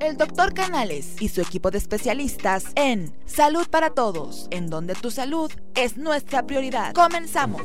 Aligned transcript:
El 0.00 0.18
doctor 0.18 0.52
Canales 0.52 1.16
y 1.20 1.28
su 1.28 1.40
equipo 1.40 1.70
de 1.70 1.78
especialistas 1.78 2.66
en 2.74 3.14
Salud 3.24 3.66
para 3.68 3.90
Todos, 3.90 4.46
en 4.50 4.68
donde 4.68 4.94
tu 4.94 5.10
salud 5.10 5.50
es 5.74 5.96
nuestra 5.96 6.46
prioridad. 6.46 6.92
Comenzamos. 6.92 7.62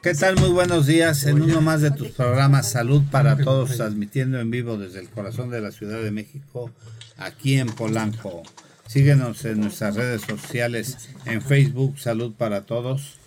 ¿Qué 0.00 0.14
tal? 0.14 0.36
Muy 0.36 0.50
buenos 0.50 0.86
días 0.86 1.24
en 1.24 1.42
uno 1.42 1.60
más 1.60 1.80
de 1.80 1.90
tus 1.90 2.08
programas 2.10 2.70
Salud 2.70 3.02
para 3.10 3.36
Todos, 3.36 3.76
transmitiendo 3.76 4.38
en 4.38 4.50
vivo 4.50 4.76
desde 4.76 5.00
el 5.00 5.08
corazón 5.08 5.50
de 5.50 5.60
la 5.60 5.72
Ciudad 5.72 6.00
de 6.00 6.12
México, 6.12 6.70
aquí 7.16 7.58
en 7.58 7.66
Polanco. 7.66 8.42
Síguenos 8.86 9.44
en 9.44 9.60
nuestras 9.60 9.96
redes 9.96 10.22
sociales, 10.22 11.10
en 11.26 11.42
Facebook 11.42 11.98
Salud 11.98 12.34
para 12.34 12.66
Todos, 12.66 13.18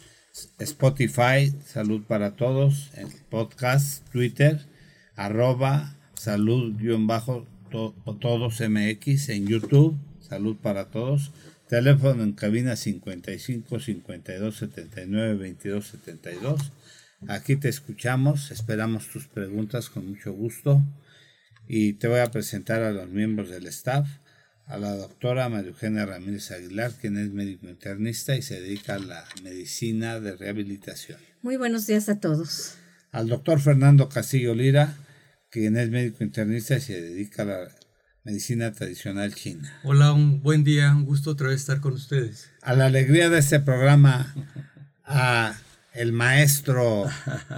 Spotify 0.60 1.54
Salud 1.66 2.04
para 2.08 2.36
Todos, 2.38 2.92
en 2.94 3.10
podcast, 3.30 4.08
Twitter, 4.12 4.66
arroba 5.18 5.96
salud-todos 7.72 8.62
MX, 8.62 9.30
en 9.30 9.48
YouTube, 9.48 9.98
Salud 10.22 10.58
para 10.58 10.90
Todos, 10.90 11.32
teléfono 11.68 12.24
en 12.24 12.34
cabina 12.34 12.76
55 12.76 13.80
52 13.80 14.56
79 14.56 15.36
22 15.36 15.88
72. 15.88 16.72
Aquí 17.28 17.56
te 17.56 17.70
escuchamos, 17.70 18.52
esperamos 18.52 19.08
tus 19.08 19.28
preguntas 19.28 19.90
con 19.90 20.08
mucho 20.08 20.34
gusto 20.34 20.82
y 21.68 21.94
te 21.94 22.08
voy 22.08 22.20
a 22.20 22.32
presentar 22.32 22.84
a 22.84 22.92
los 22.92 23.10
miembros 23.10 23.50
del 23.50 23.68
staff 23.68 24.08
a 24.68 24.78
la 24.78 24.96
doctora 24.96 25.48
María 25.48 25.70
Eugenia 25.70 26.06
Ramírez 26.06 26.52
Aguilar, 26.52 26.92
quien 27.00 27.18
es 27.18 27.32
médico 27.32 27.70
internista 27.70 28.36
y 28.36 28.42
se 28.42 28.60
dedica 28.60 28.96
a 28.96 29.00
la 29.00 29.26
medicina 29.42 30.20
de 30.20 30.36
rehabilitación. 30.36 31.20
Muy 31.42 31.56
buenos 31.56 31.88
días 31.88 32.10
a 32.10 32.20
todos. 32.20 32.76
Al 33.12 33.30
doctor 33.30 33.62
Fernando 33.62 34.10
Castillo 34.10 34.54
Lira, 34.54 34.98
quien 35.50 35.78
es 35.78 35.90
médico 35.90 36.24
internista 36.24 36.78
y 36.78 36.82
se 36.82 37.02
dedica 37.02 37.44
a 37.44 37.46
la 37.46 37.68
medicina 38.24 38.72
tradicional 38.72 39.34
china. 39.34 39.80
Hola, 39.84 40.12
un 40.12 40.42
buen 40.42 40.64
día, 40.64 40.94
un 40.94 41.06
gusto 41.06 41.32
otra 41.32 41.48
vez 41.48 41.62
estar 41.62 41.80
con 41.80 41.94
ustedes. 41.94 42.50
A 42.62 42.74
la 42.74 42.88
alegría 42.88 43.30
de 43.30 43.40
este 43.40 43.60
programa, 43.60 44.36
a 45.06 45.56
el 45.94 46.12
maestro. 46.12 47.06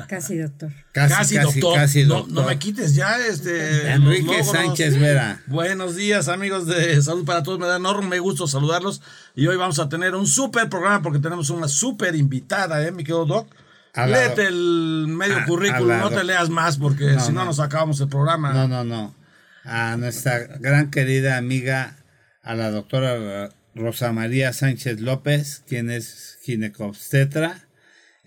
Casi 0.07 0.37
doctor. 0.37 0.71
Casi, 0.93 1.37
doctor. 1.37 1.75
Casi 1.75 2.03
doctor. 2.03 2.31
No, 2.31 2.43
me 2.43 2.57
quites 2.57 2.95
ya 2.95 3.17
este. 3.17 3.91
Enrique 3.91 4.43
Sánchez 4.43 4.97
Vera. 4.97 5.41
Buenos 5.47 5.95
días, 5.95 6.29
amigos 6.29 6.65
de 6.65 7.01
Salud 7.01 7.25
para 7.25 7.43
Todos. 7.43 7.59
Me 7.59 7.67
da 7.67 7.75
enorme 7.75 8.19
gusto 8.19 8.47
saludarlos. 8.47 9.01
Y 9.35 9.47
hoy 9.47 9.57
vamos 9.57 9.79
a 9.79 9.89
tener 9.89 10.15
un 10.15 10.25
súper 10.25 10.69
programa 10.69 11.01
porque 11.01 11.19
tenemos 11.19 11.49
una 11.49 11.67
súper 11.67 12.15
invitada, 12.15 12.85
¿eh, 12.85 12.91
mi 12.91 13.03
querido 13.03 13.25
Doc? 13.25 13.53
Léete 13.95 14.47
el 14.47 15.05
medio 15.07 15.45
currículum, 15.45 15.97
no 15.97 16.09
te 16.09 16.23
leas 16.23 16.49
más 16.49 16.77
porque 16.77 17.19
si 17.19 17.31
no, 17.31 17.45
nos 17.45 17.59
acabamos 17.59 17.99
el 18.01 18.09
programa. 18.09 18.53
No, 18.53 18.67
no, 18.67 18.83
no. 18.83 19.15
A 19.63 19.97
nuestra 19.97 20.39
gran 20.39 20.89
querida 20.89 21.37
amiga, 21.37 21.97
a 22.41 22.55
la 22.55 22.71
doctora 22.71 23.49
Rosa 23.75 24.11
María 24.13 24.53
Sánchez 24.53 24.99
López, 24.99 25.63
quien 25.67 25.89
es 25.89 26.37
ginecobstetra 26.43 27.69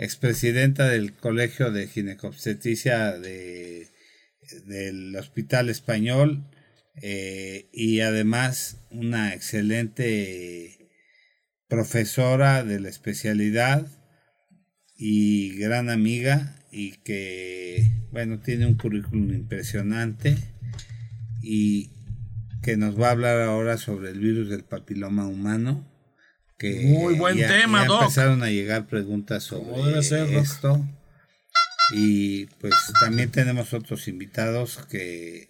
expresidenta 0.02 0.88
del 0.88 1.14
Colegio 1.14 1.70
de 1.70 1.86
Ginecobstetricia 1.86 3.12
de, 3.12 3.88
del 4.66 5.14
Hospital 5.16 5.68
Español 5.68 6.44
eh, 7.00 7.68
y 7.72 8.00
además 8.00 8.78
una 8.90 9.32
excelente 9.34 10.90
profesora 11.68 12.64
de 12.64 12.80
la 12.80 12.88
especialidad 12.88 13.86
y 15.04 15.56
gran 15.56 15.90
amiga 15.90 16.54
y 16.70 16.92
que, 16.98 17.90
bueno, 18.12 18.38
tiene 18.38 18.66
un 18.66 18.74
currículum 18.74 19.34
impresionante 19.34 20.36
y 21.42 21.90
que 22.62 22.76
nos 22.76 23.00
va 23.00 23.08
a 23.08 23.10
hablar 23.10 23.40
ahora 23.42 23.78
sobre 23.78 24.10
el 24.10 24.20
virus 24.20 24.48
del 24.48 24.62
papiloma 24.62 25.26
humano 25.26 25.92
muy 26.84 27.14
buen 27.14 27.36
tema, 27.36 27.86
ya 27.86 27.94
empezaron 27.94 28.42
a 28.42 28.50
llegar 28.50 28.86
preguntas 28.86 29.44
sobre 29.44 29.98
esto. 30.38 30.86
Y 31.94 32.46
pues 32.60 32.74
también 33.00 33.30
tenemos 33.30 33.74
otros 33.74 34.08
invitados 34.08 34.78
que 34.90 35.48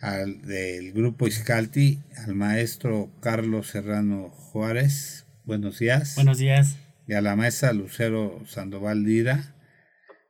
al 0.00 0.42
del 0.42 0.92
grupo 0.92 1.26
Iscalti, 1.26 2.00
al 2.26 2.34
maestro 2.34 3.10
Carlos 3.20 3.68
Serrano 3.68 4.28
Juárez. 4.28 5.24
Buenos 5.44 5.78
días. 5.78 6.14
Buenos 6.16 6.38
días. 6.38 6.76
Y 7.06 7.14
a 7.14 7.20
la 7.20 7.36
maestra 7.36 7.72
Lucero 7.72 8.42
Sandoval 8.46 9.02
Lira. 9.04 9.54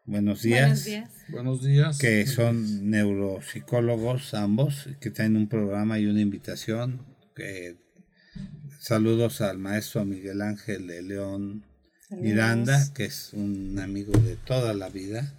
Buenos 0.05 0.43
días. 0.43 0.63
Buenos 0.63 0.85
días. 0.85 1.11
Buenos 1.29 1.65
días. 1.65 1.99
Que 1.99 2.27
son 2.27 2.91
neuropsicólogos 2.91 4.35
ambos, 4.35 4.89
que 5.01 5.11
tienen 5.11 5.37
un 5.37 5.49
programa 5.49 5.99
y 5.99 6.07
una 6.07 6.21
invitación 6.21 7.07
que 7.35 7.83
Saludos 8.83 9.41
al 9.43 9.59
maestro 9.59 10.05
Miguel 10.05 10.43
Ángel 10.43 10.89
de 10.89 11.03
León 11.03 11.65
Miranda, 12.11 12.93
que 12.93 13.05
es 13.05 13.33
un 13.33 13.79
amigo 13.79 14.13
de 14.19 14.35
toda 14.35 14.75
la 14.75 14.89
vida. 14.89 15.39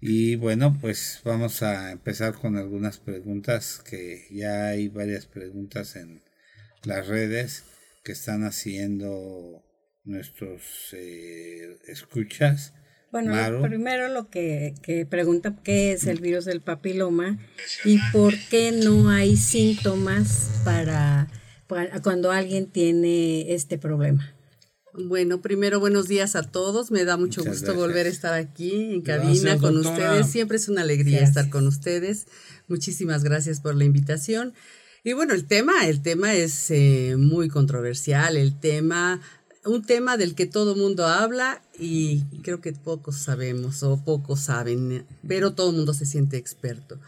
Y 0.00 0.34
bueno, 0.34 0.76
pues 0.80 1.20
vamos 1.24 1.62
a 1.62 1.92
empezar 1.92 2.34
con 2.34 2.56
algunas 2.56 2.98
preguntas, 2.98 3.80
que 3.88 4.26
ya 4.32 4.66
hay 4.66 4.88
varias 4.88 5.26
preguntas 5.26 5.94
en 5.94 6.20
las 6.82 7.06
redes 7.06 7.62
que 8.02 8.10
están 8.10 8.42
haciendo 8.42 9.62
nuestros 10.04 10.62
eh, 10.92 11.78
escuchas. 11.86 12.74
Bueno, 13.10 13.34
primero 13.60 14.08
lo 14.08 14.30
que, 14.30 14.74
que, 14.82 15.04
pregunta 15.04 15.54
qué 15.62 15.92
es 15.92 16.06
el 16.06 16.20
virus 16.20 16.46
del 16.46 16.62
papiloma 16.62 17.38
y 17.84 17.98
por 18.10 18.34
qué 18.48 18.72
no 18.72 19.10
hay 19.10 19.36
síntomas 19.36 20.62
para 20.64 21.28
cuando 22.02 22.30
alguien 22.30 22.66
tiene 22.66 23.54
este 23.54 23.78
problema? 23.78 24.34
Bueno, 24.94 25.40
primero 25.40 25.80
buenos 25.80 26.06
días 26.06 26.36
a 26.36 26.42
todos. 26.42 26.90
Me 26.90 27.04
da 27.04 27.16
mucho 27.16 27.42
gusto 27.42 27.74
volver 27.74 28.06
a 28.06 28.10
estar 28.10 28.34
aquí 28.34 28.92
en 28.92 29.00
cabina 29.00 29.58
con 29.58 29.78
ustedes. 29.78 30.26
Siempre 30.26 30.58
es 30.58 30.68
una 30.68 30.82
alegría 30.82 31.20
estar 31.20 31.48
con 31.48 31.66
ustedes. 31.66 32.26
Muchísimas 32.68 33.24
gracias 33.24 33.60
por 33.60 33.74
la 33.74 33.84
invitación. 33.84 34.52
Y 35.02 35.14
bueno, 35.14 35.34
el 35.34 35.46
tema, 35.46 35.86
el 35.86 36.02
tema 36.02 36.34
es 36.34 36.70
eh, 36.70 37.16
muy 37.18 37.48
controversial. 37.48 38.36
El 38.36 38.60
tema, 38.60 39.20
un 39.64 39.82
tema 39.82 40.16
del 40.16 40.34
que 40.34 40.46
todo 40.46 40.74
mundo 40.74 41.06
habla 41.06 41.62
y 41.78 42.22
creo 42.42 42.60
que 42.60 42.72
pocos 42.72 43.16
sabemos 43.16 43.82
o 43.82 44.02
pocos 44.04 44.40
saben, 44.40 45.06
pero 45.26 45.54
todo 45.54 45.70
el 45.70 45.76
mundo 45.76 45.94
se 45.94 46.06
siente 46.06 46.36
experto. 46.36 46.98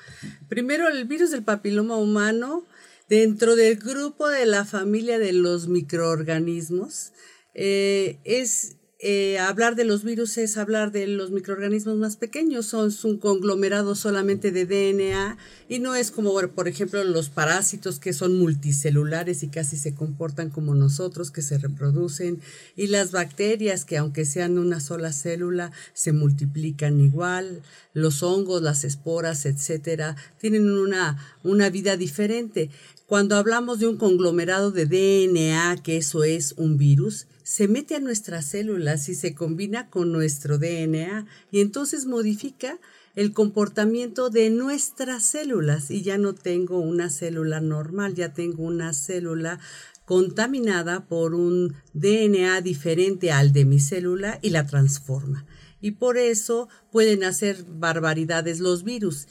Primero, 0.48 0.88
el 0.88 1.04
virus 1.04 1.30
del 1.30 1.42
papiloma 1.42 1.96
humano 1.96 2.64
dentro 3.08 3.56
del 3.56 3.76
grupo 3.76 4.28
de 4.28 4.46
la 4.46 4.64
familia 4.64 5.18
de 5.18 5.32
los 5.32 5.68
microorganismos, 5.68 7.12
eh, 7.54 8.18
es 8.24 8.76
eh, 9.00 9.38
hablar 9.38 9.74
de 9.74 9.84
los 9.84 10.04
virus 10.04 10.38
es 10.38 10.56
hablar 10.56 10.92
de 10.92 11.08
los 11.08 11.32
microorganismos 11.32 11.96
más 11.96 12.16
pequeños, 12.16 12.66
son 12.66 12.92
un 13.02 13.18
conglomerado 13.18 13.96
solamente 13.96 14.52
de 14.52 14.66
DNA 14.66 15.36
y 15.68 15.80
no 15.80 15.96
es 15.96 16.12
como, 16.12 16.32
por 16.54 16.68
ejemplo, 16.68 17.02
los 17.02 17.28
parásitos 17.28 17.98
que 17.98 18.12
son 18.12 18.38
multicelulares 18.38 19.42
y 19.42 19.48
casi 19.48 19.76
se 19.76 19.94
comportan 19.94 20.50
como 20.50 20.74
nosotros, 20.74 21.32
que 21.32 21.42
se 21.42 21.58
reproducen, 21.58 22.40
y 22.76 22.86
las 22.86 23.10
bacterias 23.10 23.84
que 23.84 23.98
aunque 23.98 24.24
sean 24.24 24.58
una 24.58 24.78
sola 24.78 25.12
célula, 25.12 25.72
se 25.92 26.12
multiplican 26.12 27.00
igual, 27.00 27.62
los 27.94 28.22
hongos, 28.22 28.62
las 28.62 28.84
esporas, 28.84 29.44
etcétera, 29.44 30.16
tienen 30.38 30.70
una, 30.70 31.18
una 31.42 31.68
vida 31.68 31.96
diferente. 31.96 32.70
Cuando 33.06 33.36
hablamos 33.36 33.80
de 33.80 33.88
un 33.88 33.96
conglomerado 33.96 34.70
de 34.70 34.86
DNA, 34.86 35.82
que 35.82 35.96
eso 35.96 36.24
es 36.24 36.54
un 36.56 36.78
virus, 36.78 37.26
se 37.44 37.68
mete 37.68 37.94
a 37.94 38.00
nuestras 38.00 38.46
células 38.46 39.08
y 39.08 39.14
se 39.14 39.34
combina 39.34 39.90
con 39.90 40.10
nuestro 40.10 40.58
DNA 40.58 41.26
y 41.52 41.60
entonces 41.60 42.06
modifica 42.06 42.80
el 43.14 43.32
comportamiento 43.32 44.30
de 44.30 44.50
nuestras 44.50 45.24
células 45.24 45.90
y 45.90 46.02
ya 46.02 46.18
no 46.18 46.34
tengo 46.34 46.80
una 46.80 47.10
célula 47.10 47.60
normal, 47.60 48.14
ya 48.14 48.32
tengo 48.32 48.64
una 48.64 48.92
célula 48.94 49.60
contaminada 50.06 51.06
por 51.06 51.34
un 51.34 51.76
DNA 51.92 52.60
diferente 52.62 53.30
al 53.30 53.52
de 53.52 53.66
mi 53.66 53.78
célula 53.78 54.38
y 54.42 54.50
la 54.50 54.66
transforma. 54.66 55.46
Y 55.80 55.92
por 55.92 56.16
eso 56.16 56.68
pueden 56.90 57.24
hacer 57.24 57.64
barbaridades 57.68 58.58
los 58.58 58.84
virus 58.84 59.28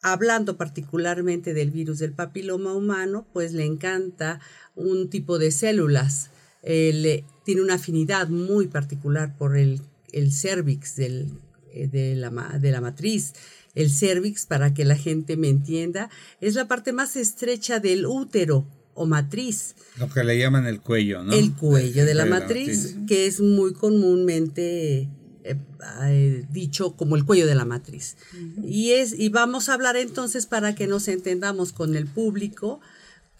hablando 0.00 0.56
particularmente 0.56 1.54
del 1.54 1.72
virus 1.72 1.98
del 1.98 2.12
papiloma 2.12 2.72
humano, 2.72 3.26
pues 3.32 3.52
le 3.52 3.64
encanta 3.64 4.40
un 4.76 5.10
tipo 5.10 5.38
de 5.38 5.50
células. 5.50 6.30
Eh, 6.70 7.24
tiene 7.44 7.62
una 7.62 7.74
afinidad 7.74 8.28
muy 8.28 8.66
particular 8.66 9.34
por 9.38 9.56
el, 9.56 9.80
el 10.12 10.32
cervix 10.32 10.98
eh, 10.98 11.26
de, 11.72 12.14
la, 12.14 12.58
de 12.60 12.70
la 12.70 12.82
matriz. 12.82 13.32
El 13.74 13.90
cervix, 13.90 14.44
para 14.44 14.74
que 14.74 14.84
la 14.84 14.94
gente 14.94 15.38
me 15.38 15.48
entienda, 15.48 16.10
es 16.42 16.56
la 16.56 16.68
parte 16.68 16.92
más 16.92 17.16
estrecha 17.16 17.80
del 17.80 18.04
útero 18.04 18.66
o 18.92 19.06
matriz. 19.06 19.76
Lo 19.98 20.10
que 20.10 20.22
le 20.22 20.38
llaman 20.38 20.66
el 20.66 20.80
cuello, 20.82 21.24
¿no? 21.24 21.32
El 21.32 21.54
cuello 21.54 22.04
de 22.04 22.14
la, 22.14 22.26
matriz, 22.26 22.96
que 23.06 23.26
es 23.26 23.40
muy 23.40 23.72
comúnmente 23.72 25.08
eh, 25.44 26.44
dicho 26.50 26.96
como 26.96 27.16
el 27.16 27.24
cuello 27.24 27.46
de 27.46 27.54
la 27.54 27.64
matriz. 27.64 28.18
y, 28.62 28.90
es, 28.90 29.18
y 29.18 29.30
vamos 29.30 29.70
a 29.70 29.74
hablar 29.74 29.96
entonces 29.96 30.44
para 30.44 30.74
que 30.74 30.86
nos 30.86 31.08
entendamos 31.08 31.72
con 31.72 31.96
el 31.96 32.06
público 32.06 32.80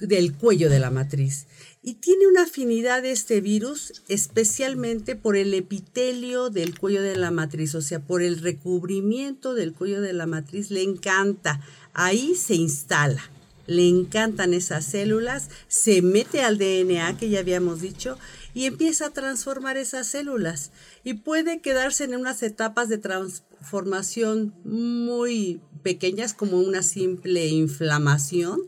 del 0.01 0.35
cuello 0.35 0.71
de 0.71 0.79
la 0.79 0.91
matriz. 0.91 1.47
Y 1.83 1.95
tiene 1.95 2.27
una 2.27 2.43
afinidad 2.43 3.05
este 3.05 3.41
virus 3.41 4.03
especialmente 4.09 5.17
por 5.17 5.37
el 5.37 5.55
epitelio 5.55 6.51
del 6.51 6.79
cuello 6.79 7.03
de 7.03 7.17
la 7.17 7.31
matriz, 7.31 7.75
o 7.75 7.83
sea, 7.83 8.01
por 8.01 8.23
el 8.23 8.41
recubrimiento 8.41 9.55
del 9.55 9.73
cuello 9.73 10.01
de 10.01 10.13
la 10.13 10.27
matriz, 10.27 10.71
le 10.71 10.83
encanta, 10.83 11.61
ahí 11.95 12.35
se 12.35 12.55
instala, 12.55 13.23
le 13.67 13.89
encantan 13.89 14.55
esas 14.55 14.85
células, 14.85 15.51
se 15.69 16.03
mete 16.03 16.43
al 16.43 16.59
DNA 16.59 17.17
que 17.17 17.29
ya 17.29 17.41
habíamos 17.41 17.81
dicho 17.81 18.19
y 18.55 18.65
empieza 18.65 19.07
a 19.07 19.11
transformar 19.11 19.77
esas 19.77 20.09
células. 20.09 20.73
Y 21.05 21.15
puede 21.15 21.61
quedarse 21.61 22.05
en 22.05 22.17
unas 22.17 22.43
etapas 22.43 22.89
de 22.89 22.99
transformación 22.99 24.55
muy 24.65 25.61
pequeñas 25.83 26.35
como 26.35 26.59
una 26.59 26.83
simple 26.83 27.47
inflamación 27.47 28.63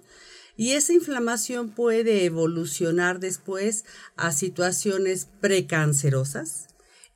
y 0.61 0.73
esa 0.73 0.93
inflamación 0.93 1.71
puede 1.71 2.27
evolucionar 2.27 3.19
después 3.19 3.87
a 4.19 4.31
situaciones 4.31 5.27
precancerosas 5.41 6.67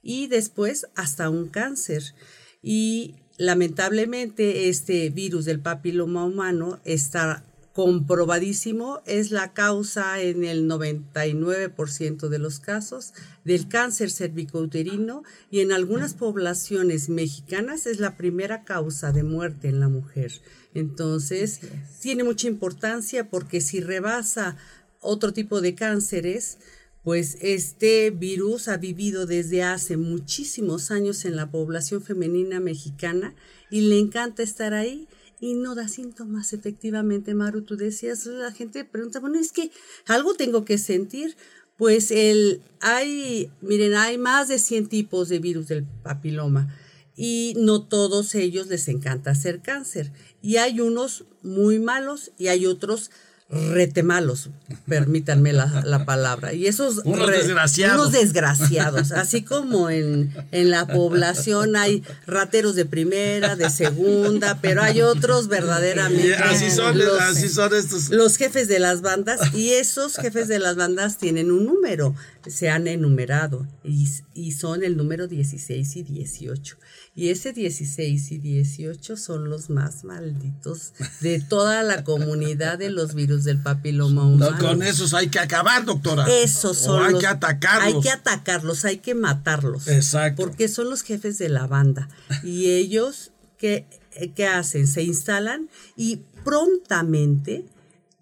y 0.03 0.29
después 0.29 0.87
hasta 0.95 1.29
un 1.29 1.49
cáncer. 1.49 2.15
Y 2.63 3.17
lamentablemente 3.37 4.71
este 4.71 5.11
virus 5.11 5.45
del 5.45 5.61
papiloma 5.61 6.25
humano 6.25 6.81
está 6.87 7.45
comprobadísimo, 7.75 9.03
es 9.05 9.33
la 9.33 9.53
causa 9.53 10.23
en 10.23 10.45
el 10.45 10.69
99% 10.69 12.29
de 12.29 12.39
los 12.39 12.61
casos 12.61 13.15
del 13.45 13.67
cáncer 13.67 14.13
cervicouterino 14.13 15.25
y 15.51 15.59
en 15.59 15.73
algunas 15.73 16.15
poblaciones 16.15 17.09
mexicanas 17.09 17.87
es 17.87 17.99
la 17.99 18.17
primera 18.17 18.63
causa 18.63 19.11
de 19.11 19.25
muerte 19.25 19.69
en 19.69 19.81
la 19.81 19.89
mujer. 19.89 20.41
Entonces, 20.73 21.61
tiene 22.01 22.23
mucha 22.23 22.47
importancia 22.47 23.29
porque 23.29 23.61
si 23.61 23.81
rebasa 23.81 24.57
otro 25.01 25.33
tipo 25.33 25.61
de 25.61 25.75
cánceres, 25.75 26.59
pues 27.03 27.39
este 27.41 28.11
virus 28.11 28.69
ha 28.69 28.77
vivido 28.77 29.27
desde 29.27 29.65
hace 29.65 29.97
muchísimos 29.97 30.93
años 30.93 31.25
en 31.25 31.35
la 31.35 31.51
población 31.51 32.03
femenina 32.03 32.61
mexicana 32.61 33.35
y 33.69 33.81
le 33.81 33.99
encanta 33.99 34.45
estar 34.45 34.75
ahí 34.75 35.09
y 35.41 35.55
no 35.55 35.75
da 35.75 35.89
síntomas. 35.89 36.53
Efectivamente, 36.53 37.35
Maru, 37.35 37.63
tú 37.63 37.77
decías, 37.77 38.27
la 38.27 38.53
gente 38.53 38.85
pregunta, 38.85 39.21
bueno, 39.21 39.39
es 39.39 39.53
que 39.53 39.71
algo 40.07 40.35
tengo 40.35 40.65
que 40.65 40.79
sentir. 40.79 41.37
Pues 41.77 42.11
el, 42.13 42.63
hay, 42.81 43.51
miren, 43.61 43.95
hay 43.95 44.17
más 44.17 44.49
de 44.49 44.59
100 44.59 44.89
tipos 44.89 45.29
de 45.29 45.41
virus 45.41 45.67
del 45.67 45.85
papiloma 45.85 46.73
y 47.17 47.55
no 47.57 47.83
todos 47.83 48.35
ellos 48.35 48.69
les 48.69 48.89
encanta 48.89 49.31
hacer 49.31 49.61
cáncer. 49.61 50.13
Y 50.41 50.57
hay 50.57 50.81
unos 50.81 51.25
muy 51.43 51.79
malos 51.79 52.33
y 52.39 52.49
hay 52.49 52.67
otros 52.67 53.11
retemalos, 53.55 54.51
permítanme 54.89 55.53
la, 55.53 56.05
palabra. 56.05 56.53
Y 56.53 56.67
esos 56.67 56.99
unos 57.05 57.31
desgraciados. 57.31 58.01
Unos 58.01 58.13
desgraciados. 58.13 59.13
Así 59.13 59.43
como 59.43 59.91
en, 59.91 60.35
en, 60.51 60.71
la 60.71 60.87
población 60.87 61.77
hay 61.77 62.03
rateros 62.27 62.75
de 62.75 62.85
primera, 62.85 63.57
de 63.57 63.71
segunda, 63.71 64.59
pero 64.61 64.83
hay 64.83 65.01
otros 65.01 65.49
verdaderamente. 65.49 66.35
así 66.35 66.71
son, 66.71 66.99
los, 66.99 67.21
así 67.21 67.49
son 67.49 67.75
estos. 67.75 68.11
Los 68.11 68.37
jefes 68.37 68.69
de 68.69 68.79
las 68.79 69.01
bandas, 69.01 69.55
y 69.55 69.71
esos 69.73 70.17
jefes 70.17 70.49
de 70.49 70.59
las 70.59 70.77
bandas 70.77 71.19
tienen 71.19 71.51
un 71.51 71.65
número, 71.65 72.15
se 72.47 72.69
han 72.69 72.89
enumerado, 72.89 73.67
y, 73.83 74.09
y 74.35 74.53
son 74.53 74.83
el 74.83 74.97
número 74.97 75.29
16 75.29 75.97
y 75.97 76.03
18. 76.03 76.77
Y 77.15 77.29
ese 77.29 77.53
16 77.53 78.33
y 78.33 78.39
18 78.39 79.17
son 79.17 79.49
los 79.49 79.71
más 79.71 80.05
malditos 80.05 80.93
de 81.21 81.41
toda 81.41 81.83
la 81.83 82.03
comunidad 82.03 82.79
de 82.79 82.91
los 82.91 83.15
virus 83.15 83.45
del 83.45 83.63
papiloma 83.63 84.27
humano. 84.27 84.59
con 84.59 84.83
esos 84.83 85.15
hay 85.15 85.29
que 85.29 85.39
acabar, 85.39 85.85
doctora. 85.85 86.27
Esos 86.29 86.79
son. 86.79 87.01
O 87.01 87.05
hay 87.05 87.19
que 87.19 87.27
atacarlos. 87.27 87.95
Hay 87.95 88.01
que 88.01 88.11
atacarlos, 88.11 88.85
hay 88.85 88.99
que 88.99 89.15
matarlos. 89.15 89.87
Exacto. 89.89 90.43
Porque 90.43 90.69
son 90.69 90.91
los 90.91 91.03
jefes 91.03 91.39
de 91.39 91.49
la 91.49 91.67
banda. 91.67 92.09
Y 92.43 92.71
ellos, 92.71 93.31
¿qué, 93.57 93.87
qué 94.35 94.47
hacen? 94.47 94.89
Se 94.89 95.03
instalan 95.03 95.71
y 95.97 96.23
prontamente 96.45 97.65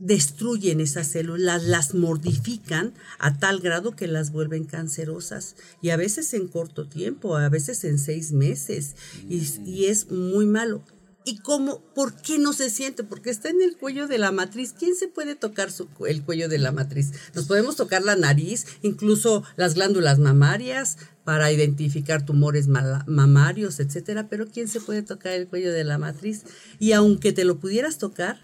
destruyen 0.02 0.80
esas 0.80 1.06
células, 1.06 1.62
las 1.62 1.94
mordifican 1.94 2.92
a 3.20 3.38
tal 3.38 3.60
grado 3.60 3.94
que 3.94 4.08
las 4.08 4.32
vuelven 4.32 4.64
cancerosas 4.64 5.54
y 5.80 5.90
a 5.90 5.96
veces 5.96 6.34
en 6.34 6.48
corto 6.48 6.88
tiempo, 6.88 7.36
a 7.36 7.48
veces 7.48 7.84
en 7.84 8.00
seis 8.00 8.32
meses 8.32 8.96
y, 9.28 9.84
es 9.84 10.10
muy 10.10 10.44
malo. 10.44 10.82
¿Y 11.24 11.38
cómo? 11.38 11.84
¿Por 11.94 12.20
qué 12.20 12.40
no 12.40 12.52
se 12.52 12.68
siente? 12.68 13.04
Porque 13.04 13.30
está 13.30 13.48
en 13.48 13.62
el 13.62 13.76
cuello 13.76 14.08
de 14.08 14.18
la 14.18 14.32
matriz. 14.32 14.74
¿Quién 14.76 14.96
se 14.96 15.06
puede 15.06 15.36
tocar 15.36 15.70
su, 15.70 15.86
el 16.08 16.24
cuello 16.24 16.48
de 16.48 16.58
la 16.58 16.72
matriz? 16.72 17.12
Nos 17.32 17.46
podemos 17.46 17.76
tocar 17.76 18.02
la 18.02 18.16
nariz, 18.16 18.66
incluso 18.82 19.44
las 19.54 19.74
glándulas 19.74 20.18
mamarias 20.18 20.98
para 21.22 21.52
identificar 21.52 22.26
tumores 22.26 22.66
mamarios, 22.66 23.78
etcétera. 23.78 24.28
Pero 24.28 24.48
¿quién 24.48 24.66
se 24.66 24.80
puede 24.80 25.02
tocar 25.02 25.34
el 25.34 25.46
cuello 25.46 25.72
de 25.72 25.84
la 25.84 25.96
matriz? 25.96 26.42
Y 26.80 26.90
aunque 26.90 27.32
te 27.32 27.44
lo 27.44 27.60
pudieras 27.60 27.98
tocar, 27.98 28.40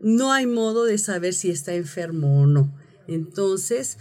no 0.00 0.32
hay 0.32 0.46
modo 0.46 0.84
de 0.84 0.98
saber 0.98 1.34
si 1.34 1.50
está 1.50 1.74
enfermo 1.74 2.42
o 2.42 2.46
no. 2.46 2.72
Entonces, 3.06 3.98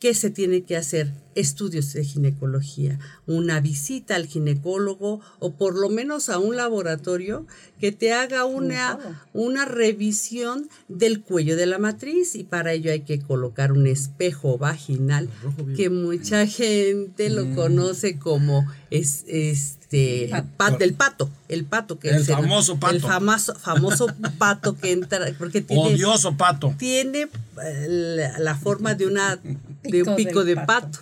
¿qué 0.00 0.14
se 0.14 0.30
tiene 0.30 0.62
que 0.62 0.76
hacer? 0.76 1.12
Estudios 1.36 1.92
de 1.92 2.04
ginecología, 2.04 2.98
una 3.26 3.60
visita 3.60 4.16
al 4.16 4.26
ginecólogo 4.26 5.20
o 5.38 5.52
por 5.52 5.78
lo 5.78 5.88
menos 5.88 6.28
a 6.28 6.38
un 6.38 6.56
laboratorio 6.56 7.46
que 7.78 7.92
te 7.92 8.12
haga 8.12 8.44
una, 8.46 8.98
una 9.32 9.64
revisión 9.64 10.68
del 10.88 11.20
cuello 11.20 11.56
de 11.56 11.66
la 11.66 11.78
matriz 11.78 12.34
y 12.34 12.42
para 12.42 12.72
ello 12.72 12.90
hay 12.90 13.02
que 13.02 13.20
colocar 13.20 13.72
un 13.72 13.86
espejo 13.86 14.58
vaginal 14.58 15.28
que 15.76 15.88
mucha 15.88 16.46
gente 16.46 17.30
lo 17.30 17.44
mm. 17.44 17.54
conoce 17.54 18.18
como 18.18 18.66
es, 18.90 19.24
este 19.28 20.30
del 20.78 20.94
pato, 20.94 21.30
el 21.48 21.64
pato 21.64 21.98
que 21.98 22.10
el 22.10 22.24
famoso 22.24 22.78
pato, 22.78 22.94
el 22.94 23.00
famoso, 23.00 23.54
famoso 23.54 24.06
pato 24.38 24.76
que 24.76 24.92
entra 24.92 25.26
porque 25.36 25.60
tiene 25.62 25.94
odioso 25.94 26.36
pato. 26.36 26.74
tiene 26.78 27.28
eh, 27.64 28.32
la, 28.38 28.54
forma 28.54 28.94
de 28.94 29.06
una 29.06 29.38
de 29.82 30.02
un 30.02 30.16
pico 30.16 30.44
de 30.44 30.56
pato. 30.56 30.98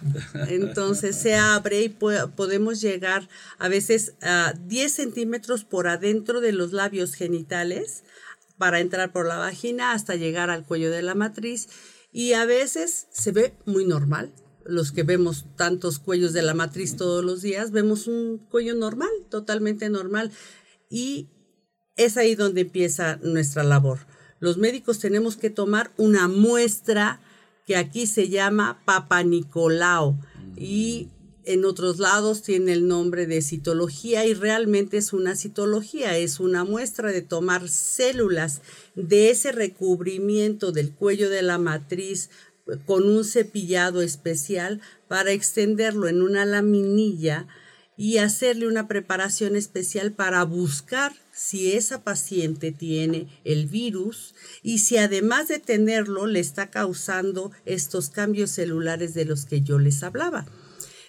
Entonces 0.48 1.16
se 1.16 1.36
abre 1.36 1.82
y 1.82 1.88
podemos 1.88 2.80
llegar 2.80 3.28
a 3.58 3.68
veces 3.68 4.14
a 4.22 4.54
10 4.66 4.92
centímetros 4.92 5.64
por 5.64 5.88
adentro 5.88 6.40
de 6.40 6.52
los 6.52 6.72
labios 6.72 7.14
genitales 7.14 8.04
para 8.56 8.80
entrar 8.80 9.12
por 9.12 9.26
la 9.26 9.36
vagina 9.36 9.92
hasta 9.92 10.16
llegar 10.16 10.50
al 10.50 10.64
cuello 10.64 10.90
de 10.90 11.02
la 11.02 11.14
matriz 11.14 11.68
y 12.12 12.32
a 12.32 12.44
veces 12.44 13.06
se 13.10 13.32
ve 13.32 13.54
muy 13.64 13.84
normal. 13.84 14.32
Los 14.64 14.92
que 14.92 15.02
vemos 15.02 15.46
tantos 15.56 15.98
cuellos 15.98 16.32
de 16.32 16.42
la 16.42 16.54
matriz 16.54 16.96
todos 16.96 17.24
los 17.24 17.40
días, 17.40 17.70
vemos 17.70 18.06
un 18.06 18.38
cuello 18.50 18.74
normal, 18.74 19.08
totalmente 19.30 19.88
normal. 19.88 20.30
Y 20.90 21.28
es 21.96 22.16
ahí 22.16 22.34
donde 22.34 22.62
empieza 22.62 23.16
nuestra 23.22 23.62
labor. 23.62 24.00
Los 24.40 24.58
médicos 24.58 24.98
tenemos 24.98 25.36
que 25.36 25.50
tomar 25.50 25.90
una 25.96 26.28
muestra 26.28 27.20
que 27.68 27.76
aquí 27.76 28.06
se 28.06 28.30
llama 28.30 28.80
Papa 28.86 29.22
Nicolao 29.22 30.18
y 30.56 31.08
en 31.44 31.66
otros 31.66 31.98
lados 31.98 32.40
tiene 32.40 32.72
el 32.72 32.88
nombre 32.88 33.26
de 33.26 33.42
citología 33.42 34.24
y 34.24 34.32
realmente 34.32 34.96
es 34.96 35.12
una 35.12 35.36
citología, 35.36 36.16
es 36.16 36.40
una 36.40 36.64
muestra 36.64 37.12
de 37.12 37.20
tomar 37.20 37.68
células 37.68 38.62
de 38.94 39.28
ese 39.28 39.52
recubrimiento 39.52 40.72
del 40.72 40.94
cuello 40.94 41.28
de 41.28 41.42
la 41.42 41.58
matriz 41.58 42.30
con 42.86 43.06
un 43.06 43.22
cepillado 43.22 44.00
especial 44.00 44.80
para 45.06 45.32
extenderlo 45.32 46.08
en 46.08 46.22
una 46.22 46.46
laminilla 46.46 47.48
y 47.98 48.16
hacerle 48.16 48.66
una 48.66 48.88
preparación 48.88 49.56
especial 49.56 50.12
para 50.12 50.42
buscar 50.44 51.12
si 51.38 51.70
esa 51.70 52.02
paciente 52.02 52.72
tiene 52.72 53.28
el 53.44 53.66
virus 53.66 54.34
y 54.60 54.80
si 54.80 54.96
además 54.96 55.46
de 55.46 55.60
tenerlo 55.60 56.26
le 56.26 56.40
está 56.40 56.68
causando 56.68 57.52
estos 57.64 58.10
cambios 58.10 58.50
celulares 58.50 59.14
de 59.14 59.24
los 59.24 59.44
que 59.44 59.60
yo 59.60 59.78
les 59.78 60.02
hablaba. 60.02 60.46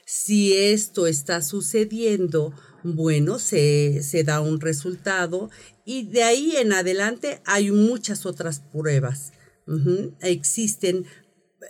Si 0.05 0.53
esto 0.53 1.07
está 1.07 1.41
sucediendo, 1.41 2.53
bueno, 2.83 3.39
se, 3.39 4.03
da 4.23 4.39
un 4.39 4.61
resultado 4.61 5.49
y 5.83 6.03
de 6.03 6.21
ahí 6.21 6.53
en 6.57 6.73
adelante 6.73 7.41
hay 7.45 7.71
muchas 7.71 8.27
otras 8.27 8.59
pruebas. 8.59 9.33
Existen 10.21 11.05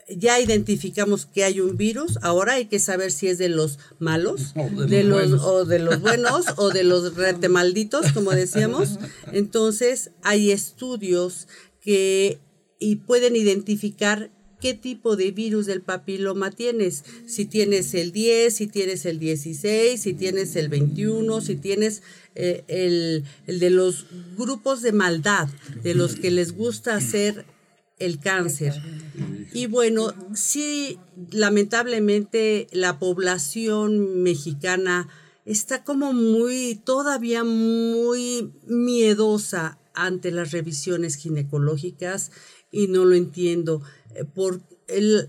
ya 0.09 0.39
identificamos 0.39 1.25
que 1.25 1.43
hay 1.43 1.59
un 1.59 1.77
virus, 1.77 2.17
ahora 2.21 2.53
hay 2.53 2.65
que 2.65 2.79
saber 2.79 3.11
si 3.11 3.27
es 3.27 3.37
de 3.37 3.49
los 3.49 3.79
malos, 3.99 4.53
de, 4.87 5.03
los, 5.03 5.43
o 5.43 5.65
de 5.65 5.79
los 5.79 6.01
buenos, 6.01 6.45
o 6.57 6.69
de 6.69 6.83
los 6.83 7.15
rete 7.15 7.49
malditos, 7.49 8.11
como 8.11 8.31
decíamos. 8.31 8.99
Entonces, 9.31 10.11
hay 10.21 10.51
estudios 10.51 11.47
que 11.81 12.39
y 12.79 12.97
pueden 12.97 13.35
identificar 13.35 14.31
qué 14.61 14.73
tipo 14.73 15.15
de 15.15 15.31
virus 15.31 15.65
del 15.65 15.81
papiloma 15.81 16.51
tienes. 16.51 17.03
Si 17.27 17.45
tienes 17.45 17.93
el 17.93 18.11
10, 18.11 18.53
si 18.53 18.67
tienes 18.67 19.05
el 19.05 19.19
16, 19.19 20.01
si 20.01 20.13
tienes 20.13 20.55
el 20.55 20.69
21, 20.69 21.41
si 21.41 21.55
tienes 21.55 22.01
eh, 22.35 22.63
el, 22.67 23.23
el 23.47 23.59
de 23.59 23.69
los 23.69 24.05
grupos 24.37 24.81
de 24.81 24.91
maldad, 24.91 25.47
de 25.83 25.93
los 25.93 26.15
que 26.15 26.31
les 26.31 26.53
gusta 26.53 26.95
hacer 26.95 27.45
el 27.99 28.19
cáncer. 28.19 28.73
Y 29.53 29.67
bueno, 29.67 30.13
sí, 30.33 30.97
lamentablemente 31.31 32.67
la 32.71 32.99
población 32.99 34.23
mexicana 34.23 35.09
está 35.45 35.83
como 35.83 36.13
muy, 36.13 36.79
todavía 36.83 37.43
muy 37.43 38.51
miedosa 38.65 39.79
ante 39.93 40.31
las 40.31 40.51
revisiones 40.51 41.15
ginecológicas 41.15 42.31
y 42.71 42.87
no 42.87 43.05
lo 43.05 43.15
entiendo. 43.15 43.81
Eh, 44.15 44.25
por 44.25 44.61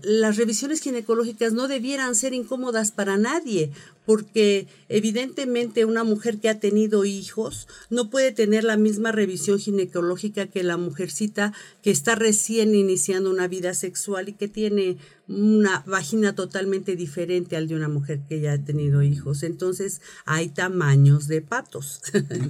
las 0.03 0.37
revisiones 0.37 0.81
ginecológicas 0.81 1.53
no 1.53 1.67
debieran 1.67 2.15
ser 2.15 2.33
incómodas 2.33 2.91
para 2.91 3.17
nadie, 3.17 3.71
porque 4.05 4.67
evidentemente 4.89 5.85
una 5.85 6.03
mujer 6.03 6.39
que 6.39 6.49
ha 6.49 6.59
tenido 6.59 7.05
hijos 7.05 7.67
no 7.89 8.09
puede 8.09 8.31
tener 8.31 8.63
la 8.63 8.77
misma 8.77 9.11
revisión 9.11 9.59
ginecológica 9.59 10.47
que 10.47 10.63
la 10.63 10.77
mujercita 10.77 11.53
que 11.81 11.91
está 11.91 12.15
recién 12.15 12.73
iniciando 12.75 13.29
una 13.29 13.47
vida 13.47 13.73
sexual 13.73 14.29
y 14.29 14.33
que 14.33 14.47
tiene 14.47 14.97
una 15.27 15.83
vagina 15.85 16.35
totalmente 16.35 16.95
diferente 16.95 17.55
al 17.55 17.67
de 17.67 17.75
una 17.75 17.87
mujer 17.87 18.19
que 18.27 18.41
ya 18.41 18.53
ha 18.53 18.57
tenido 18.57 19.01
hijos. 19.01 19.43
Entonces 19.43 20.01
hay 20.25 20.49
tamaños 20.49 21.27
de 21.27 21.41
patos 21.41 22.01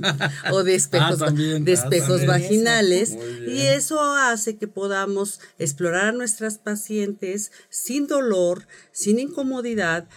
o 0.51 0.63
de 0.63 0.75
espejos, 0.75 1.21
ah, 1.21 1.31
de 1.31 1.71
espejos 1.71 2.21
ah, 2.23 2.27
vaginales. 2.27 3.17
Y 3.47 3.61
eso 3.61 4.01
hace 4.01 4.57
que 4.57 4.67
podamos 4.67 5.39
explorar 5.59 6.07
a 6.07 6.11
nuestras 6.11 6.57
pacientes 6.57 7.51
sin 7.69 8.07
dolor, 8.07 8.65
sin 8.91 9.19
incomodidad, 9.19 10.07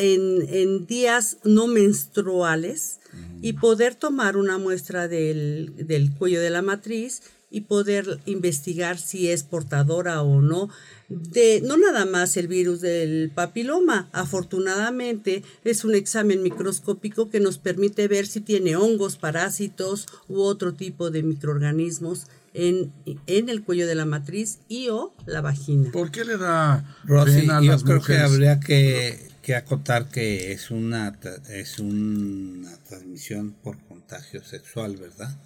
en, 0.00 0.86
días 0.86 1.38
no 1.44 1.66
menstruales 1.66 3.00
y 3.42 3.54
poder 3.54 3.94
tomar 3.94 4.36
una 4.36 4.58
muestra 4.58 5.08
del, 5.08 5.72
del, 5.76 6.12
cuello 6.14 6.40
de 6.40 6.50
la 6.50 6.62
matriz 6.62 7.22
y 7.50 7.62
poder 7.62 8.20
investigar 8.26 8.98
si 8.98 9.28
es 9.28 9.42
portadora 9.42 10.22
o 10.22 10.40
no 10.40 10.70
de 11.10 11.60
no 11.62 11.76
nada 11.76 12.06
más 12.06 12.36
el 12.36 12.46
virus 12.46 12.80
del 12.80 13.32
papiloma. 13.34 14.08
Afortunadamente 14.12 15.42
es 15.64 15.84
un 15.84 15.94
examen 15.94 16.42
microscópico 16.42 17.28
que 17.28 17.40
nos 17.40 17.58
permite 17.58 18.06
ver 18.06 18.26
si 18.26 18.40
tiene 18.40 18.76
hongos, 18.76 19.16
parásitos 19.16 20.06
u 20.28 20.40
otro 20.40 20.74
tipo 20.74 21.10
de 21.10 21.24
microorganismos 21.24 22.26
en, 22.54 22.92
en 23.26 23.48
el 23.48 23.62
cuello 23.62 23.86
de 23.86 23.96
la 23.96 24.04
matriz 24.04 24.60
y 24.68 24.88
o 24.88 25.12
la 25.26 25.40
vagina. 25.40 25.90
¿Por 25.90 26.10
qué 26.12 26.24
le 26.24 26.36
da 26.36 26.96
Rosy, 27.04 27.46
yo 27.62 27.78
creo 27.80 28.00
que 28.00 28.18
habría 28.18 28.60
que 28.60 29.29
que 29.50 29.56
acotar 29.56 30.08
que 30.10 30.52
es 30.52 30.70
una, 30.70 31.18
es 31.48 31.80
una 31.80 32.76
transmisión 32.84 33.50
por 33.50 33.80
contagio 33.80 34.44
sexual, 34.44 34.96
¿verdad? 34.96 35.36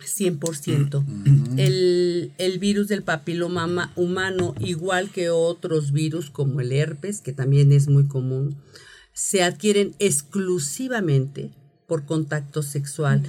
100%. 0.00 1.02
Mm. 1.06 1.58
el, 1.58 2.32
el, 2.36 2.58
virus 2.58 2.88
del 2.88 3.02
papiloma 3.02 3.92
humano, 3.96 4.54
igual 4.60 5.08
que 5.10 5.30
otros 5.30 5.92
virus 5.92 6.28
como 6.28 6.60
el 6.60 6.70
herpes, 6.70 7.22
que 7.22 7.32
también 7.32 7.72
es 7.72 7.88
muy 7.88 8.06
común, 8.06 8.58
se 9.14 9.42
adquieren 9.42 9.94
exclusivamente 9.98 11.50
por 11.86 12.04
contacto 12.04 12.62
sexual. 12.62 13.22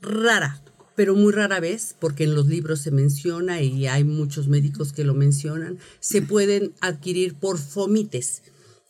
Rara, 0.00 0.60
pero 0.96 1.14
muy 1.14 1.32
rara 1.32 1.60
vez, 1.60 1.94
porque 2.00 2.24
en 2.24 2.34
los 2.34 2.48
libros 2.48 2.80
se 2.80 2.90
menciona 2.90 3.62
y 3.62 3.86
hay 3.86 4.02
muchos 4.02 4.48
médicos 4.48 4.92
que 4.92 5.04
lo 5.04 5.14
mencionan, 5.14 5.78
se 6.00 6.20
pueden 6.20 6.72
adquirir 6.80 7.34
por 7.34 7.58
fomites. 7.58 8.42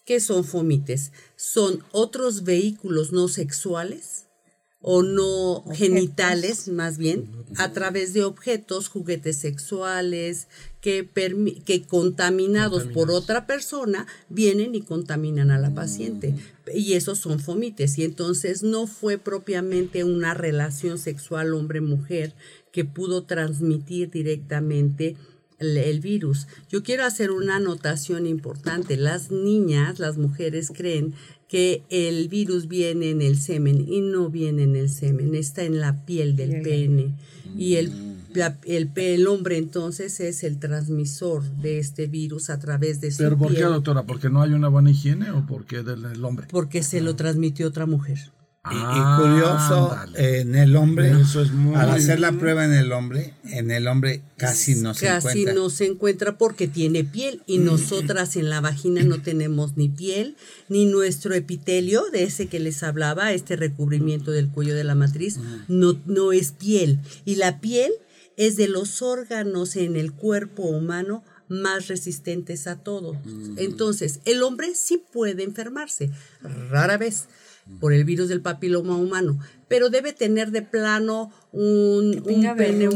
¿Qué 0.04 0.20
son 0.20 0.44
fomites? 0.44 1.12
Son 1.36 1.82
otros 1.92 2.44
vehículos 2.44 3.12
no 3.12 3.28
sexuales 3.28 4.24
o 4.86 5.02
no 5.02 5.64
genitales, 5.72 6.68
más 6.68 6.98
bien, 6.98 7.30
a 7.56 7.72
través 7.72 8.12
de 8.12 8.22
objetos, 8.22 8.88
juguetes 8.88 9.38
sexuales, 9.38 10.46
que, 10.82 11.08
que 11.64 11.82
contaminados, 11.84 12.84
por 12.84 13.10
otra 13.10 13.46
persona 13.46 14.06
vienen 14.28 14.74
y 14.74 14.82
contaminan 14.82 15.50
a 15.50 15.58
la 15.58 15.70
mm. 15.70 15.74
paciente. 15.74 16.34
Y 16.74 16.92
esos 16.92 17.18
son 17.18 17.40
fomites. 17.40 17.96
Y 17.96 18.04
entonces 18.04 18.62
no 18.62 18.86
fue 18.86 19.16
propiamente 19.16 20.04
una 20.04 20.34
relación 20.34 20.98
sexual 20.98 21.54
hombre-mujer 21.54 22.34
que 22.70 22.84
pudo 22.84 23.24
transmitir 23.24 24.10
directamente 24.10 25.16
el, 25.58 26.00
virus. 26.00 26.46
Yo 26.68 26.82
quiero 26.82 27.04
hacer 27.04 27.30
una 27.30 27.56
anotación 27.56 28.26
importante. 28.26 28.96
Las 28.96 29.30
niñas, 29.30 29.98
las 29.98 30.18
mujeres 30.18 30.72
creen 30.74 31.14
que 31.48 31.82
el 31.90 32.28
virus 32.28 32.68
viene 32.68 33.10
en 33.10 33.22
el 33.22 33.38
semen 33.38 33.86
y 33.86 34.00
no 34.00 34.30
viene 34.30 34.64
en 34.64 34.76
el 34.76 34.90
semen, 34.90 35.34
está 35.34 35.62
en 35.62 35.80
la 35.80 36.04
piel 36.04 36.36
del 36.36 36.62
pene. 36.62 37.14
Y 37.56 37.74
el, 37.76 37.92
el, 38.64 38.90
el, 38.96 39.26
hombre 39.28 39.58
entonces 39.58 40.18
es 40.20 40.42
el 40.42 40.58
transmisor 40.58 41.44
de 41.44 41.78
este 41.78 42.06
virus 42.08 42.50
a 42.50 42.58
través 42.58 43.00
de 43.00 43.12
su 43.12 43.22
¿Pero 43.22 43.38
por 43.38 43.54
qué, 43.54 43.62
doctora? 43.62 44.02
¿Porque 44.02 44.30
no 44.30 44.42
hay 44.42 44.52
una 44.52 44.68
buena 44.68 44.90
higiene 44.90 45.30
o 45.30 45.46
porque 45.46 45.82
del 45.82 46.24
hombre? 46.24 46.48
Porque 46.50 46.82
se 46.82 47.00
lo 47.00 47.14
transmitió 47.14 47.68
otra 47.68 47.86
mujer. 47.86 48.18
Y, 48.70 49.20
curioso, 49.20 49.94
en 50.14 50.54
el 50.54 50.74
hombre, 50.76 51.12
al 51.74 51.90
hacer 51.90 52.18
la 52.18 52.32
prueba 52.32 52.64
en 52.64 52.72
el 52.72 52.92
hombre, 52.92 53.34
en 53.44 53.70
el 53.70 53.86
hombre 53.86 54.22
casi 54.38 54.76
no 54.76 54.94
se 54.94 55.06
encuentra. 55.06 55.30
Casi 55.30 55.44
no 55.44 55.68
se 55.68 55.84
encuentra 55.84 56.38
porque 56.38 56.66
tiene 56.66 57.04
piel 57.04 57.42
y 57.46 57.58
mm. 57.58 57.64
nosotras 57.64 58.36
en 58.36 58.48
la 58.48 58.62
vagina 58.62 59.02
no 59.02 59.20
tenemos 59.20 59.76
ni 59.76 59.90
piel, 59.90 60.36
ni 60.70 60.86
nuestro 60.86 61.34
epitelio, 61.34 62.04
de 62.10 62.22
ese 62.22 62.46
que 62.46 62.58
les 62.58 62.82
hablaba, 62.82 63.32
este 63.32 63.56
recubrimiento 63.56 64.30
del 64.30 64.48
cuello 64.48 64.74
de 64.74 64.84
la 64.84 64.94
matriz, 64.94 65.36
mm. 65.36 65.64
no, 65.68 66.00
no 66.06 66.32
es 66.32 66.52
piel. 66.52 67.00
Y 67.26 67.34
la 67.34 67.60
piel 67.60 67.92
es 68.38 68.56
de 68.56 68.68
los 68.68 69.02
órganos 69.02 69.76
en 69.76 69.96
el 69.96 70.12
cuerpo 70.12 70.62
humano 70.62 71.22
más 71.48 71.88
resistentes 71.88 72.66
a 72.66 72.76
todo. 72.76 73.12
Mm. 73.24 73.58
Entonces, 73.58 74.20
el 74.24 74.42
hombre 74.42 74.74
sí 74.74 75.02
puede 75.12 75.42
enfermarse, 75.42 76.10
rara 76.70 76.96
vez 76.96 77.26
por 77.80 77.92
el 77.92 78.04
virus 78.04 78.28
del 78.28 78.40
papiloma 78.40 78.96
humano, 78.96 79.38
pero 79.68 79.90
debe 79.90 80.12
tener 80.12 80.50
de 80.50 80.62
plano 80.62 81.32
un, 81.52 82.22
un 82.24 82.56
pene, 82.56 82.88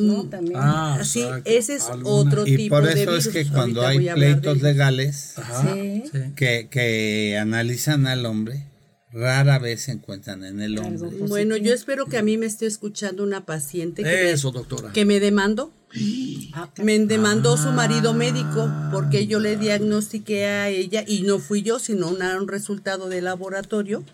¿no? 0.00 0.24
También. 0.28 0.56
Ah, 0.56 0.98
así, 1.00 1.24
ese 1.44 1.74
es 1.74 1.88
otro 2.04 2.46
y 2.46 2.56
tipo 2.56 2.80
de 2.80 2.94
virus. 2.94 3.26
es 3.26 3.32
que 3.32 3.46
cuando 3.46 3.86
hay 3.86 4.08
pleitos 4.14 4.62
legales 4.62 5.34
que, 6.36 6.68
que 6.70 7.38
analizan 7.40 8.06
al 8.06 8.26
hombre, 8.26 8.66
rara 9.12 9.58
vez 9.58 9.82
se 9.82 9.92
encuentran 9.92 10.44
en 10.44 10.60
el 10.60 10.78
hombre. 10.78 11.10
Bueno, 11.28 11.56
yo 11.56 11.74
espero 11.74 12.06
que 12.06 12.16
a 12.18 12.22
mí 12.22 12.38
me 12.38 12.46
esté 12.46 12.66
escuchando 12.66 13.22
una 13.22 13.44
paciente 13.44 14.02
que, 14.02 14.30
Eso, 14.30 14.50
doctora. 14.52 14.92
que 14.92 15.04
me 15.04 15.20
demandó. 15.20 15.72
Me 16.78 16.98
demandó 16.98 17.56
su 17.56 17.70
marido 17.70 18.14
médico 18.14 18.70
porque 18.90 19.26
yo 19.26 19.40
le 19.40 19.56
diagnostiqué 19.56 20.46
a 20.46 20.68
ella 20.68 21.04
y 21.06 21.22
no 21.22 21.38
fui 21.38 21.62
yo, 21.62 21.78
sino 21.78 22.08
un 22.08 22.48
resultado 22.48 23.08
de 23.08 23.20
laboratorio 23.20 24.04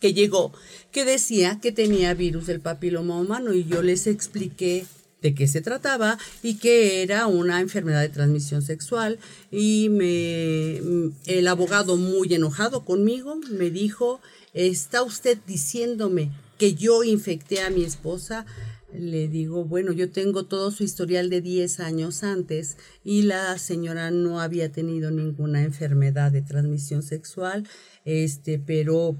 que 0.00 0.14
llegó 0.14 0.52
que 0.92 1.04
decía 1.04 1.58
que 1.60 1.72
tenía 1.72 2.14
virus 2.14 2.46
del 2.46 2.60
papiloma 2.60 3.18
humano 3.18 3.52
y 3.52 3.64
yo 3.64 3.82
les 3.82 4.06
expliqué 4.06 4.86
de 5.22 5.34
qué 5.34 5.46
se 5.46 5.60
trataba 5.60 6.18
y 6.42 6.54
que 6.54 7.02
era 7.02 7.26
una 7.26 7.60
enfermedad 7.60 8.00
de 8.00 8.08
transmisión 8.08 8.62
sexual 8.62 9.18
y 9.50 9.88
me 9.90 10.78
el 11.26 11.48
abogado 11.48 11.96
muy 11.96 12.32
enojado 12.32 12.84
conmigo 12.84 13.36
me 13.50 13.70
dijo, 13.70 14.20
"¿Está 14.54 15.02
usted 15.02 15.38
diciéndome 15.46 16.30
que 16.58 16.74
yo 16.74 17.04
infecté 17.04 17.60
a 17.60 17.70
mi 17.70 17.84
esposa?" 17.84 18.46
Le 18.92 19.28
digo, 19.28 19.64
bueno, 19.64 19.92
yo 19.92 20.10
tengo 20.10 20.46
todo 20.46 20.70
su 20.70 20.82
historial 20.82 21.30
de 21.30 21.40
10 21.40 21.80
años 21.80 22.24
antes 22.24 22.76
y 23.04 23.22
la 23.22 23.56
señora 23.58 24.10
no 24.10 24.40
había 24.40 24.72
tenido 24.72 25.10
ninguna 25.10 25.62
enfermedad 25.62 26.32
de 26.32 26.42
transmisión 26.42 27.02
sexual, 27.02 27.68
este, 28.04 28.58
pero 28.58 29.16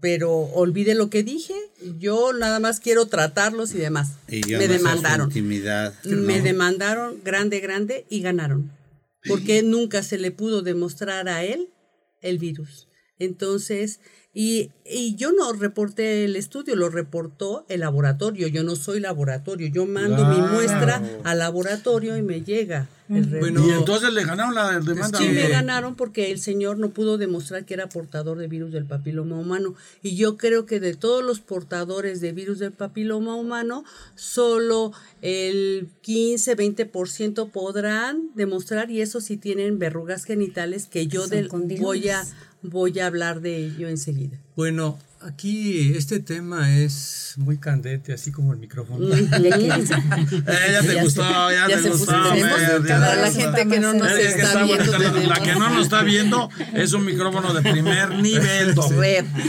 pero 0.00 0.30
olvide 0.32 0.94
lo 0.94 1.10
que 1.10 1.22
dije, 1.22 1.54
yo 1.98 2.32
nada 2.32 2.58
más 2.58 2.80
quiero 2.80 3.06
tratarlos 3.06 3.74
y 3.74 3.78
demás. 3.78 4.14
me 4.28 4.68
demandaron. 4.68 5.30
Me 6.04 6.40
demandaron 6.40 7.20
grande, 7.24 7.60
grande 7.60 8.04
y 8.08 8.20
ganaron. 8.20 8.72
Porque 9.28 9.62
nunca 9.62 10.02
se 10.02 10.18
le 10.18 10.32
pudo 10.32 10.62
demostrar 10.62 11.28
a 11.28 11.44
él 11.44 11.68
el 12.20 12.38
virus. 12.38 12.88
Entonces, 13.18 14.00
Y, 14.32 14.70
y, 14.84 15.16
yo 15.16 15.32
no 15.32 15.52
reporté 15.52 16.24
el 16.24 16.36
estudio, 16.36 16.76
lo 16.76 16.88
reportó 16.88 17.64
el 17.68 17.80
laboratorio. 17.80 18.46
Yo 18.46 18.62
no 18.62 18.76
soy 18.76 19.00
laboratorio. 19.00 19.66
Yo 19.66 19.86
mando 19.86 20.24
mi 20.24 20.40
muestra 20.40 21.02
al 21.24 21.38
laboratorio 21.38 22.16
y 22.16 22.22
me 22.22 22.42
llega. 22.42 22.88
El 23.08 23.26
bueno, 23.26 23.66
y 23.66 23.70
entonces 23.72 24.12
le 24.12 24.24
ganaron 24.24 24.54
la 24.54 24.78
demanda. 24.78 25.18
Sí, 25.18 25.28
me 25.30 25.48
ganaron 25.48 25.96
porque 25.96 26.30
el 26.30 26.38
señor 26.38 26.78
no 26.78 26.90
pudo 26.90 27.18
demostrar 27.18 27.64
que 27.64 27.74
era 27.74 27.88
portador 27.88 28.38
de 28.38 28.46
virus 28.46 28.70
del 28.70 28.84
papiloma 28.84 29.36
humano. 29.36 29.74
Y 30.00 30.14
yo 30.14 30.36
creo 30.36 30.64
que 30.64 30.78
de 30.78 30.94
todos 30.94 31.24
los 31.24 31.40
portadores 31.40 32.20
de 32.20 32.30
virus 32.30 32.60
del 32.60 32.70
papiloma 32.70 33.34
humano, 33.34 33.82
solo 34.14 34.92
el 35.22 35.88
15, 36.02 36.56
20% 36.56 37.50
podrán 37.50 38.30
demostrar, 38.36 38.92
y 38.92 39.00
eso 39.00 39.20
sí 39.20 39.36
tienen 39.36 39.80
verrugas 39.80 40.22
genitales 40.22 40.86
que 40.86 41.08
yo 41.08 41.26
del, 41.26 41.48
voy 41.80 42.10
a 42.10 42.22
voy 42.62 42.98
a 42.98 43.06
hablar 43.06 43.40
de 43.40 43.56
ello 43.56 43.88
enseguida. 43.88 44.38
Bueno, 44.56 44.98
aquí 45.20 45.92
este 45.94 46.20
tema 46.20 46.78
es 46.78 47.34
muy 47.36 47.58
candente, 47.58 48.12
así 48.12 48.32
como 48.32 48.52
el 48.52 48.58
micrófono. 48.58 49.06
eh, 49.14 49.26
ya 49.30 50.82
te 50.82 51.02
gustó, 51.02 51.22
ya, 51.50 51.66
te 51.66 51.88
gustó. 51.88 52.12
La 52.12 53.30
gente 53.30 53.68
que 53.68 53.80
no 53.80 53.94
nos 53.94 54.12
está, 54.12 54.64
viendo. 54.64 54.98
La, 55.28 55.40
que 55.40 55.54
no 55.54 55.70
nos 55.70 55.82
está 55.84 56.02
viendo 56.02 56.50
es 56.74 56.92
un 56.92 57.04
micrófono 57.04 57.54
de 57.54 57.62
primer 57.62 58.10
nivel, 58.22 58.74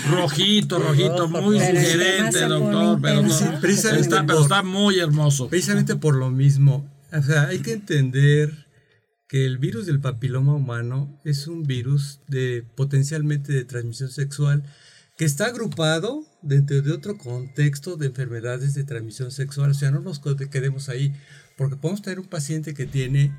rojito, 0.09 0.79
rojito, 0.79 1.27
muy 1.27 1.59
sugerente, 1.59 2.41
doctor, 2.41 2.99
pero, 3.01 3.21
está, 3.21 4.25
pero 4.25 4.41
está 4.41 4.63
muy 4.63 4.99
hermoso. 4.99 5.47
Precisamente 5.47 5.95
por 5.95 6.15
lo 6.15 6.29
mismo, 6.29 6.85
o 7.11 7.21
sea, 7.21 7.47
hay 7.47 7.59
que 7.59 7.73
entender 7.73 8.60
que 9.31 9.45
el 9.45 9.59
virus 9.59 9.85
del 9.85 10.01
papiloma 10.01 10.53
humano 10.53 11.21
es 11.23 11.47
un 11.47 11.63
virus 11.63 12.19
de 12.27 12.65
potencialmente 12.75 13.53
de 13.53 13.63
transmisión 13.63 14.11
sexual 14.11 14.61
que 15.17 15.23
está 15.23 15.45
agrupado 15.45 16.25
dentro 16.41 16.81
de 16.81 16.91
otro 16.91 17.17
contexto 17.17 17.95
de 17.95 18.07
enfermedades 18.07 18.73
de 18.73 18.83
transmisión 18.83 19.31
sexual. 19.31 19.71
O 19.71 19.73
sea, 19.73 19.89
no 19.89 20.01
nos 20.01 20.19
quedemos 20.19 20.89
ahí, 20.89 21.13
porque 21.57 21.77
podemos 21.77 22.01
tener 22.01 22.19
un 22.19 22.27
paciente 22.27 22.73
que 22.73 22.85
tiene 22.85 23.33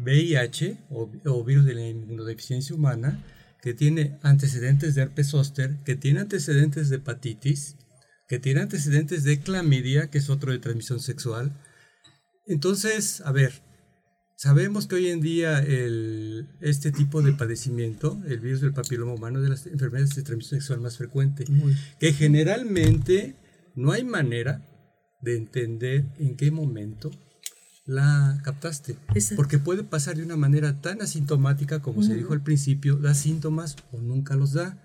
VIH 0.00 0.84
o, 0.90 1.10
o 1.24 1.44
virus 1.44 1.64
de 1.64 1.74
la 1.76 1.88
inmunodeficiencia 1.88 2.76
humana, 2.76 3.24
que 3.62 3.72
tiene 3.72 4.18
antecedentes 4.22 4.94
de 4.94 5.00
herpes 5.00 5.28
zóster, 5.28 5.78
que 5.82 5.96
tiene 5.96 6.20
antecedentes 6.20 6.90
de 6.90 6.96
hepatitis, 6.96 7.76
que 8.28 8.38
tiene 8.38 8.60
antecedentes 8.60 9.24
de 9.24 9.40
clamidia, 9.40 10.10
que 10.10 10.18
es 10.18 10.28
otro 10.28 10.52
de 10.52 10.58
transmisión 10.58 11.00
sexual. 11.00 11.58
Entonces, 12.46 13.22
a 13.22 13.32
ver, 13.32 13.62
Sabemos 14.38 14.86
que 14.86 14.94
hoy 14.94 15.08
en 15.08 15.20
día 15.20 15.58
el, 15.58 16.46
este 16.60 16.92
tipo 16.92 17.22
de 17.22 17.32
padecimiento, 17.32 18.22
el 18.24 18.38
virus 18.38 18.60
del 18.60 18.72
papiloma 18.72 19.14
humano, 19.14 19.40
de 19.40 19.48
las 19.48 19.66
enfermedades 19.66 20.14
de 20.14 20.22
transmisión 20.22 20.60
sexual 20.60 20.80
más 20.80 20.96
frecuente, 20.96 21.44
que 21.98 22.12
generalmente 22.12 23.34
no 23.74 23.90
hay 23.90 24.04
manera 24.04 24.64
de 25.20 25.36
entender 25.36 26.04
en 26.20 26.36
qué 26.36 26.52
momento 26.52 27.10
la 27.84 28.40
captaste. 28.44 28.96
Porque 29.34 29.58
puede 29.58 29.82
pasar 29.82 30.16
de 30.16 30.22
una 30.22 30.36
manera 30.36 30.80
tan 30.80 31.02
asintomática 31.02 31.82
como 31.82 32.04
se 32.04 32.14
dijo 32.14 32.32
al 32.32 32.44
principio, 32.44 32.94
da 32.94 33.14
síntomas 33.14 33.74
o 33.90 34.00
nunca 34.00 34.36
los 34.36 34.52
da. 34.52 34.80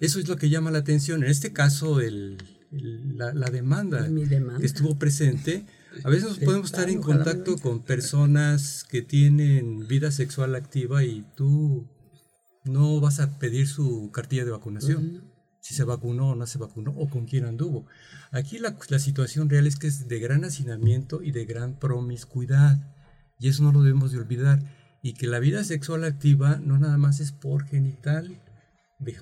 Eso 0.00 0.18
es 0.18 0.28
lo 0.28 0.38
que 0.38 0.48
llama 0.48 0.70
la 0.70 0.78
atención. 0.78 1.24
En 1.24 1.30
este 1.30 1.52
caso, 1.52 2.00
el, 2.00 2.38
la, 2.70 3.50
demanda, 3.50 4.08
demanda 4.08 4.60
que 4.60 4.64
estuvo 4.66 4.98
presente 4.98 5.66
a 6.04 6.10
veces 6.10 6.38
podemos 6.38 6.70
estar 6.70 6.88
en 6.90 7.00
contacto 7.00 7.56
con 7.58 7.82
personas 7.82 8.84
que 8.84 9.02
tienen 9.02 9.86
vida 9.86 10.10
sexual 10.10 10.54
activa 10.54 11.04
y 11.04 11.24
tú 11.36 11.88
no 12.64 13.00
vas 13.00 13.20
a 13.20 13.38
pedir 13.38 13.66
su 13.66 14.10
cartilla 14.12 14.44
de 14.44 14.50
vacunación. 14.50 15.32
Si 15.60 15.74
se 15.74 15.84
vacunó 15.84 16.30
o 16.30 16.34
no 16.34 16.46
se 16.46 16.58
vacunó 16.58 16.92
o 16.92 17.10
con 17.10 17.26
quién 17.26 17.44
anduvo. 17.44 17.86
Aquí 18.30 18.58
la, 18.58 18.76
la 18.88 18.98
situación 18.98 19.50
real 19.50 19.66
es 19.66 19.76
que 19.76 19.86
es 19.86 20.08
de 20.08 20.18
gran 20.18 20.44
hacinamiento 20.44 21.22
y 21.22 21.32
de 21.32 21.44
gran 21.44 21.78
promiscuidad. 21.78 22.78
Y 23.38 23.48
eso 23.48 23.62
no 23.62 23.72
lo 23.72 23.82
debemos 23.82 24.12
de 24.12 24.18
olvidar. 24.18 24.62
Y 25.02 25.14
que 25.14 25.26
la 25.26 25.40
vida 25.40 25.64
sexual 25.64 26.04
activa 26.04 26.60
no 26.64 26.78
nada 26.78 26.96
más 26.96 27.20
es 27.20 27.32
por 27.32 27.66
genital, 27.66 28.40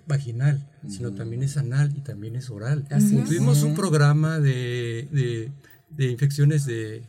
vaginal, 0.06 0.70
sino 0.88 1.12
también 1.12 1.42
es 1.42 1.56
anal 1.56 1.92
y 1.96 2.00
también 2.00 2.36
es 2.36 2.50
oral. 2.50 2.86
Tuvimos 2.88 3.62
un 3.62 3.74
programa 3.74 4.38
de 4.38 5.08
de 5.10 5.52
infecciones 5.98 6.66
de 6.66 7.02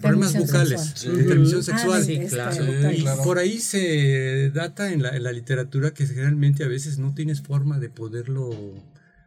problemas 0.00 0.36
bucales, 0.36 0.94
de 1.04 1.24
transmisión 1.24 1.60
ah, 1.60 2.02
sexual. 2.02 2.94
y 2.94 3.04
por 3.24 3.38
ahí 3.38 3.58
se 3.58 4.50
data 4.50 4.92
en 4.92 5.02
la, 5.02 5.16
en 5.16 5.22
la, 5.22 5.32
literatura 5.32 5.92
que 5.92 6.06
generalmente 6.06 6.64
a 6.64 6.68
veces 6.68 6.98
no 6.98 7.14
tienes 7.14 7.42
forma 7.42 7.78
de 7.78 7.90
poderlo 7.90 8.50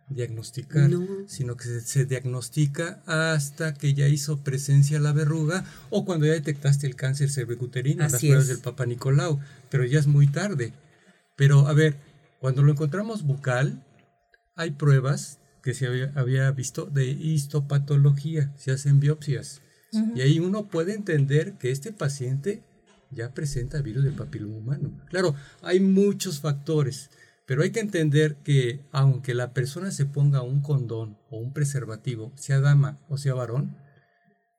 diagnosticar, 0.10 0.92
sino 1.28 1.58
que 1.58 1.80
se, 1.82 2.06
diagnostica 2.06 3.02
hasta 3.06 3.74
que 3.74 3.94
ya 3.94 4.08
hizo 4.08 4.44
presencia 4.44 5.00
la 5.00 5.14
verruga 5.14 5.66
o 5.90 6.06
cuando 6.06 6.26
ya 6.26 6.34
detectaste 6.34 6.86
el 6.88 6.96
cáncer 6.96 7.30
cervicuterino, 7.30 8.04
las 8.04 8.20
pruebas 8.20 8.48
del 8.48 8.60
Papa 8.60 8.86
Nicolau, 8.86 9.40
pero 9.70 9.84
ya 9.86 10.00
es 10.00 10.08
muy 10.08 10.28
tarde. 10.28 10.74
Pero 11.36 11.68
a 11.68 11.74
ver, 11.74 11.96
cuando 12.39 12.62
lo 12.63 12.72
encontramos 12.72 13.24
bucal, 13.24 13.84
hay 14.56 14.72
pruebas 14.72 15.39
que 15.65 15.73
se 15.73 15.88
había, 16.13 16.51
visto 16.51 16.86
de 16.86 17.08
histopatología, 17.08 18.54
se 18.56 18.71
hacen 18.71 18.99
biopsias. 18.99 19.63
Y 20.13 20.21
ahí 20.21 20.39
uno 20.39 20.67
puede 20.67 20.93
entender 20.93 21.58
que 21.58 21.71
este 21.71 21.91
paciente 21.91 22.62
ya 23.10 23.34
presenta 23.34 23.82
virus 23.82 24.04
del 24.04 24.13
papiloma 24.13 24.58
humano. 24.58 24.91
Claro, 25.10 25.34
hay 25.63 25.80
muchos 25.80 26.39
factores, 26.39 27.10
pero 27.47 27.63
hay 27.63 27.71
que 27.71 27.80
entender 27.80 28.36
que 28.43 28.86
aunque 28.91 29.34
la 29.34 29.54
persona 29.54 29.89
se 29.89 30.06
ponga 30.06 30.43
un 30.43 30.62
condón 30.62 31.17
o 31.32 31.39
un 31.39 31.51
preservativo, 31.51 32.32
sea 32.36 32.60
dama 32.60 32.99
o 33.10 33.17
sea 33.17 33.34
varón, 33.34 33.75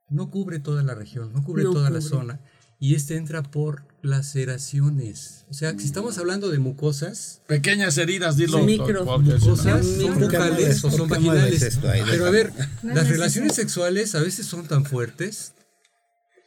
no 0.09 0.29
cubre 0.29 0.59
toda 0.59 0.83
la 0.83 0.97
región, 0.97 1.33
no 1.33 1.45
cubre 1.45 1.63
toda 1.63 1.89
la 1.91 2.01
zona. 2.01 2.41
Y 2.79 2.95
este 2.95 3.17
entra 3.17 3.43
por 3.43 3.85
laceraciones. 4.03 5.47
O 5.49 5.55
sea, 5.55 5.79
si 5.79 5.87
estamos 5.87 6.19
hablando 6.19 6.51
de 6.51 6.59
mucosas. 6.59 7.41
Pequeñas 7.47 7.97
heridas, 7.99 8.37
dilo. 8.37 8.63
Micro. 8.63 9.05
Mucosas 9.19 9.87
son 9.87 10.21
bucales 10.21 10.85
o 10.85 10.91
son 10.91 11.09
vaginales. 11.09 11.79
Pero 11.83 12.27
a 12.27 12.31
ver, 12.31 12.53
las 12.83 13.09
relaciones 13.09 13.55
sexuales 13.55 14.15
a 14.15 14.21
veces 14.21 14.47
son 14.47 14.67
tan 14.67 14.85
fuertes 14.85 15.53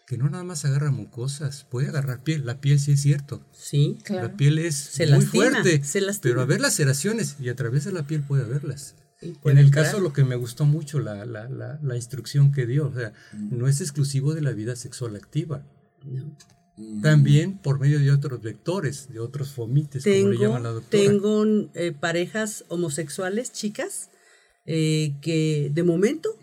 que 0.09 0.17
no 0.17 0.27
nada 0.27 0.43
más 0.43 0.65
agarra 0.65 0.89
mucosas, 0.89 1.67
puede 1.69 1.89
agarrar 1.89 2.23
piel. 2.23 2.43
La 2.43 2.59
piel 2.59 2.79
sí 2.79 2.93
es 2.93 3.01
cierto. 3.01 3.45
Sí, 3.51 3.99
claro. 4.03 4.29
La 4.29 4.33
piel 4.35 4.57
es 4.57 4.99
muy 5.11 5.23
fuerte. 5.23 5.83
pero 6.23 6.41
a 6.41 6.45
ver 6.45 6.61
laceraciones 6.61 7.35
y 7.39 7.49
a 7.49 7.55
través 7.55 7.85
de 7.85 7.91
la 7.91 8.07
piel 8.07 8.23
puede 8.23 8.43
haberlas. 8.43 8.95
En 9.21 9.57
el 9.57 9.69
caso, 9.69 9.99
lo 9.99 10.13
que 10.13 10.23
me 10.23 10.35
gustó 10.35 10.65
mucho, 10.65 10.99
la, 10.99 11.25
la, 11.25 11.47
la, 11.49 11.79
la 11.83 11.95
instrucción 11.95 12.51
que 12.51 12.65
dio, 12.65 12.87
o 12.87 12.93
sea, 12.93 13.13
no 13.33 13.67
es 13.67 13.81
exclusivo 13.81 14.33
de 14.33 14.41
la 14.41 14.51
vida 14.51 14.75
sexual 14.75 15.15
activa. 15.15 15.63
No. 16.03 16.35
También 17.01 17.57
por 17.57 17.79
medio 17.79 17.99
de 17.99 18.09
otros 18.11 18.41
vectores, 18.41 19.11
de 19.11 19.19
otros 19.19 19.51
fomites, 19.51 20.03
como 20.03 20.29
le 20.29 20.37
llaman 20.37 20.63
la 20.63 20.69
doctora. 20.69 21.03
Tengo 21.03 21.45
eh, 21.73 21.91
parejas 21.91 22.63
homosexuales, 22.69 23.51
chicas, 23.51 24.09
eh, 24.65 25.13
que 25.21 25.71
de 25.73 25.83
momento, 25.83 26.37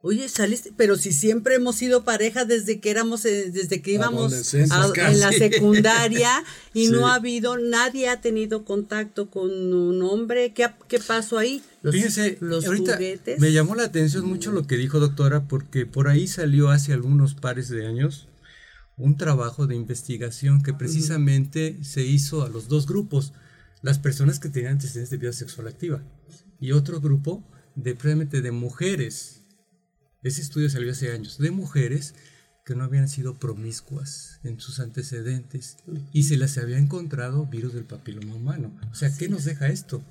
oye, 0.00 0.28
saliste, 0.28 0.72
pero 0.76 0.96
si 0.96 1.12
siempre 1.12 1.54
hemos 1.54 1.76
sido 1.76 2.02
pareja 2.02 2.44
desde 2.44 2.80
que 2.80 2.90
éramos, 2.90 3.24
eh, 3.26 3.52
desde 3.52 3.80
que 3.80 3.92
íbamos 3.92 4.54
en 4.54 4.68
la 5.20 5.30
secundaria 5.30 6.42
y 6.74 6.88
no 6.88 7.06
ha 7.06 7.14
habido, 7.14 7.56
nadie 7.56 8.08
ha 8.08 8.20
tenido 8.20 8.64
contacto 8.64 9.30
con 9.30 9.72
un 9.72 10.02
hombre. 10.02 10.52
¿Qué, 10.52 10.68
qué 10.88 10.98
pasó 10.98 11.38
ahí? 11.38 11.62
Los, 11.82 11.94
Fíjense, 11.94 12.38
los 12.40 12.66
juguetes. 12.66 13.38
Me 13.38 13.52
llamó 13.52 13.76
la 13.76 13.84
atención 13.84 14.26
mucho 14.26 14.50
lo 14.50 14.66
que 14.66 14.76
dijo 14.76 14.98
doctora, 14.98 15.46
porque 15.46 15.86
por 15.86 16.08
ahí 16.08 16.26
salió 16.26 16.70
hace 16.70 16.92
algunos 16.92 17.34
pares 17.34 17.68
de 17.68 17.86
años 17.86 18.26
un 18.96 19.16
trabajo 19.16 19.66
de 19.66 19.76
investigación 19.76 20.62
que 20.62 20.72
precisamente 20.72 21.82
se 21.84 22.02
hizo 22.04 22.44
a 22.44 22.48
los 22.48 22.68
dos 22.68 22.86
grupos, 22.86 23.32
las 23.82 23.98
personas 23.98 24.40
que 24.40 24.48
tenían 24.48 24.72
antecedentes 24.72 25.10
de 25.10 25.18
vida 25.18 25.32
sexual 25.32 25.68
activa 25.68 26.02
y 26.58 26.72
otro 26.72 27.00
grupo 27.00 27.44
de 27.74 27.94
previamente 27.94 28.40
de 28.40 28.50
mujeres. 28.50 29.42
Ese 30.22 30.40
estudio 30.40 30.70
salió 30.70 30.90
hace 30.90 31.12
años, 31.12 31.38
de 31.38 31.50
mujeres 31.50 32.14
que 32.64 32.74
no 32.74 32.82
habían 32.82 33.08
sido 33.08 33.38
promiscuas 33.38 34.40
en 34.42 34.58
sus 34.58 34.80
antecedentes 34.80 35.76
y 36.12 36.24
se 36.24 36.36
les 36.36 36.58
había 36.58 36.78
encontrado 36.78 37.46
virus 37.46 37.74
del 37.74 37.84
papiloma 37.84 38.34
humano. 38.34 38.76
O 38.90 38.94
sea, 38.94 39.14
¿qué 39.16 39.28
nos 39.28 39.44
deja 39.44 39.68
esto? 39.68 40.02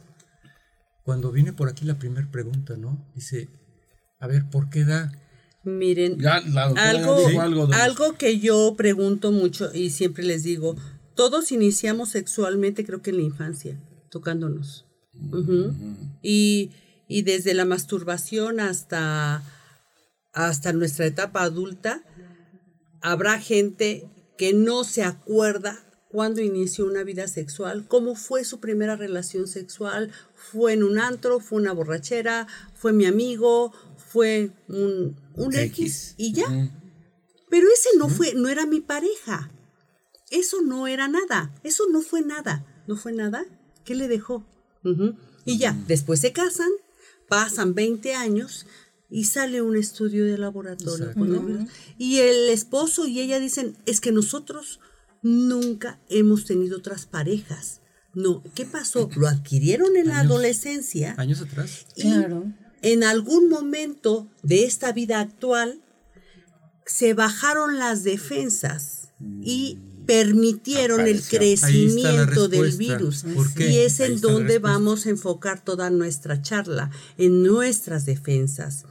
Cuando 1.03 1.31
viene 1.31 1.51
por 1.51 1.67
aquí 1.67 1.85
la 1.85 1.99
primera 1.99 2.31
pregunta, 2.31 2.77
¿no? 2.77 3.05
Dice, 3.13 3.49
a 4.19 4.27
ver, 4.27 4.49
¿por 4.49 4.69
qué 4.69 4.85
da? 4.85 5.11
Miren, 5.65 6.23
algo, 6.25 7.27
algo, 7.73 8.13
que 8.13 8.39
yo 8.39 8.75
pregunto 8.77 9.31
mucho 9.31 9.73
y 9.73 9.89
siempre 9.89 10.23
les 10.23 10.43
digo, 10.43 10.75
todos 11.15 11.51
iniciamos 11.51 12.09
sexualmente 12.09 12.85
creo 12.85 13.01
que 13.01 13.09
en 13.09 13.17
la 13.17 13.23
infancia, 13.23 13.79
tocándonos. 14.09 14.85
y, 16.21 16.69
y, 17.07 17.21
desde 17.23 17.55
la 17.55 17.65
masturbación 17.65 18.59
hasta, 18.59 19.43
hasta 20.33 20.71
nuestra 20.71 21.07
etapa 21.07 21.41
adulta, 21.41 22.03
habrá 23.01 23.39
gente 23.39 24.07
que 24.37 24.53
no 24.53 24.83
se 24.83 25.03
acuerda 25.03 25.83
cuándo 26.15 26.39
inició 26.39 26.85
una 26.85 27.03
vida 27.03 27.27
sexual, 27.27 27.85
cómo 27.89 28.15
fue 28.15 28.45
su 28.45 28.61
primera 28.61 28.95
relación 28.95 29.49
sexual, 29.49 30.13
fue 30.33 30.71
en 30.71 30.81
un 30.81 30.97
antro, 30.97 31.41
fue 31.41 31.59
una 31.59 31.73
borrachera, 31.73 32.47
fue 32.73 32.93
mi 32.93 33.05
amigo, 33.05 33.73
fue 33.97 34.51
un, 34.69 35.17
un 35.33 35.53
X. 35.53 36.15
y 36.15 36.31
ya. 36.31 36.47
Pero 37.49 37.67
ese 37.67 37.97
no 37.97 38.07
fue, 38.07 38.33
no 38.33 38.47
era 38.47 38.65
mi 38.65 38.79
pareja. 38.79 39.51
Eso 40.31 40.61
no 40.61 40.87
era 40.87 41.09
nada. 41.09 41.53
Eso 41.63 41.83
no 41.91 42.01
fue 42.01 42.21
nada. 42.21 42.65
¿No 42.87 42.95
fue 42.95 43.11
nada? 43.11 43.43
¿Qué 43.83 43.93
le 43.93 44.07
dejó? 44.07 44.45
Y 45.43 45.57
ya, 45.57 45.77
después 45.85 46.21
se 46.21 46.31
casan, 46.31 46.69
pasan 47.27 47.73
20 47.73 48.13
años 48.13 48.65
y 49.09 49.25
sale 49.25 49.61
un 49.61 49.75
estudio 49.75 50.23
de 50.23 50.37
laboratorio. 50.37 51.11
Y 51.97 52.19
el 52.19 52.47
esposo 52.47 53.05
y 53.05 53.19
ella 53.19 53.37
dicen, 53.37 53.75
es 53.85 53.99
que 53.99 54.13
nosotros 54.13 54.79
nunca 55.25 55.99
hemos 56.07 56.45
tenido 56.45 56.77
otras 56.77 57.07
parejas. 57.07 57.81
No, 58.13 58.43
¿qué 58.53 58.63
pasó? 58.63 59.09
Lo 59.15 59.27
adquirieron 59.27 59.97
en 59.97 60.07
la 60.07 60.19
adolescencia. 60.19 61.15
Años 61.17 61.41
atrás. 61.41 61.87
Y 61.95 62.03
claro. 62.03 62.53
En 62.83 63.03
algún 63.03 63.49
momento 63.49 64.29
de 64.43 64.65
esta 64.65 64.91
vida 64.91 65.19
actual 65.19 65.81
se 66.85 67.15
bajaron 67.15 67.79
las 67.79 68.03
defensas 68.03 69.09
y 69.41 69.79
permitieron 70.05 71.01
el 71.01 71.23
crecimiento 71.23 72.47
del 72.47 72.77
virus. 72.77 73.25
Y 73.57 73.79
es 73.79 73.99
en 74.01 74.21
donde 74.21 74.59
vamos 74.59 75.07
a 75.07 75.09
enfocar 75.09 75.63
toda 75.63 75.89
nuestra 75.89 76.43
charla, 76.43 76.91
en 77.17 77.41
nuestras 77.41 78.05
defensas. 78.05 78.85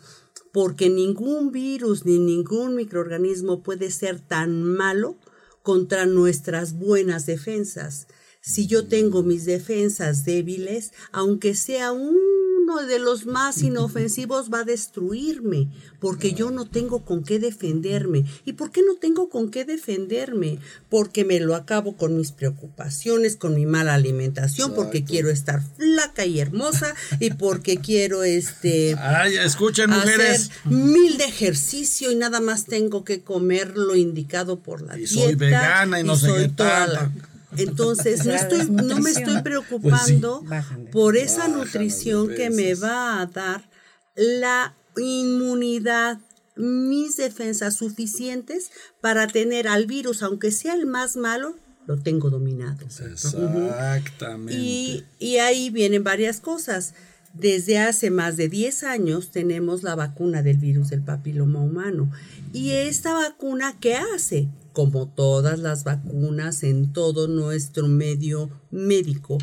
Porque 0.53 0.91
ningún 0.91 1.53
virus 1.53 2.05
ni 2.05 2.19
ningún 2.19 2.75
microorganismo 2.75 3.63
puede 3.63 3.93
ser 3.93 4.19
tan 4.19 4.65
malo 4.65 5.17
contra 5.65 6.05
nuestras 6.05 6.75
buenas 6.75 7.25
defensas. 7.25 8.07
Si 8.43 8.67
yo 8.67 8.87
tengo 8.87 9.23
mis 9.23 9.47
defensas 9.47 10.27
débiles, 10.27 10.93
aunque 11.11 11.55
sea 11.55 11.91
un 11.91 12.19
uno 12.65 12.87
de 12.87 12.99
los 12.99 13.27
más 13.27 13.63
inofensivos 13.63 14.53
va 14.53 14.61
a 14.61 14.65
destruirme, 14.65 15.69
porque 16.01 16.33
yo 16.33 16.51
no 16.51 16.67
tengo 16.67 17.05
con 17.05 17.23
qué 17.23 17.39
defenderme. 17.39 18.25
¿Y 18.45 18.55
por 18.55 18.71
qué 18.71 18.83
no 18.83 18.97
tengo 18.97 19.29
con 19.29 19.51
qué 19.51 19.65
defenderme? 19.65 20.59
Porque 20.89 21.25
me 21.25 21.41
lo 21.41 21.55
acabo 21.55 21.97
con 21.97 22.17
mis 22.17 22.33
preocupaciones, 22.33 23.37
con 23.37 23.55
mi 23.55 23.67
mala 23.67 23.95
alimentación, 23.95 24.75
porque 24.75 25.05
quiero 25.05 25.31
estar 25.31 25.63
flaca 25.77 26.25
y 26.25 26.41
hermosa 26.41 26.95
y 27.21 27.31
porque 27.31 27.77
quiero 27.77 28.25
este 28.25 28.95
Ay, 28.99 29.37
escuchen 29.37 29.91
mujeres, 29.91 30.51
hacer 30.51 30.73
mil 30.73 31.19
de 31.19 31.25
ejercicio 31.25 32.11
y 32.11 32.17
nada 32.17 32.41
más 32.41 32.65
tengo 32.65 33.05
que 33.05 33.23
comer 33.23 33.77
lo 33.77 33.95
indicado 33.95 34.61
por 34.61 34.81
la 34.83 34.97
y 34.97 35.01
dieta. 35.01 35.15
Soy 35.15 35.35
vegana 35.35 36.01
y 36.01 36.05
no 36.05 36.17
soy 36.17 36.49
toda 36.49 37.13
entonces, 37.57 38.25
no, 38.25 38.35
estoy, 38.35 38.71
no 38.71 38.99
me 39.01 39.11
estoy 39.11 39.43
preocupando 39.43 40.45
pues 40.47 40.65
por 40.93 41.17
esa 41.17 41.49
nutrición 41.49 42.29
que 42.35 42.51
me 42.51 42.75
va 42.75 43.21
a 43.21 43.27
dar 43.27 43.69
la 44.15 44.75
inmunidad, 44.97 46.19
mis 46.57 47.17
defensas 47.17 47.77
suficientes 47.77 48.71
para 49.01 49.27
tener 49.27 49.67
al 49.69 49.87
virus, 49.87 50.23
aunque 50.23 50.51
sea 50.51 50.75
el 50.75 50.87
más 50.87 51.17
malo, 51.17 51.57
lo 51.87 51.99
tengo 51.99 52.31
dominado. 52.31 52.85
Exactamente. 52.85 54.55
Y, 54.55 55.05
y 55.19 55.37
ahí 55.39 55.71
vienen 55.71 56.05
varias 56.05 56.41
cosas. 56.41 56.95
Desde 57.35 57.79
hace 57.79 58.11
más 58.11 58.37
de 58.37 58.49
10 58.49 58.85
años 58.85 59.31
tenemos 59.33 59.83
la 59.83 59.97
vacuna 59.97 60.43
del 60.43 60.59
virus 60.59 60.91
del 60.91 61.03
papiloma 61.03 61.61
humano. 61.61 62.11
¿Y 62.53 62.71
esta 62.71 63.13
vacuna 63.13 63.75
qué 63.81 63.97
hace? 63.97 64.49
Como 64.75 65.09
todas 65.09 65.61
las 65.61 65.85
vacunas 65.85 66.65
en 66.65 66.93
todo 66.93 67.29
nuestro 67.29 67.89
medio 67.89 68.51
médico, 68.71 69.39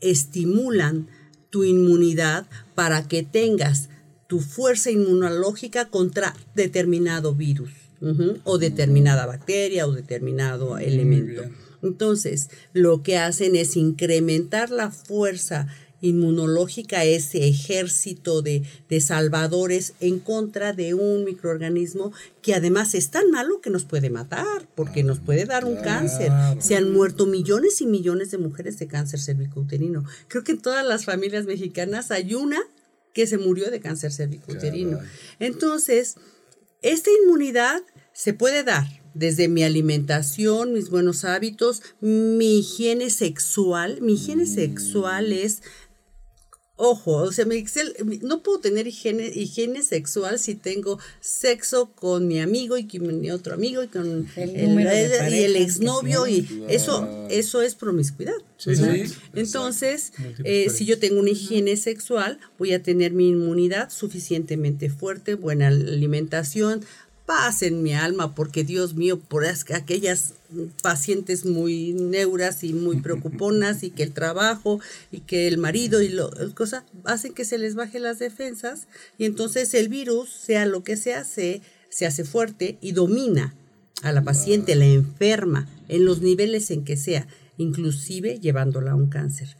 estimulan 0.00 1.06
tu 1.50 1.62
inmunidad 1.62 2.46
para 2.74 3.06
que 3.06 3.22
tengas 3.22 3.90
tu 4.26 4.40
fuerza 4.40 4.90
inmunológica 4.90 5.90
contra 5.90 6.34
determinado 6.54 7.34
virus 7.34 7.70
o 8.44 8.58
determinada 8.58 9.26
bacteria 9.26 9.86
o 9.86 9.92
determinado 9.92 10.78
elemento. 10.78 11.42
Entonces, 11.82 12.48
lo 12.72 13.02
que 13.02 13.18
hacen 13.18 13.54
es 13.54 13.76
incrementar 13.76 14.70
la 14.70 14.90
fuerza 14.90 15.68
inmunológica, 16.00 17.04
ese 17.04 17.48
ejército 17.48 18.42
de, 18.42 18.62
de, 18.88 19.00
salvadores 19.00 19.94
en 20.00 20.18
contra 20.18 20.72
de 20.72 20.94
un 20.94 21.24
microorganismo 21.24 22.12
que 22.42 22.54
además 22.54 22.94
es 22.94 23.10
tan 23.10 23.30
malo 23.30 23.60
que 23.60 23.70
nos 23.70 23.84
puede 23.84 24.10
matar, 24.10 24.68
porque 24.74 25.02
nos 25.02 25.20
puede 25.20 25.44
dar 25.46 25.64
un 25.64 25.76
cáncer. 25.76 26.30
Se 26.58 26.76
han 26.76 26.92
muerto 26.92 27.26
millones 27.26 27.80
y 27.80 27.86
millones 27.86 28.30
de 28.30 28.38
mujeres 28.38 28.78
de 28.78 28.86
cáncer 28.86 29.20
cervicouterino. 29.20 30.04
Creo 30.28 30.44
que 30.44 30.52
en 30.52 30.60
todas 30.62 30.86
las 30.86 31.04
familias 31.04 31.46
mexicanas 31.46 32.10
hay 32.10 32.34
una 32.34 32.58
que 33.12 33.26
se 33.26 33.38
murió 33.38 33.70
de 33.70 33.80
cáncer 33.80 34.12
cervicouterino. 34.12 34.98
Entonces, 35.38 36.16
esta 36.82 37.10
inmunidad 37.22 37.82
se 38.12 38.34
puede 38.34 38.62
dar 38.62 38.86
desde 39.14 39.48
mi 39.48 39.64
alimentación, 39.64 40.74
mis 40.74 40.90
buenos 40.90 41.24
hábitos, 41.24 41.82
mi 42.00 42.58
higiene 42.58 43.08
sexual. 43.08 44.02
Mi 44.02 44.14
higiene 44.14 44.44
sexual 44.44 45.32
es 45.32 45.62
Ojo, 46.78 47.12
o 47.16 47.32
sea, 47.32 47.46
no 48.20 48.42
puedo 48.42 48.60
tener 48.60 48.86
higiene, 48.86 49.28
higiene 49.34 49.82
sexual 49.82 50.38
si 50.38 50.54
tengo 50.54 50.98
sexo 51.20 51.90
con 51.94 52.28
mi 52.28 52.38
amigo 52.38 52.76
y 52.76 52.86
con 52.86 53.18
mi 53.18 53.30
otro 53.30 53.54
amigo 53.54 53.82
y 53.82 53.88
con 53.88 54.28
el, 54.36 55.32
y 55.32 55.44
el 55.44 55.56
exnovio 55.56 56.26
y 56.26 56.64
eso, 56.68 57.26
eso 57.30 57.62
es 57.62 57.74
promiscuidad. 57.74 58.34
Entonces, 59.34 60.12
eh, 60.44 60.68
si 60.68 60.84
yo 60.84 60.98
tengo 60.98 61.20
una 61.20 61.30
higiene 61.30 61.78
sexual, 61.78 62.38
voy 62.58 62.74
a 62.74 62.82
tener 62.82 63.12
mi 63.12 63.28
inmunidad 63.28 63.88
suficientemente 63.88 64.90
fuerte, 64.90 65.34
buena 65.34 65.68
alimentación, 65.68 66.84
paz 67.26 67.62
en 67.62 67.82
mi 67.82 67.92
alma, 67.92 68.34
porque 68.34 68.64
Dios 68.64 68.94
mío, 68.94 69.18
por 69.18 69.44
aquellas 69.44 70.34
pacientes 70.82 71.44
muy 71.44 71.92
neuras 71.92 72.62
y 72.62 72.72
muy 72.72 73.00
preocuponas 73.00 73.82
y 73.82 73.90
que 73.90 74.04
el 74.04 74.12
trabajo 74.12 74.80
y 75.10 75.20
que 75.20 75.48
el 75.48 75.58
marido 75.58 76.00
y 76.00 76.08
lo, 76.08 76.30
cosas 76.54 76.84
hacen 77.04 77.34
que 77.34 77.44
se 77.44 77.58
les 77.58 77.74
baje 77.74 77.98
las 77.98 78.20
defensas 78.20 78.86
y 79.18 79.24
entonces 79.24 79.74
el 79.74 79.88
virus, 79.88 80.30
sea 80.30 80.66
lo 80.66 80.84
que 80.84 80.96
se, 80.96 81.12
se 81.90 82.06
hace 82.06 82.24
fuerte 82.24 82.78
y 82.80 82.92
domina 82.92 83.54
a 84.02 84.12
la 84.12 84.22
paciente, 84.22 84.76
la 84.76 84.86
enferma, 84.86 85.68
en 85.88 86.04
los 86.04 86.20
niveles 86.20 86.70
en 86.70 86.84
que 86.84 86.96
sea, 86.96 87.26
inclusive 87.56 88.38
llevándola 88.38 88.92
a 88.92 88.94
un 88.94 89.08
cáncer. 89.08 89.56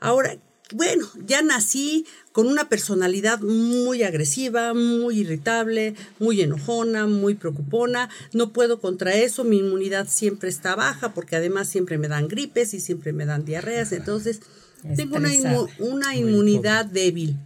Ahora, 0.00 0.38
bueno, 0.72 1.06
ya 1.24 1.42
nací 1.42 2.06
con 2.36 2.48
una 2.48 2.68
personalidad 2.68 3.40
muy 3.40 4.02
agresiva, 4.02 4.74
muy 4.74 5.20
irritable, 5.20 5.94
muy 6.18 6.42
enojona, 6.42 7.06
muy 7.06 7.34
preocupona. 7.34 8.10
No 8.34 8.52
puedo 8.52 8.78
contra 8.78 9.14
eso, 9.14 9.42
mi 9.42 9.60
inmunidad 9.60 10.06
siempre 10.06 10.50
está 10.50 10.76
baja 10.76 11.14
porque 11.14 11.36
además 11.36 11.66
siempre 11.66 11.96
me 11.96 12.08
dan 12.08 12.28
gripes 12.28 12.74
y 12.74 12.80
siempre 12.80 13.14
me 13.14 13.24
dan 13.24 13.46
diarreas. 13.46 13.92
Entonces, 13.92 14.40
tengo 14.96 15.16
una, 15.16 15.30
una 15.78 16.14
inmunidad 16.14 16.84
débil, 16.84 17.38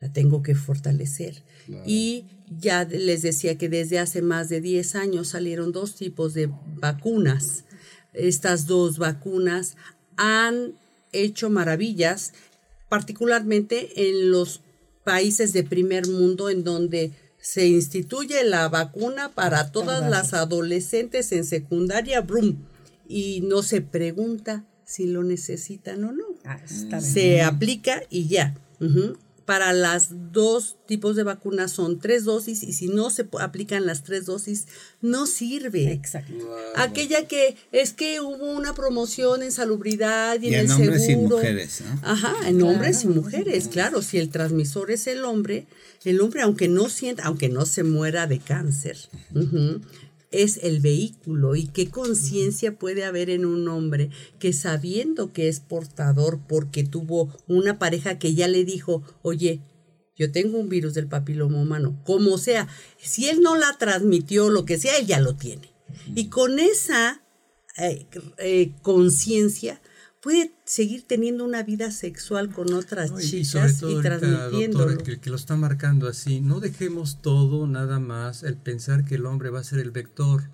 la 0.00 0.12
tengo 0.12 0.42
que 0.42 0.56
fortalecer. 0.56 1.44
Y 1.86 2.24
ya 2.50 2.82
les 2.82 3.22
decía 3.22 3.56
que 3.56 3.68
desde 3.68 4.00
hace 4.00 4.22
más 4.22 4.48
de 4.48 4.60
10 4.60 4.96
años 4.96 5.28
salieron 5.28 5.70
dos 5.70 5.94
tipos 5.94 6.34
de 6.34 6.50
vacunas. 6.80 7.62
Estas 8.12 8.66
dos 8.66 8.98
vacunas 8.98 9.76
han 10.16 10.72
hecho 11.12 11.48
maravillas 11.48 12.32
particularmente 12.92 14.10
en 14.10 14.30
los 14.30 14.60
países 15.02 15.54
de 15.54 15.64
primer 15.64 16.06
mundo 16.08 16.50
en 16.50 16.62
donde 16.62 17.12
se 17.40 17.66
instituye 17.66 18.44
la 18.44 18.68
vacuna 18.68 19.30
para 19.30 19.72
todas 19.72 20.10
las 20.10 20.34
adolescentes 20.34 21.32
en 21.32 21.46
secundaria, 21.46 22.20
brum, 22.20 22.58
y 23.08 23.40
no 23.44 23.62
se 23.62 23.80
pregunta 23.80 24.66
si 24.84 25.06
lo 25.06 25.22
necesitan 25.22 26.04
o 26.04 26.12
no. 26.12 26.24
Ah, 26.44 26.60
se 27.00 27.40
aplica 27.40 28.02
y 28.10 28.28
ya 28.28 28.54
para 29.44 29.72
las 29.72 30.32
dos 30.32 30.76
tipos 30.86 31.16
de 31.16 31.22
vacunas 31.22 31.72
son 31.72 31.98
tres 31.98 32.24
dosis 32.24 32.62
y 32.62 32.72
si 32.72 32.88
no 32.88 33.10
se 33.10 33.26
aplican 33.40 33.86
las 33.86 34.02
tres 34.02 34.26
dosis 34.26 34.66
no 35.00 35.26
sirve. 35.26 35.92
Exacto. 35.92 36.34
Aquella 36.76 37.26
que 37.26 37.56
es 37.72 37.92
que 37.92 38.20
hubo 38.20 38.52
una 38.52 38.74
promoción 38.74 39.42
en 39.42 39.52
salubridad 39.52 40.40
y, 40.40 40.48
en, 40.48 40.54
el 40.54 40.70
hombres 40.70 41.06
seguro. 41.06 41.36
y 41.36 41.40
mujeres. 41.40 41.82
Ajá, 42.02 42.48
en 42.48 42.62
hombres 42.62 43.04
y 43.04 43.08
mujeres, 43.08 43.68
claro. 43.68 44.02
Si 44.02 44.18
el 44.18 44.30
transmisor 44.30 44.90
es 44.90 45.06
el 45.06 45.24
hombre, 45.24 45.66
el 46.04 46.20
hombre 46.20 46.42
aunque 46.42 46.68
no 46.68 46.88
sienta, 46.88 47.24
aunque 47.24 47.48
no 47.48 47.66
se 47.66 47.82
muera 47.82 48.26
de 48.26 48.38
cáncer, 48.38 48.98
es 50.32 50.58
el 50.62 50.80
vehículo 50.80 51.54
y 51.54 51.66
qué 51.66 51.88
conciencia 51.90 52.76
puede 52.76 53.04
haber 53.04 53.30
en 53.30 53.44
un 53.44 53.68
hombre 53.68 54.10
que 54.38 54.52
sabiendo 54.52 55.32
que 55.32 55.48
es 55.48 55.60
portador 55.60 56.40
porque 56.48 56.84
tuvo 56.84 57.32
una 57.46 57.78
pareja 57.78 58.18
que 58.18 58.34
ya 58.34 58.48
le 58.48 58.64
dijo, 58.64 59.02
oye, 59.22 59.60
yo 60.16 60.30
tengo 60.32 60.58
un 60.58 60.68
virus 60.68 60.94
del 60.94 61.06
papiloma 61.06 61.60
humano, 61.60 62.00
como 62.04 62.38
sea, 62.38 62.68
si 62.98 63.28
él 63.28 63.40
no 63.40 63.56
la 63.56 63.76
transmitió, 63.78 64.50
lo 64.50 64.64
que 64.64 64.78
sea, 64.78 64.96
él 64.98 65.06
ya 65.06 65.20
lo 65.20 65.36
tiene. 65.36 65.72
Y 66.14 66.28
con 66.28 66.58
esa 66.58 67.22
eh, 67.78 68.06
eh, 68.38 68.72
conciencia, 68.82 69.80
puede 70.22 70.54
seguir 70.64 71.04
teniendo 71.06 71.44
una 71.44 71.62
vida 71.64 71.90
sexual 71.90 72.50
con 72.50 72.72
otras 72.72 73.14
chicas 73.18 73.82
y, 73.82 74.00
transmitiendo 74.00 74.86
que, 74.98 75.18
lo 75.28 75.36
está 75.36 75.56
marcando 75.56 76.08
así. 76.08 76.40
No 76.40 76.60
dejemos 76.60 77.20
todo 77.20 77.66
nada 77.66 77.98
más 77.98 78.44
el 78.44 78.56
pensar 78.56 79.04
que 79.04 79.16
el 79.16 79.26
hombre 79.26 79.50
va 79.50 79.60
a 79.60 79.64
ser 79.64 79.80
el 79.80 79.90
vector, 79.90 80.44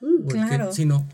mm, 0.00 0.28
claro. 0.28 0.72
sino 0.72 1.08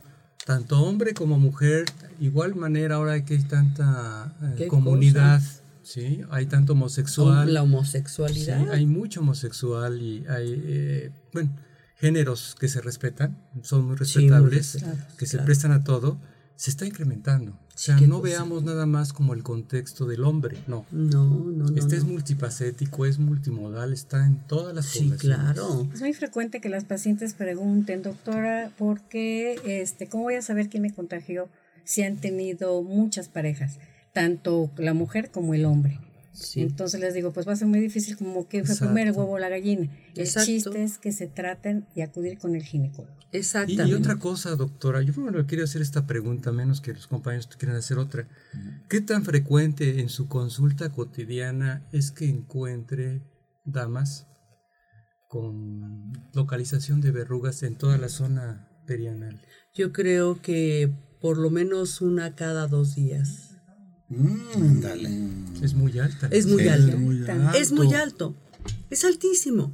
tanto 0.44 0.82
hombre 0.82 1.14
como 1.14 1.38
mujer, 1.38 1.84
igual 2.18 2.56
manera 2.56 2.96
ahora 2.96 3.24
que 3.24 3.34
hay 3.34 3.44
tanta 3.44 4.34
eh, 4.58 4.66
comunidad, 4.66 5.40
sí, 5.84 6.22
hay 6.30 6.46
tanto 6.46 6.72
homosexual, 6.72 7.54
la 7.54 7.62
homosexualidad, 7.62 8.68
hay 8.72 8.84
mucho 8.84 9.20
homosexual 9.20 10.02
y 10.02 10.26
hay, 10.26 10.60
eh, 10.66 11.12
bueno, 11.32 11.56
géneros 11.94 12.56
que 12.58 12.66
se 12.66 12.80
respetan, 12.80 13.40
son 13.62 13.86
muy 13.86 13.94
respetables, 13.94 14.84
que 15.16 15.26
se 15.26 15.38
prestan 15.38 15.70
a 15.70 15.84
todo, 15.84 16.20
se 16.56 16.70
está 16.70 16.84
incrementando. 16.84 17.61
O 17.74 17.78
sea, 17.78 17.98
no 18.00 18.20
veamos 18.20 18.62
nada 18.64 18.84
más 18.84 19.12
como 19.12 19.32
el 19.32 19.42
contexto 19.42 20.06
del 20.06 20.24
hombre, 20.24 20.58
no. 20.66 20.84
No, 20.90 21.24
no, 21.24 21.70
no. 21.70 21.76
Este 21.76 21.96
es 21.96 22.04
multifacético, 22.04 23.06
es 23.06 23.18
multimodal, 23.18 23.92
está 23.92 24.26
en 24.26 24.36
todas 24.46 24.74
las 24.74 24.86
Sí, 24.86 25.10
claro. 25.18 25.88
Es 25.92 26.00
muy 26.00 26.12
frecuente 26.12 26.60
que 26.60 26.68
las 26.68 26.84
pacientes 26.84 27.32
pregunten, 27.32 28.02
doctora, 28.02 28.70
¿por 28.76 29.00
qué, 29.00 29.58
este, 29.64 30.08
cómo 30.08 30.24
voy 30.24 30.34
a 30.34 30.42
saber 30.42 30.68
quién 30.68 30.82
me 30.82 30.92
contagió 30.92 31.48
si 31.84 32.02
han 32.02 32.18
tenido 32.18 32.82
muchas 32.82 33.28
parejas, 33.28 33.78
tanto 34.12 34.70
la 34.76 34.92
mujer 34.92 35.30
como 35.30 35.54
el 35.54 35.64
hombre? 35.64 35.98
Entonces 36.54 37.00
les 37.00 37.14
digo, 37.14 37.32
pues 37.32 37.46
va 37.46 37.52
a 37.52 37.56
ser 37.56 37.68
muy 37.68 37.80
difícil 37.80 38.16
como 38.16 38.48
que 38.48 38.64
fue 38.64 38.76
primero 38.76 39.10
el 39.10 39.16
huevo 39.16 39.32
o 39.32 39.38
la 39.38 39.48
gallina. 39.48 39.90
El 40.14 40.26
chiste 40.26 40.82
es 40.82 40.98
que 40.98 41.12
se 41.12 41.26
traten 41.26 41.86
y 41.94 42.00
acudir 42.00 42.38
con 42.38 42.54
el 42.54 42.62
ginecólogo. 42.62 43.14
Exactamente. 43.32 43.90
Y, 43.90 43.94
otra 43.94 44.16
cosa, 44.16 44.56
doctora, 44.56 45.02
yo 45.02 45.12
primero 45.12 45.46
quería 45.46 45.64
hacer 45.64 45.82
esta 45.82 46.06
pregunta, 46.06 46.52
menos 46.52 46.80
que 46.80 46.92
los 46.92 47.06
compañeros 47.06 47.48
quieran 47.58 47.76
hacer 47.76 47.98
otra. 47.98 48.28
¿Qué 48.88 49.00
tan 49.00 49.24
frecuente 49.24 50.00
en 50.00 50.08
su 50.08 50.28
consulta 50.28 50.90
cotidiana 50.90 51.86
es 51.92 52.10
que 52.10 52.28
encuentre 52.28 53.22
damas 53.64 54.26
con 55.28 56.12
localización 56.34 57.00
de 57.00 57.10
verrugas 57.10 57.62
en 57.62 57.76
toda 57.76 57.96
la 57.98 58.08
zona 58.08 58.68
perianal? 58.86 59.40
Yo 59.74 59.92
creo 59.92 60.40
que 60.42 60.92
por 61.20 61.38
lo 61.38 61.50
menos 61.50 62.00
una 62.00 62.34
cada 62.34 62.66
dos 62.66 62.94
días. 62.96 63.51
Mm, 64.16 64.80
dale. 64.80 65.10
Es 65.62 65.74
muy 65.74 65.98
alta. 65.98 66.28
Es 66.30 66.46
muy, 66.46 66.68
alto. 66.68 66.96
Es 67.54 67.72
muy 67.72 67.94
alto. 67.94 68.34
Es 68.90 69.04
altísimo. 69.04 69.72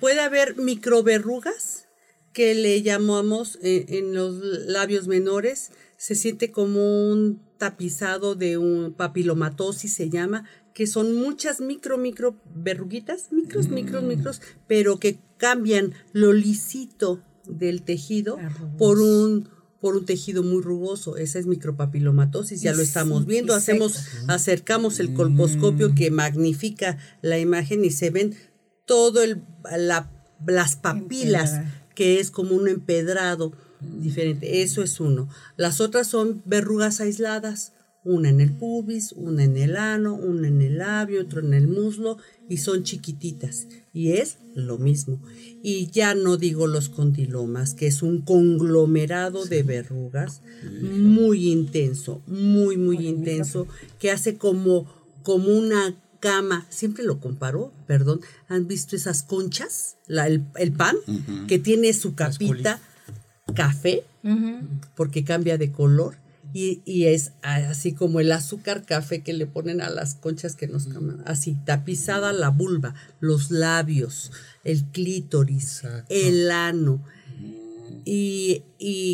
puede 0.00 0.20
haber 0.20 0.56
microverrugas 0.56 1.86
que 2.32 2.54
le 2.54 2.82
llamamos 2.82 3.58
eh, 3.62 3.86
en 3.88 4.14
los 4.14 4.36
labios 4.66 5.08
menores. 5.08 5.72
Se 5.96 6.14
siente 6.14 6.50
como 6.50 7.10
un 7.10 7.40
tapizado 7.58 8.34
de 8.34 8.58
un 8.58 8.92
papilomatosis, 8.92 9.94
se 9.94 10.10
llama, 10.10 10.44
que 10.74 10.86
son 10.86 11.14
muchas 11.14 11.60
micro, 11.60 11.96
micro 11.96 12.36
verruguitas, 12.54 13.32
micros, 13.32 13.68
micros, 13.68 14.02
mm. 14.02 14.06
micros, 14.06 14.42
pero 14.66 14.98
que 14.98 15.18
cambian 15.38 15.94
lo 16.12 16.32
lisito 16.32 17.22
del 17.46 17.82
tejido 17.82 18.38
por 18.78 18.98
un 18.98 19.48
por 19.86 19.96
un 19.96 20.04
tejido 20.04 20.42
muy 20.42 20.64
rugoso. 20.64 21.16
Esa 21.16 21.38
es 21.38 21.46
micropapilomatosis, 21.46 22.60
ya 22.60 22.74
lo 22.74 22.82
estamos 22.82 23.24
viendo. 23.24 23.54
Hacemos, 23.54 24.02
acercamos 24.26 24.98
el 24.98 25.14
colposcopio 25.14 25.94
que 25.94 26.10
magnifica 26.10 26.98
la 27.22 27.38
imagen 27.38 27.84
y 27.84 27.90
se 27.92 28.10
ven 28.10 28.34
todo 28.84 29.22
el, 29.22 29.44
la, 29.78 30.10
las 30.44 30.74
papilas, 30.74 31.60
que 31.94 32.18
es 32.18 32.32
como 32.32 32.56
un 32.56 32.66
empedrado 32.66 33.52
diferente. 33.80 34.62
Eso 34.62 34.82
es 34.82 34.98
uno. 34.98 35.28
Las 35.56 35.80
otras 35.80 36.08
son 36.08 36.42
verrugas 36.46 37.00
aisladas, 37.00 37.72
una 38.06 38.28
en 38.28 38.40
el 38.40 38.52
pubis, 38.52 39.12
una 39.12 39.42
en 39.42 39.56
el 39.56 39.76
ano, 39.76 40.14
una 40.14 40.46
en 40.46 40.62
el 40.62 40.78
labio, 40.78 41.20
otro 41.20 41.40
en 41.40 41.52
el 41.54 41.66
muslo, 41.66 42.18
y 42.48 42.58
son 42.58 42.84
chiquititas. 42.84 43.66
Y 43.92 44.12
es 44.12 44.38
lo 44.54 44.78
mismo. 44.78 45.20
Y 45.62 45.88
ya 45.90 46.14
no 46.14 46.36
digo 46.36 46.68
los 46.68 46.88
condilomas, 46.88 47.74
que 47.74 47.88
es 47.88 48.02
un 48.02 48.22
conglomerado 48.22 49.44
de 49.44 49.64
verrugas 49.64 50.40
muy 50.80 51.50
intenso, 51.50 52.22
muy, 52.26 52.76
muy 52.76 53.08
intenso, 53.08 53.66
que 53.98 54.12
hace 54.12 54.36
como, 54.36 54.86
como 55.24 55.48
una 55.48 55.96
cama, 56.20 56.66
siempre 56.70 57.02
lo 57.02 57.18
comparo, 57.18 57.72
perdón, 57.86 58.20
¿han 58.48 58.68
visto 58.68 58.94
esas 58.94 59.24
conchas? 59.24 59.96
La, 60.06 60.28
el, 60.28 60.72
pan, 60.72 60.96
que 61.48 61.58
tiene 61.58 61.92
su 61.92 62.14
capita 62.14 62.80
café, 63.54 64.04
porque 64.94 65.24
cambia 65.24 65.58
de 65.58 65.72
color 65.72 66.16
y, 66.52 67.04
es 67.04 67.32
así 67.42 67.92
como 67.92 68.20
el 68.20 68.32
azúcar 68.32 68.84
café 68.84 69.22
que 69.22 69.32
le 69.32 69.46
ponen 69.46 69.80
a 69.80 69.90
las 69.90 70.14
conchas 70.14 70.56
que 70.56 70.66
nos 70.66 70.86
caman, 70.86 71.22
así, 71.26 71.56
tapizada 71.64 72.32
la 72.32 72.48
vulva, 72.48 72.94
los 73.20 73.50
labios, 73.50 74.32
el 74.64 74.84
clítoris, 74.84 75.82
el 76.08 76.50
ano. 76.50 77.04
Y, 78.04 78.62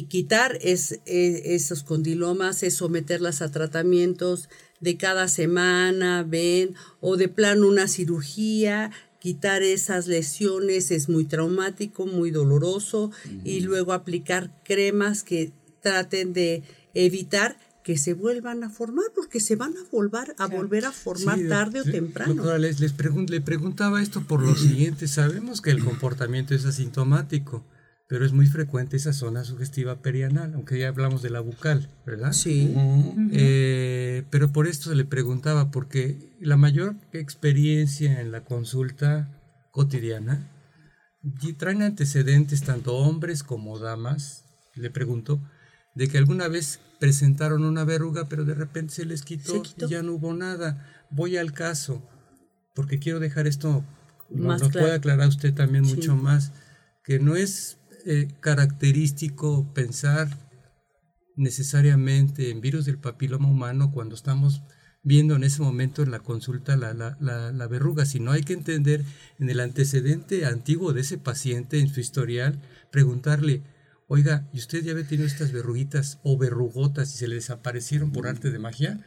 quitar 0.09 0.59
es, 0.61 1.01
e, 1.07 1.55
esos 1.55 1.83
condilomas, 1.83 2.63
es 2.63 2.75
someterlas 2.75 3.43
a 3.43 3.51
tratamientos 3.51 4.49
de 4.81 4.97
cada 4.97 5.29
semana, 5.29 6.25
ven, 6.25 6.75
o 7.01 7.17
de 7.17 7.29
plano 7.29 7.69
una 7.69 7.89
cirugía, 7.89 8.91
quitar 9.19 9.63
esas 9.63 10.09
lesiones 10.09 10.91
es 10.91 11.09
muy 11.09 11.25
traumático, 11.25 12.07
muy 12.07 12.31
doloroso, 12.31 13.13
y 13.45 13.61
luego 13.61 13.93
aplicar 13.93 14.51
cremas 14.65 15.23
que 15.23 15.53
traten 15.81 16.33
de 16.33 16.63
evitar 16.95 17.57
que 17.83 17.97
se 17.97 18.15
vuelvan 18.15 18.63
a 18.63 18.71
formar, 18.71 19.07
porque 19.15 19.41
se 19.41 19.57
van 19.57 19.73
a 19.77 19.91
volver 19.91 20.35
a, 20.39 20.47
volver 20.47 20.85
a 20.85 20.93
formar 20.93 21.39
tarde 21.49 21.81
o 21.81 21.85
temprano. 21.85 22.35
Doctora, 22.35 22.59
les, 22.59 22.81
les 22.81 22.95
le 23.29 23.41
preguntaba 23.41 24.01
esto 24.01 24.23
por 24.23 24.41
lo 24.41 24.55
siguiente. 24.55 25.09
Sabemos 25.09 25.61
que 25.61 25.71
el 25.71 25.85
comportamiento 25.85 26.55
es 26.55 26.65
asintomático, 26.65 27.65
pero 28.09 28.25
es 28.25 28.33
muy 28.33 28.47
frecuente 28.47 28.97
esa 28.97 29.13
zona 29.13 29.43
sugestiva 29.43 30.01
perianal, 30.01 30.55
aunque 30.55 30.79
ya 30.79 30.89
hablamos 30.89 31.23
de 31.23 31.31
la 31.31 31.41
bucal, 31.41 31.89
¿verdad? 32.07 32.33
Sí. 32.33 32.73
Eh, 33.33 34.25
pero 34.31 34.53
por 34.53 34.69
esto 34.69 34.91
se 34.91 34.97
le 34.97 35.05
preguntaba, 35.05 35.71
porque 35.71 36.37
la 36.41 36.57
mayor 36.57 36.95
experiencia 37.13 38.21
en 38.21 38.31
la 38.31 38.45
consulta 38.45 39.29
cotidiana 39.73 40.49
traen 41.57 41.83
antecedentes 41.83 42.63
tanto 42.63 42.95
hombres 42.95 43.43
como 43.43 43.79
damas, 43.79 44.45
le 44.75 44.91
pregunto, 44.91 45.41
de 45.95 46.09
que 46.09 46.19
alguna 46.19 46.49
vez 46.49 46.81
presentaron 46.99 47.65
una 47.65 47.85
verruga, 47.85 48.29
pero 48.29 48.45
de 48.45 48.55
repente 48.55 48.95
se 48.95 49.05
les 49.05 49.23
quitó, 49.23 49.63
y 49.77 49.87
ya 49.89 50.03
no 50.03 50.13
hubo 50.13 50.35
nada. 50.35 50.87
Voy 51.11 51.37
al 51.37 51.53
caso, 51.53 52.03
porque 52.75 52.99
quiero 52.99 53.21
dejar 53.21 53.47
esto, 53.47 53.85
nos, 54.31 54.63
puede 54.71 54.93
aclarar 54.93 55.29
usted 55.29 55.53
también 55.53 55.85
mucho 55.85 56.17
más, 56.17 56.53
que 57.05 57.19
no 57.19 57.37
es 57.37 57.79
eh, 58.07 58.29
característico 58.41 59.73
pensar 59.75 60.29
necesariamente 61.37 62.51
en 62.51 62.61
virus 62.61 62.85
del 62.85 62.99
papiloma 62.99 63.49
humano 63.49 63.91
cuando 63.93 64.15
estamos 64.15 64.63
viendo 65.03 65.35
en 65.35 65.45
ese 65.45 65.63
momento 65.63 66.03
en 66.03 66.11
la 66.11 66.21
consulta 66.21 66.77
la, 66.77 66.95
la, 66.95 67.17
la, 67.21 67.53
la, 67.53 67.67
verruga, 67.67 68.07
sino 68.07 68.31
hay 68.31 68.43
que 68.43 68.53
entender 68.53 69.05
en 69.39 69.51
el 69.51 69.61
antecedente 69.61 70.47
antiguo 70.47 70.93
de 70.93 71.01
ese 71.01 71.19
paciente, 71.19 71.81
en 71.81 71.89
su 71.89 72.01
historial, 72.01 72.61
preguntarle, 72.91 73.63
Oiga, 74.15 74.47
¿y 74.53 74.59
usted 74.59 74.85
ya 74.85 74.93
había 74.93 75.07
tenido 75.07 75.27
estas 75.27 75.53
verruguitas 75.53 76.19
o 76.23 76.37
verrugotas 76.37 77.15
y 77.15 77.17
se 77.17 77.29
le 77.29 77.37
desaparecieron 77.37 78.13
por 78.13 78.27
arte 78.27 78.51
de 78.51 78.59
magia? 78.59 79.01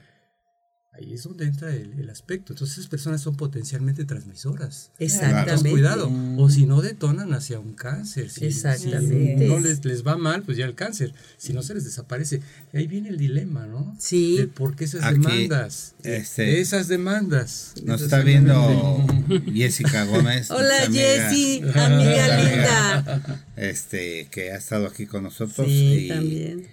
Ahí 0.97 1.13
es 1.13 1.23
donde 1.23 1.45
entra 1.45 1.75
el, 1.75 2.09
aspecto. 2.09 2.53
Entonces, 2.53 2.77
esas 2.77 2.89
personas 2.89 3.19
son 3.19 3.35
potencialmente 3.35 4.05
transmisoras. 4.05 4.91
Exactamente. 4.99 5.69
cuidado. 5.69 6.09
O 6.37 6.49
si 6.49 6.65
no, 6.65 6.81
detonan 6.81 7.33
hacia 7.33 7.59
un 7.59 7.73
cáncer. 7.73 8.29
Si, 8.29 8.45
Exactamente. 8.45 9.47
no 9.47 9.59
les, 9.59 9.83
les, 9.83 10.07
va 10.07 10.15
mal, 10.15 10.43
pues 10.43 10.57
ya 10.57 10.65
el 10.65 10.75
cáncer. 10.75 11.13
Si 11.37 11.51
no, 11.51 11.63
se 11.63 11.73
les 11.73 11.83
desaparece. 11.83 12.41
Y 12.71 12.77
ahí 12.77 12.87
viene 12.87 13.09
el 13.09 13.17
dilema, 13.17 13.65
¿no? 13.65 13.93
Sí. 13.99 14.37
De 14.37 14.47
por 14.47 14.77
qué 14.77 14.85
esas 14.85 15.11
demandas. 15.11 15.95
Este, 16.03 16.61
esas 16.61 16.87
demandas. 16.87 17.73
Nos 17.83 18.01
está 18.01 18.21
viendo 18.21 19.05
Jessica 19.53 20.05
Gómez. 20.05 20.49
Hola, 20.49 20.87
Jessy, 20.89 21.61
amiga 21.75 22.41
linda. 22.41 23.41
Este, 23.57 24.29
que 24.31 24.51
ha 24.51 24.57
estado 24.57 24.87
aquí 24.87 25.07
con 25.07 25.23
nosotros. 25.23 25.67
Sí, 25.67 26.07
también. 26.07 26.67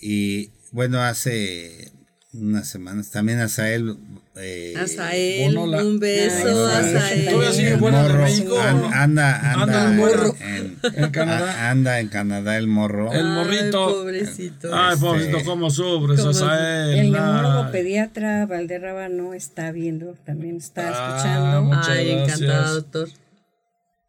Y 0.00 0.52
bueno, 0.72 1.02
hace 1.02 1.92
unas 2.32 2.68
semanas. 2.68 3.10
También 3.10 3.40
a 3.40 3.48
Sael. 3.48 3.96
Eh, 4.36 4.74
Azael, 4.78 5.56
un 5.56 5.98
beso 5.98 6.66
a 6.66 6.82
Sael. 6.82 7.26
Todavía 7.26 7.52
sigue 7.52 7.76
buena 7.76 8.08
de 8.08 8.14
México. 8.14 8.58
anda, 8.60 9.52
anda, 9.52 9.90
el 9.90 9.96
morro. 9.96 10.36
En, 10.40 10.78
en 10.94 11.10
Canadá. 11.10 11.70
anda 11.70 12.00
en 12.00 12.08
Canadá 12.08 12.56
el 12.56 12.66
morro. 12.66 13.12
El 13.12 13.26
morrito. 13.26 13.88
Ay, 13.88 13.94
pobrecito. 13.94 14.70
Ay, 14.72 14.96
pobrecito, 14.98 15.36
este, 15.38 15.48
cómo 15.48 15.70
sufres, 15.70 16.20
Azael. 16.20 16.98
El 16.98 17.12
neurólogo 17.12 17.70
pediatra 17.72 18.46
Valderraba 18.46 19.08
no 19.08 19.34
está 19.34 19.72
viendo, 19.72 20.14
también 20.24 20.56
está 20.56 20.88
ah, 20.88 21.16
escuchando. 21.16 21.80
Ay, 21.88 22.10
encantado, 22.10 22.74
doctor. 22.76 23.08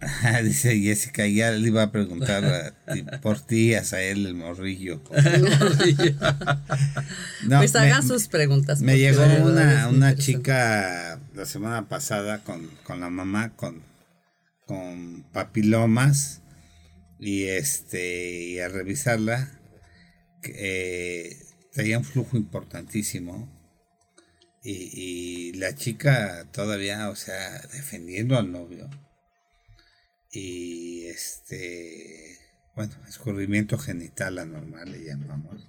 Dice 0.44 0.80
Jessica, 0.80 1.28
ya 1.28 1.52
le 1.52 1.68
iba 1.68 1.84
a 1.84 1.92
preguntar 1.92 2.74
por 3.22 3.40
ti, 3.40 3.76
a 3.76 3.84
él 4.02 4.26
el 4.26 4.34
morrillo. 4.34 5.04
pues 7.48 7.76
hagan 7.76 8.08
sus 8.08 8.28
preguntas. 8.28 8.82
Me 8.82 8.98
llegó 8.98 9.24
una, 9.24 9.90
una 9.90 10.16
chica 10.16 11.20
la 11.36 11.46
semana 11.46 11.88
pasada 11.88 12.44
con, 12.44 12.68
la 12.88 13.12
mamá 13.12 13.56
con, 13.56 13.84
con 14.66 15.24
papilomas 15.32 16.42
y 17.20 17.44
este 17.44 18.42
y 18.42 18.60
a 18.60 18.68
revisarla 18.68 19.52
eh, 20.44 21.38
tenía 21.74 22.00
un 22.00 22.04
flujo 22.04 22.38
importantísimo 22.38 23.48
y, 24.64 24.90
y 24.94 25.54
la 25.54 25.76
chica 25.76 26.48
todavía, 26.52 27.10
o 27.10 27.16
sea, 27.16 27.62
defendiendo 27.74 28.40
al 28.40 28.52
novio 28.52 28.90
y 30.32 31.06
este, 31.08 32.38
bueno, 32.76 32.94
escurrimiento 33.08 33.78
genital 33.78 34.39
anormal 34.39 34.91
le 34.91 35.04
llamamos. 35.04 35.67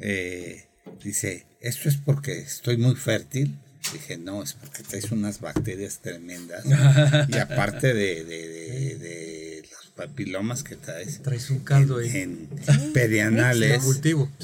Eh, 0.00 0.66
dice, 1.02 1.46
¿esto 1.60 1.88
es 1.88 1.96
porque 1.96 2.38
estoy 2.38 2.76
muy 2.76 2.94
fértil? 2.94 3.58
Dije, 3.92 4.18
no, 4.18 4.42
es 4.42 4.54
porque 4.54 4.82
traes 4.82 5.10
unas 5.10 5.40
bacterias 5.40 5.98
tremendas. 5.98 6.64
y 7.28 7.38
aparte 7.38 7.92
de, 7.92 8.24
de, 8.24 9.64
los 9.70 9.90
papilomas 9.92 10.62
que 10.62 10.76
traes. 10.76 11.22
Traes 11.22 11.50
un 11.50 11.60
caldo 11.60 12.00
en, 12.00 12.48
en 12.68 12.92
perianales, 12.92 13.82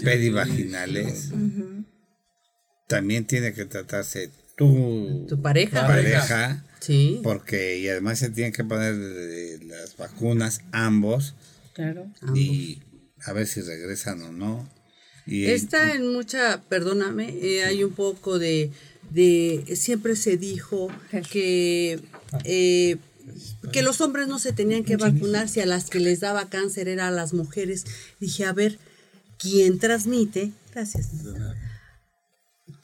perivaginales. 0.02 1.30
También 2.88 3.24
tiene 3.24 3.52
que 3.52 3.64
tratarse 3.66 4.30
tu, 4.56 5.26
tu 5.28 5.40
pareja. 5.40 5.86
pareja 5.86 6.64
Sí. 6.82 7.20
Porque, 7.22 7.78
y 7.78 7.88
además 7.88 8.18
se 8.18 8.30
tienen 8.30 8.52
que 8.52 8.64
poner 8.64 8.94
las 9.64 9.96
vacunas 9.96 10.62
ambos. 10.72 11.34
Claro. 11.74 12.12
Y 12.34 12.82
a 13.24 13.32
ver 13.32 13.46
si 13.46 13.60
regresan 13.60 14.20
o 14.22 14.32
no. 14.32 14.68
Y, 15.24 15.44
Está 15.44 15.94
en 15.94 16.12
mucha, 16.12 16.62
perdóname, 16.68 17.38
eh, 17.40 17.62
hay 17.62 17.84
un 17.84 17.92
poco 17.92 18.40
de, 18.40 18.72
de, 19.10 19.64
siempre 19.76 20.16
se 20.16 20.36
dijo 20.36 20.88
que, 21.30 22.00
eh, 22.44 22.96
que 23.72 23.82
los 23.82 24.00
hombres 24.00 24.26
no 24.26 24.40
se 24.40 24.52
tenían 24.52 24.82
que 24.82 24.96
vacunar 24.96 25.48
si 25.48 25.60
a 25.60 25.66
las 25.66 25.88
que 25.88 26.00
les 26.00 26.18
daba 26.18 26.48
cáncer 26.48 26.88
era 26.88 27.06
a 27.06 27.12
las 27.12 27.32
mujeres. 27.32 27.84
Dije, 28.18 28.44
a 28.44 28.52
ver, 28.52 28.80
¿quién 29.38 29.78
transmite? 29.78 30.50
Gracias. 30.74 31.10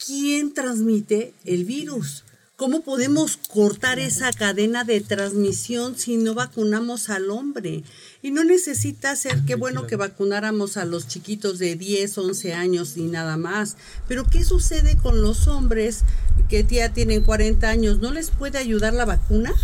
¿Quién 0.07 0.55
transmite 0.55 1.35
el 1.45 1.65
virus? 1.65 2.23
¿Cómo 2.59 2.81
podemos 2.81 3.37
cortar 3.37 4.01
esa 4.01 4.33
cadena 4.33 4.83
de 4.83 5.01
transmisión 5.01 5.97
si 5.97 6.17
no 6.17 6.35
vacunamos 6.35 7.09
al 7.09 7.31
hombre? 7.31 7.85
Y 8.21 8.33
no 8.33 8.43
necesita 8.43 9.15
ser, 9.15 9.45
qué 9.47 9.55
bueno 9.55 9.87
que 9.87 9.95
vacunáramos 9.95 10.77
a 10.77 10.85
los 10.85 11.07
chiquitos 11.07 11.61
de 11.61 11.77
10, 11.77 12.19
11 12.19 12.55
años 12.55 12.97
y 12.97 13.03
nada 13.03 13.37
más. 13.37 13.77
Pero 14.09 14.25
¿qué 14.25 14.43
sucede 14.43 14.97
con 14.97 15.23
los 15.23 15.47
hombres 15.47 16.01
que 16.49 16.65
ya 16.65 16.93
tienen 16.93 17.21
40 17.23 17.69
años? 17.69 18.01
¿No 18.01 18.13
les 18.13 18.33
puede 18.33 18.59
ayudar 18.59 18.93
la 18.93 19.05
vacuna? 19.05 19.55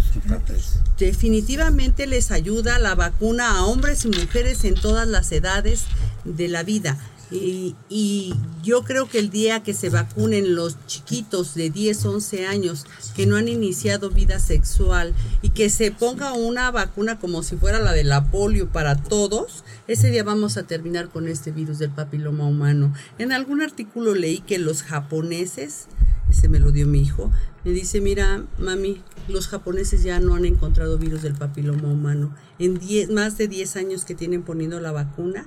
Definitivamente 0.97 2.07
les 2.07 2.31
ayuda 2.31 2.79
la 2.79 2.95
vacuna 2.95 3.59
a 3.59 3.67
hombres 3.67 4.05
y 4.05 4.09
mujeres 4.09 4.63
en 4.63 4.75
todas 4.75 5.09
las 5.09 5.33
edades 5.33 5.83
de 6.25 6.47
la 6.47 6.63
vida. 6.63 6.97
Y, 7.35 8.35
yo 8.63 8.83
creo 8.83 9.07
que 9.11 9.19
el 9.19 9.29
día 9.29 9.63
que 9.63 9.75
se 9.75 9.91
vacunen 9.91 10.55
los 10.55 10.79
chiquitos 10.87 11.55
de 11.55 11.69
10, 11.69 12.07
11 12.07 12.47
años 12.47 12.87
que 13.15 13.27
no 13.27 13.37
han 13.37 13.49
iniciado 13.49 14.09
vida 14.09 14.39
sexual 14.39 15.13
y 15.43 15.51
que 15.51 15.69
se 15.69 15.91
ponga 15.91 16.33
una 16.33 16.71
vacuna 16.71 17.19
como 17.19 17.43
si 17.43 17.57
fuera 17.57 17.79
la 17.79 17.93
de 17.93 18.05
la 18.05 18.31
polio 18.31 18.71
para 18.71 18.97
todos, 18.97 19.65
ese 19.87 20.11
día 20.11 20.25
vamos 20.25 20.57
a 20.57 20.63
terminar 20.63 21.11
con 21.11 21.29
este 21.29 21.51
virus 21.51 21.79
del 21.79 21.91
papiloma 21.91 22.47
humano. 22.47 22.95
En 23.19 23.33
algún 23.33 23.61
artículo 23.61 24.15
leí 24.15 24.39
que 24.39 24.59
los 24.59 24.83
japoneses, 24.83 25.89
ese 26.31 26.49
me 26.49 26.59
lo 26.59 26.71
dio 26.71 26.87
mi 26.87 27.03
hijo, 27.03 27.31
me 27.65 27.73
dice, 27.73 28.01
mira, 28.01 28.45
mami, 28.59 29.03
los 29.29 29.49
japoneses 29.49 30.03
ya 30.03 30.21
no 30.21 30.37
han 30.37 30.47
encontrado 30.47 30.97
virus 30.97 31.21
del 31.21 31.35
papiloma 31.35 31.89
humano. 31.89 32.35
En 32.59 32.81
más 33.13 33.37
de 33.37 33.47
10 33.47 33.77
años 33.77 34.07
que 34.07 34.15
tienen 34.15 34.43
poniendo 34.43 34.81
la 34.81 34.93
vacuna, 34.93 35.47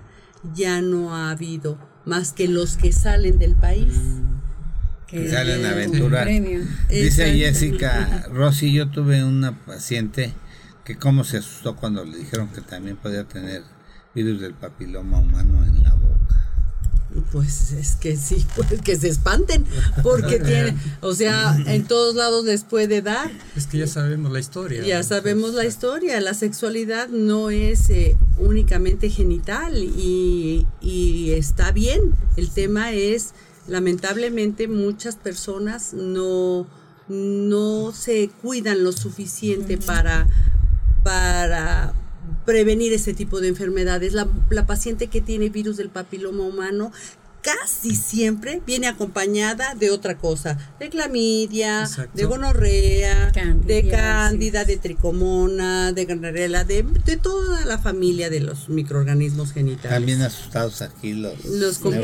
ya 0.53 0.81
no 0.81 1.15
ha 1.15 1.31
habido 1.31 1.77
más 2.05 2.31
que 2.33 2.47
los 2.47 2.77
que 2.77 2.91
salen 2.91 3.37
del 3.39 3.55
país. 3.55 3.97
Que 5.07 5.29
salen 5.29 5.65
a 5.65 5.71
aventurar. 5.71 6.27
Dice 6.89 7.33
Jessica, 7.37 8.27
Rosy, 8.31 8.73
yo 8.73 8.89
tuve 8.89 9.23
una 9.23 9.65
paciente 9.65 10.33
que 10.83 10.97
cómo 10.97 11.23
se 11.23 11.37
asustó 11.37 11.75
cuando 11.75 12.05
le 12.05 12.17
dijeron 12.17 12.49
que 12.49 12.61
también 12.61 12.97
podía 12.97 13.25
tener 13.25 13.63
virus 14.15 14.41
del 14.41 14.53
papiloma 14.53 15.19
humano 15.19 15.63
en 15.65 15.83
la 15.83 15.95
pues 17.31 17.71
es 17.71 17.95
que 17.95 18.17
sí, 18.17 18.45
pues 18.55 18.81
que 18.81 18.95
se 18.95 19.09
espanten, 19.09 19.65
porque 20.03 20.39
tiene, 20.45 20.75
o 21.01 21.13
sea, 21.13 21.57
en 21.65 21.85
todos 21.85 22.15
lados 22.15 22.45
les 22.45 22.63
puede 22.63 23.01
dar. 23.01 23.31
Es 23.55 23.67
que 23.67 23.79
ya 23.79 23.87
sabemos 23.87 24.31
la 24.31 24.39
historia. 24.39 24.83
Ya 24.83 25.03
sabemos 25.03 25.53
la 25.53 25.65
historia, 25.65 26.19
la 26.21 26.33
sexualidad 26.33 27.09
no 27.09 27.49
es 27.49 27.89
eh, 27.89 28.15
únicamente 28.37 29.09
genital 29.09 29.77
y, 29.77 30.65
y 30.81 31.31
está 31.31 31.71
bien. 31.71 32.15
El 32.35 32.49
tema 32.49 32.93
es, 32.93 33.33
lamentablemente, 33.67 34.67
muchas 34.67 35.15
personas 35.15 35.93
no, 35.93 36.67
no 37.07 37.91
se 37.93 38.29
cuidan 38.41 38.83
lo 38.83 38.91
suficiente 38.91 39.77
para, 39.77 40.27
para 41.03 41.93
prevenir 42.47 42.93
ese 42.93 43.13
tipo 43.13 43.41
de 43.41 43.49
enfermedades. 43.49 44.13
La, 44.13 44.25
la, 44.49 44.65
paciente 44.65 45.07
que 45.07 45.19
tiene 45.19 45.49
virus 45.49 45.75
del 45.75 45.89
papiloma 45.89 46.43
humano 46.45 46.93
casi 47.41 47.95
siempre 47.95 48.61
viene 48.65 48.87
acompañada 48.87 49.75
de 49.75 49.91
otra 49.91 50.17
cosa, 50.17 50.57
de 50.79 50.89
clamidia, 50.89 51.87
de 52.13 52.25
gonorrea, 52.25 53.31
de 53.31 53.87
cándida, 53.89 54.65
de 54.65 54.75
tricomona, 54.77 55.93
de 55.93 56.05
ganarela, 56.05 56.63
de, 56.63 56.83
de, 56.83 57.17
toda 57.17 57.65
la 57.65 57.77
familia 57.77 58.29
de 58.29 58.39
los 58.41 58.69
microorganismos 58.69 59.51
genitales. 59.53 59.91
También 59.91 60.21
asustados 60.21 60.81
aquí 60.81 61.13
los 61.13 61.43
los 61.45 61.81
de 61.87 61.99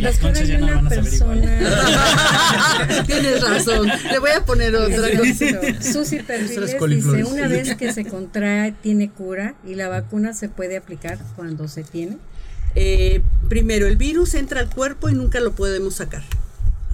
Las 0.00 0.18
conchas 0.18 0.48
ya 0.48 0.58
no 0.58 0.66
van 0.66 0.86
a 0.86 0.90
saber 0.90 1.14
igual. 1.14 1.40
Tienes 3.06 3.40
razón. 3.42 3.88
Le 4.10 4.18
voy 4.18 4.30
a 4.30 4.44
poner 4.44 4.74
otra 4.74 5.08
cosa. 5.16 5.44
Susi 5.80 6.18
Perfiles 6.20 6.76
dice, 6.88 7.24
una 7.24 7.48
vez 7.48 7.74
que 7.76 7.92
se 7.92 8.04
contrae 8.04 8.72
tiene 8.72 9.10
cura 9.10 9.54
y 9.66 9.74
la 9.74 9.88
vacuna 9.88 10.34
se 10.34 10.48
puede 10.48 10.76
aplicar 10.76 11.18
cuando 11.36 11.68
se 11.68 11.84
tiene. 11.84 12.18
Eh, 12.74 13.22
primero, 13.48 13.86
el 13.86 13.96
virus 13.96 14.34
entra 14.34 14.60
al 14.60 14.70
cuerpo 14.70 15.08
y 15.08 15.14
nunca 15.14 15.40
lo 15.40 15.52
podemos 15.52 15.94
sacar. 15.96 16.22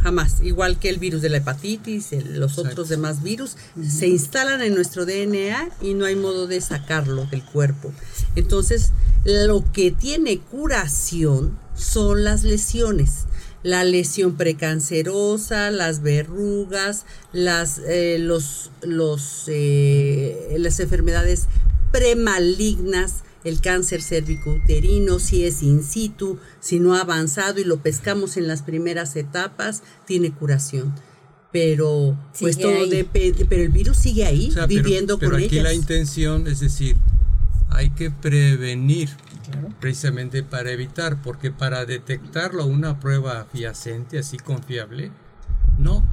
Jamás. 0.02 0.40
Igual 0.42 0.78
que 0.78 0.90
el 0.90 0.98
virus 0.98 1.22
de 1.22 1.28
la 1.28 1.38
hepatitis, 1.38 2.10
los 2.24 2.58
otros 2.58 2.88
demás 2.88 3.22
virus, 3.22 3.56
se 3.86 4.06
instalan 4.06 4.62
en 4.62 4.74
nuestro 4.74 5.04
DNA 5.06 5.70
y 5.80 5.94
no 5.94 6.04
hay 6.04 6.14
modo 6.14 6.46
de 6.46 6.60
sacarlo 6.60 7.26
del 7.26 7.44
cuerpo. 7.44 7.92
Entonces, 8.36 8.92
lo 9.24 9.64
que 9.72 9.90
tiene 9.90 10.38
curación 10.38 11.58
son 11.74 12.24
las 12.24 12.44
lesiones. 12.44 13.26
La 13.64 13.82
lesión 13.82 14.36
precancerosa, 14.36 15.72
las 15.72 16.00
verrugas, 16.00 17.04
las, 17.32 17.80
eh, 17.88 18.18
los, 18.20 18.70
los, 18.82 19.44
eh, 19.48 20.54
las 20.58 20.78
enfermedades 20.78 21.48
premalignas, 21.90 23.24
el 23.44 23.60
cáncer 23.60 24.02
cérvico-uterino, 24.02 25.18
si 25.18 25.44
es 25.44 25.62
in 25.62 25.82
situ, 25.82 26.38
si 26.60 26.80
no 26.80 26.94
ha 26.94 27.00
avanzado 27.00 27.60
y 27.60 27.64
lo 27.64 27.78
pescamos 27.78 28.36
en 28.36 28.48
las 28.48 28.62
primeras 28.62 29.16
etapas, 29.16 29.82
tiene 30.06 30.32
curación. 30.32 30.94
Pero 31.52 32.18
pues 32.38 32.58
todo 32.58 32.86
depende, 32.86 33.46
pero 33.46 33.62
el 33.62 33.70
virus 33.70 33.96
sigue 33.96 34.26
ahí, 34.26 34.52
viviendo 34.68 35.18
pero, 35.18 35.32
pero 35.32 35.46
aquí 35.46 35.60
la 35.60 35.72
intención 35.72 36.46
es 36.46 36.60
decir, 36.60 36.96
hay 37.70 37.90
que 37.90 38.10
prevenir 38.10 39.08
precisamente 39.80 40.42
para 40.42 40.72
evitar, 40.72 41.22
porque 41.22 41.50
para 41.50 41.86
detectarlo 41.86 42.66
una 42.66 43.00
prueba 43.00 43.46
fiacente, 43.50 44.18
así 44.18 44.36
confiable, 44.36 45.10
no. 45.78 46.04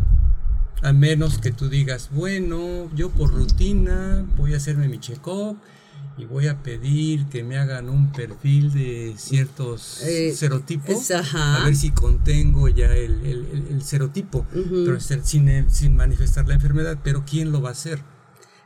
A 0.81 0.93
menos 0.93 1.39
que 1.39 1.51
tú 1.51 1.67
digas, 1.67 2.09
bueno, 2.11 2.89
yo 2.95 3.09
por 3.09 3.33
rutina 3.33 4.25
voy 4.37 4.53
a 4.53 4.57
hacerme 4.57 4.87
mi 4.87 4.99
check-up 4.99 5.57
y 6.17 6.25
voy 6.25 6.47
a 6.47 6.63
pedir 6.63 7.25
que 7.25 7.43
me 7.43 7.57
hagan 7.57 7.89
un 7.89 8.11
perfil 8.11 8.71
de 8.73 9.15
ciertos 9.17 10.01
eh, 10.01 10.33
serotipos 10.33 11.11
a 11.11 11.63
ver 11.65 11.75
si 11.75 11.91
contengo 11.91 12.69
ya 12.69 12.93
el, 12.95 13.25
el, 13.69 13.83
serotipo, 13.83 14.45
pero 14.51 14.99
sin, 14.99 15.69
sin 15.69 15.95
manifestar 15.95 16.47
la 16.47 16.53
enfermedad, 16.53 16.97
pero 17.03 17.23
¿quién 17.29 17.51
lo 17.51 17.61
va 17.61 17.69
a 17.69 17.71
hacer? 17.73 17.99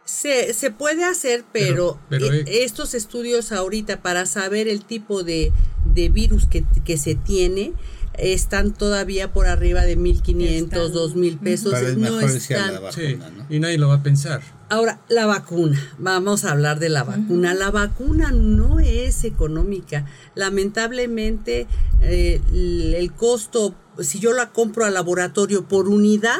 Se, 0.06 0.54
se 0.54 0.72
puede 0.72 1.04
hacer, 1.06 1.44
pero, 1.52 2.00
eh, 2.10 2.44
estos 2.48 2.94
estudios 2.94 3.52
ahorita 3.52 4.02
para 4.02 4.26
saber 4.26 4.68
el 4.68 4.84
tipo 4.84 5.24
de, 5.24 5.52
de 5.86 6.10
virus 6.10 6.48
que, 6.48 6.66
que, 6.84 6.98
se 6.98 7.14
tiene, 7.14 7.74
están 8.18 8.74
todavía 8.74 9.34
por 9.34 9.46
arriba 9.46 9.84
de 9.84 9.96
1500, 9.96 10.94
2000 10.94 11.38
pesos. 11.38 11.74
Pero 11.74 11.88
es 11.88 11.98
no 11.98 12.20
están. 12.20 12.74
la 12.84 12.92
Sí, 12.92 13.16
vacuna, 13.16 13.30
¿no? 13.38 13.56
y 13.56 13.60
nadie 13.60 13.78
lo 13.78 13.88
va 13.88 13.96
a 13.96 14.04
pensar. 14.04 14.42
Ahora, 14.70 15.00
la 15.10 15.26
vacuna. 15.26 15.80
Vamos 15.98 16.46
a 16.46 16.52
hablar 16.52 16.78
de 16.80 16.90
la 16.90 17.04
vacuna. 17.04 17.56
La 17.56 17.72
vacuna 17.72 18.32
no 18.32 18.80
es 18.80 19.24
económica. 19.24 20.06
Lamentablemente, 20.36 21.66
eh, 22.02 22.40
el 22.54 22.94
el 22.94 23.12
costo, 23.14 23.74
si 24.00 24.20
yo 24.20 24.32
la 24.34 24.52
compro 24.52 24.86
al 24.86 24.94
laboratorio 24.94 25.64
por 25.66 25.90
unidad, 25.90 26.38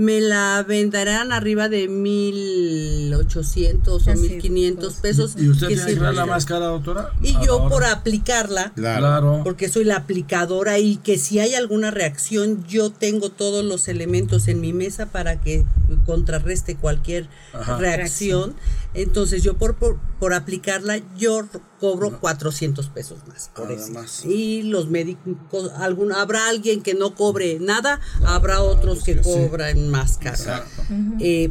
me 0.00 0.20
la 0.22 0.64
venderán 0.66 1.30
arriba 1.30 1.68
de 1.68 1.86
1800 1.86 4.02
o 4.02 4.04
Casi 4.04 4.30
1500 4.30 4.94
pesos. 4.94 5.34
¿Y 5.36 5.50
usted 5.50 5.68
que 5.68 5.76
tiene 5.76 6.14
la 6.14 6.24
máscara, 6.24 6.64
doctora? 6.66 7.10
Y 7.20 7.36
yo 7.44 7.68
por 7.68 7.84
aplicarla, 7.84 8.72
Claro. 8.74 9.42
Porque 9.44 9.68
soy 9.68 9.84
la 9.84 9.96
aplicadora 9.96 10.78
y 10.78 10.96
que 10.96 11.18
si 11.18 11.38
hay 11.38 11.54
alguna 11.54 11.90
reacción, 11.90 12.64
yo 12.66 12.90
tengo 12.90 13.28
todos 13.28 13.62
los 13.62 13.88
elementos 13.88 14.48
en 14.48 14.62
mi 14.62 14.72
mesa 14.72 15.04
para 15.04 15.38
que 15.38 15.66
contrarreste 16.06 16.76
cualquier 16.76 17.28
Ajá. 17.52 17.76
reacción. 17.76 18.54
Entonces 18.92 19.42
yo 19.42 19.56
por, 19.56 19.76
por, 19.76 19.98
por 20.18 20.34
aplicarla, 20.34 21.00
yo 21.16 21.46
cobro 21.78 22.18
400 22.20 22.88
pesos 22.88 23.18
más 23.28 23.50
por 23.54 23.70
Nada 23.70 23.80
eso. 23.84 23.92
más. 23.92 24.24
Y 24.24 24.62
los 24.64 24.88
médicos, 24.88 25.70
algún, 25.76 26.12
habrá 26.12 26.48
alguien 26.48 26.82
que 26.82 26.94
no 26.94 27.14
cobre 27.14 27.58
nada, 27.60 28.00
habrá 28.24 28.60
otros 28.62 29.04
que 29.04 29.14
que 29.16 29.22
sí. 29.24 29.30
cobran 29.30 29.88
más 29.90 30.18
caro. 30.18 30.34
Exacto. 30.36 30.82
Eh, 31.20 31.50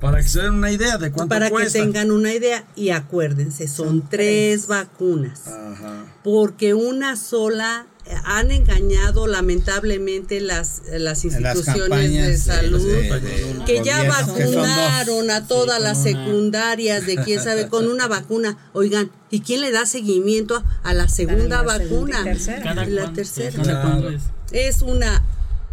Para 0.00 0.18
que 0.18 0.28
se 0.28 0.42
den 0.42 0.52
una 0.54 0.70
idea 0.70 0.98
de 0.98 1.10
cuánto 1.10 1.30
para 1.34 1.48
cuesta. 1.48 1.78
que 1.78 1.84
tengan 1.86 2.10
una 2.10 2.34
idea 2.34 2.66
y 2.76 2.90
acuérdense, 2.90 3.68
son, 3.68 4.06
tres 4.08 4.66
vacunas 4.66 5.46
Ajá. 5.46 6.04
porque 6.22 6.74
una 6.74 7.16
sola 7.16 7.86
han 8.24 8.50
engañado 8.50 9.26
lamentablemente 9.26 10.40
las, 10.40 10.82
las 10.92 11.24
instituciones 11.24 12.12
de 12.12 12.36
salud 12.38 12.80
de- 12.86 13.20
de 13.20 13.64
que 13.66 13.82
ya 13.84 14.04
vacunaron 14.04 15.30
a 15.30 15.46
todas 15.46 15.80
las 15.80 16.02
secundarias 16.02 17.06
de 17.06 17.16
quién 17.16 17.42
sabe 17.42 17.68
con 17.68 17.88
una 17.88 18.06
vacuna. 18.08 18.56
Oigan, 18.72 19.10
¿y 19.30 19.40
quién 19.40 19.60
le 19.60 19.70
da 19.72 19.86
seguimiento 19.86 20.62
a 20.82 20.94
la 20.94 21.08
segunda 21.08 21.62
la 21.62 21.78
segunda 21.78 21.84
y 21.84 21.88
vacuna? 21.88 22.24
tercera. 22.24 22.62
Cada 22.62 22.86
Y 22.86 22.90
la 22.90 23.12
tercera. 23.12 23.62
cada 23.62 23.82
cuándo 23.82 24.10
es. 24.10 24.22
Es 24.52 24.82
una 24.82 25.24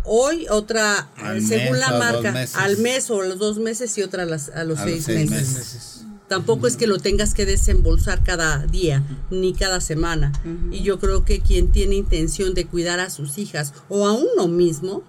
hoy, 0.03 0.47
otra 0.49 1.09
Al 1.17 1.41
según 1.45 1.71
mes 1.73 1.79
la 1.79 1.91
marca, 1.97 2.45
al 2.55 2.77
mes 2.77 3.09
o 3.09 3.21
a 3.21 3.25
los 3.25 3.37
dos 3.39 3.57
meses 3.59 3.97
y 3.97 4.01
otra 4.03 4.23
a, 4.23 4.25
las- 4.25 4.49
a 4.49 4.63
los 4.63 4.79
A 4.79 4.85
los 4.85 4.91
seis, 4.91 5.03
seis 5.05 5.29
meses. 5.29 5.47
meses. 5.55 5.92
Tampoco 6.29 6.67
es 6.67 6.77
que 6.77 6.87
lo 6.87 6.97
tengas 6.99 7.33
que 7.33 7.45
desembolsar 7.45 8.23
cada 8.23 8.65
día 8.65 9.03
ni 9.29 9.53
cada 9.53 9.81
semana. 9.81 10.31
Y 10.71 10.81
yo 10.81 10.97
creo 10.99 11.25
que 11.25 11.41
quien 11.41 11.71
tiene 11.71 11.95
intención 11.95 12.53
de 12.53 12.65
cuidar 12.65 12.99
a 12.99 13.09
sus 13.09 13.37
hijas 13.37 13.73
o 13.89 14.07
a 14.07 14.13
uno 14.13 14.47
mismo, 14.47 15.03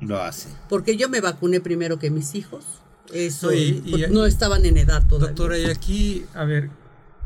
Lo 0.00 0.20
hace. 0.22 0.48
porque 0.68 0.96
yo 0.96 1.08
me 1.08 1.20
vacuné 1.20 1.60
primero 1.60 1.98
que 1.98 2.10
mis 2.10 2.34
hijos, 2.34 2.64
eso 3.12 3.48
Oye, 3.48 3.80
y- 3.84 3.90
pues, 3.90 4.10
no 4.10 4.26
estaban 4.26 4.66
en 4.66 4.76
edad 4.76 5.06
todavía. 5.06 5.28
Doctora, 5.28 5.58
y 5.58 5.64
aquí, 5.66 6.24
a 6.34 6.44
ver, 6.44 6.70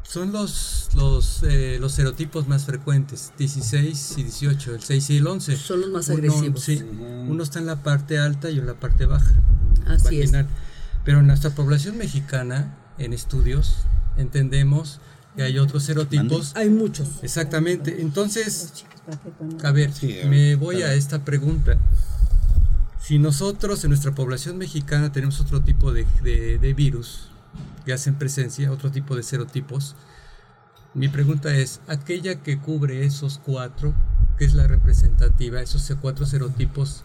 son 0.05 0.31
los, 0.31 0.91
los, 0.95 1.43
eh, 1.43 1.79
los 1.81 1.93
serotipos 1.93 2.47
más 2.47 2.65
frecuentes, 2.67 3.33
16 3.39 4.15
y 4.19 4.23
18, 4.25 4.75
el 4.75 4.83
6 4.83 5.11
y 5.11 5.17
el 5.17 5.27
11. 5.27 5.57
Son 5.57 5.81
los 5.81 5.91
más 5.91 6.09
Uno- 6.09 6.19
agresivos. 6.19 6.63
sí, 6.63 6.83
uno 7.29 7.43
está 7.43 7.59
en 7.59 7.67
la 7.67 7.83
parte 7.83 8.19
alta 8.19 8.51
y 8.51 8.59
en 8.59 8.67
la 8.67 8.75
parte 8.75 9.07
baja. 9.07 9.35
Así 9.87 10.21
es. 10.21 10.31
vaginal. 10.33 10.49
Pero 11.05 11.19
en 11.21 11.27
nuestra 11.27 11.51
población 11.51 11.97
mexicana, 11.99 12.79
en 12.99 13.13
estudios, 13.13 13.79
entendemos 14.17 15.01
que 15.37 15.43
hay 15.43 15.59
otros 15.59 15.83
serotipos. 15.85 16.53
Hay 16.57 16.69
muchos. 16.71 17.09
Exactamente. 17.23 18.03
Entonces, 18.03 18.85
a 19.65 19.71
ver, 19.73 19.91
me 20.29 20.55
voy 20.57 20.83
a 20.83 20.95
esta 20.95 21.25
pregunta. 21.25 21.79
Si 23.01 23.19
nosotros 23.19 23.83
en 23.85 23.91
nuestra 23.91 24.15
población 24.15 24.59
mexicana 24.59 25.11
tenemos 25.11 25.41
otro 25.41 25.61
tipo 25.63 25.93
de, 25.93 26.07
de- 26.23 26.59
de 26.59 26.75
virus 26.75 27.29
que 27.85 27.93
hacen 27.93 28.15
presencia, 28.15 28.71
otro 28.71 28.91
tipo 28.93 29.17
de 29.17 29.23
serotipos, 29.25 29.97
mi 30.95 31.09
pregunta 31.09 31.53
es, 31.57 31.81
aquella 31.89 32.43
que 32.43 32.59
cubre 32.59 33.05
esos 33.05 33.39
cuatro, 33.39 33.93
que 34.39 34.45
es 34.45 34.55
la 34.55 34.67
representativa, 34.69 35.61
esos 35.61 35.91
cuatro 36.01 36.27
serotipos, 36.27 37.03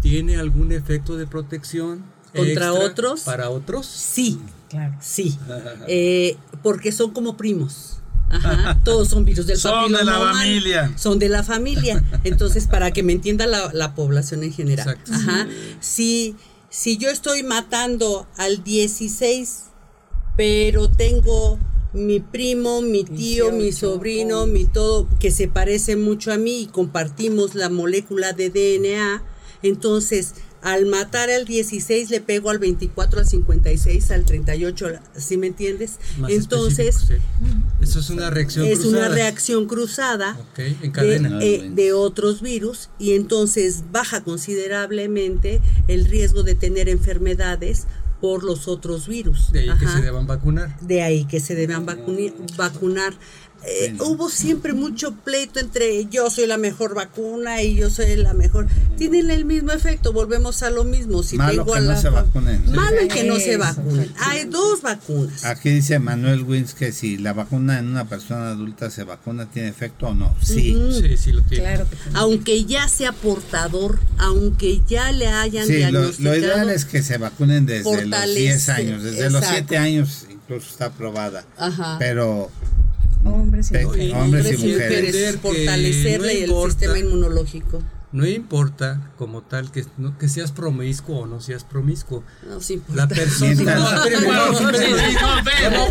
¿tiene 0.00 0.36
algún 0.36 0.70
efecto 0.72 1.16
de 1.16 1.26
protección? 1.26 2.04
¿Contra 2.34 2.52
extra 2.52 2.72
otros? 2.74 3.20
Para 3.22 3.50
otros. 3.50 3.86
Sí, 3.86 4.38
Claro. 4.68 4.94
sí. 5.00 5.38
Eh, 5.86 6.36
porque 6.62 6.92
son 6.92 7.10
como 7.12 7.36
primos. 7.36 7.94
Ajá, 8.30 8.78
todos 8.84 9.08
son 9.08 9.24
virus 9.24 9.46
del 9.46 9.56
Son 9.56 9.90
de 9.90 10.04
la 10.04 10.18
humano. 10.18 10.34
familia. 10.38 10.92
Son 10.96 11.18
de 11.18 11.28
la 11.30 11.42
familia. 11.42 12.04
Entonces, 12.24 12.66
para 12.66 12.90
que 12.90 13.02
me 13.02 13.12
entienda 13.14 13.46
la, 13.46 13.70
la 13.72 13.94
población 13.94 14.42
en 14.42 14.52
general. 14.52 14.86
Exacto. 14.88 15.12
Ajá. 15.14 15.48
Si, 15.80 16.36
si 16.68 16.98
yo 16.98 17.08
estoy 17.08 17.42
matando 17.42 18.26
al 18.36 18.62
16, 18.62 19.64
pero 20.36 20.88
tengo 20.90 21.58
mi 21.94 22.20
primo, 22.20 22.82
mi 22.82 23.04
tío, 23.04 23.50
mi 23.50 23.64
18, 23.64 23.78
sobrino, 23.94 24.46
mi 24.46 24.66
todo, 24.66 25.08
que 25.18 25.30
se 25.30 25.48
parece 25.48 25.96
mucho 25.96 26.30
a 26.32 26.36
mí 26.36 26.60
y 26.60 26.66
compartimos 26.66 27.54
la 27.54 27.70
molécula 27.70 28.34
de 28.34 28.50
DNA, 28.50 29.22
entonces 29.62 30.34
al 30.62 30.86
matar 30.86 31.30
al 31.30 31.44
16 31.44 32.10
le 32.10 32.20
pego 32.20 32.50
al 32.50 32.58
24, 32.58 33.20
al 33.20 33.26
56, 33.26 34.10
al 34.10 34.24
38, 34.24 34.86
¿sí 35.16 35.36
me 35.36 35.46
entiendes? 35.48 35.98
Más 36.18 36.30
Entonces 36.32 36.96
sí. 37.06 37.14
Eso 37.80 38.00
es 38.00 38.10
una 38.10 38.30
reacción 38.30 38.66
es 38.66 38.80
una 38.80 38.98
cruzada. 38.98 39.14
reacción 39.14 39.66
cruzada 39.66 40.36
en 40.56 40.92
de, 40.92 41.54
eh, 41.54 41.70
de 41.72 41.92
otros 41.92 42.42
virus 42.42 42.90
y 42.98 43.12
entonces 43.12 43.84
baja 43.92 44.24
considerablemente 44.24 45.60
el 45.88 46.04
riesgo 46.06 46.42
de 46.42 46.54
tener 46.54 46.88
enfermedades 46.88 47.86
por 48.20 48.42
los 48.42 48.66
otros 48.66 49.06
virus. 49.06 49.52
De 49.52 49.60
ahí 49.60 49.78
que 49.78 49.86
se 49.86 50.00
deban 50.02 50.26
vacunar. 50.26 50.76
De 50.80 51.02
ahí 51.02 51.24
que 51.26 51.38
se 51.38 51.54
deban 51.54 51.86
vacuni- 51.86 52.34
vacunar. 52.56 53.14
Eh, 53.64 53.96
hubo 54.00 54.30
siempre 54.30 54.72
mucho 54.72 55.12
pleito 55.12 55.58
entre 55.60 56.06
yo 56.06 56.30
soy 56.30 56.46
la 56.46 56.56
mejor 56.56 56.94
vacuna 56.94 57.62
y 57.62 57.74
yo 57.74 57.90
soy 57.90 58.16
la 58.16 58.32
mejor. 58.32 58.66
Tienen 58.96 59.30
el 59.30 59.44
mismo 59.44 59.72
efecto, 59.72 60.12
volvemos 60.12 60.62
a 60.62 60.70
lo 60.70 60.84
mismo. 60.84 61.22
Si 61.22 61.36
Malo 61.36 61.64
tengo 61.64 61.72
que 61.72 61.78
a 61.78 61.82
no 61.82 61.88
la 61.88 61.96
se 61.96 62.08
vacunen. 62.08 62.72
Malo 62.72 63.02
y 63.04 63.08
que 63.08 63.24
no 63.24 63.36
se 63.36 63.56
vacunen. 63.56 64.12
Hay 64.20 64.44
dos 64.44 64.82
vacunas. 64.82 65.44
Aquí 65.44 65.70
dice 65.70 65.98
Manuel 65.98 66.42
Wins 66.44 66.74
que 66.74 66.92
si 66.92 67.18
la 67.18 67.32
vacuna 67.32 67.78
en 67.78 67.88
una 67.88 68.08
persona 68.08 68.50
adulta 68.50 68.90
se 68.90 69.04
vacuna, 69.04 69.46
¿tiene 69.50 69.68
efecto 69.68 70.08
o 70.08 70.14
no? 70.14 70.34
Sí. 70.42 70.76
Sí, 70.92 71.16
sí 71.16 71.32
lo 71.32 71.42
tiene. 71.42 71.64
Claro. 71.64 71.86
Aunque 72.14 72.64
ya 72.64 72.88
sea 72.88 73.12
portador, 73.12 73.98
aunque 74.18 74.82
ya 74.86 75.12
le 75.12 75.26
hayan 75.26 75.66
Sí, 75.66 75.72
lo, 75.72 75.78
diagnosticado. 75.78 76.34
lo 76.34 76.36
ideal 76.40 76.70
es 76.70 76.84
que 76.84 77.02
se 77.02 77.18
vacunen 77.18 77.66
desde 77.66 77.84
los 77.84 78.00
Fortalece, 78.02 78.40
10 78.40 78.68
años, 78.70 79.02
desde 79.02 79.30
los 79.30 79.42
exacto. 79.42 79.66
7 79.68 79.78
años 79.78 80.26
incluso 80.30 80.70
está 80.70 80.86
aprobada. 80.86 81.44
Ajá. 81.58 81.96
Pero 81.98 82.50
Hombres 83.28 83.70
y 83.70 83.72
Pe- 83.74 83.84
mujeres. 83.84 84.14
hombres 84.14 84.46
y 84.46 84.66
mujeres. 84.68 85.36
fortalecerle 85.40 86.18
no 86.18 86.24
el 86.38 86.48
importa. 86.48 86.70
sistema 86.70 86.98
inmunológico. 86.98 87.82
No 88.10 88.26
importa 88.26 89.10
como 89.18 89.42
tal 89.42 89.70
que, 89.70 89.84
no- 89.98 90.16
que 90.16 90.30
seas 90.30 90.50
promiscuo 90.50 91.18
o 91.20 91.26
no 91.26 91.42
seas 91.42 91.64
promiscuo. 91.64 92.24
No, 92.48 92.58
sí 92.58 92.80
La 92.94 93.06
persona. 93.06 93.50
No, 93.52 93.56
Sí, 93.56 93.56
sí, 93.56 93.64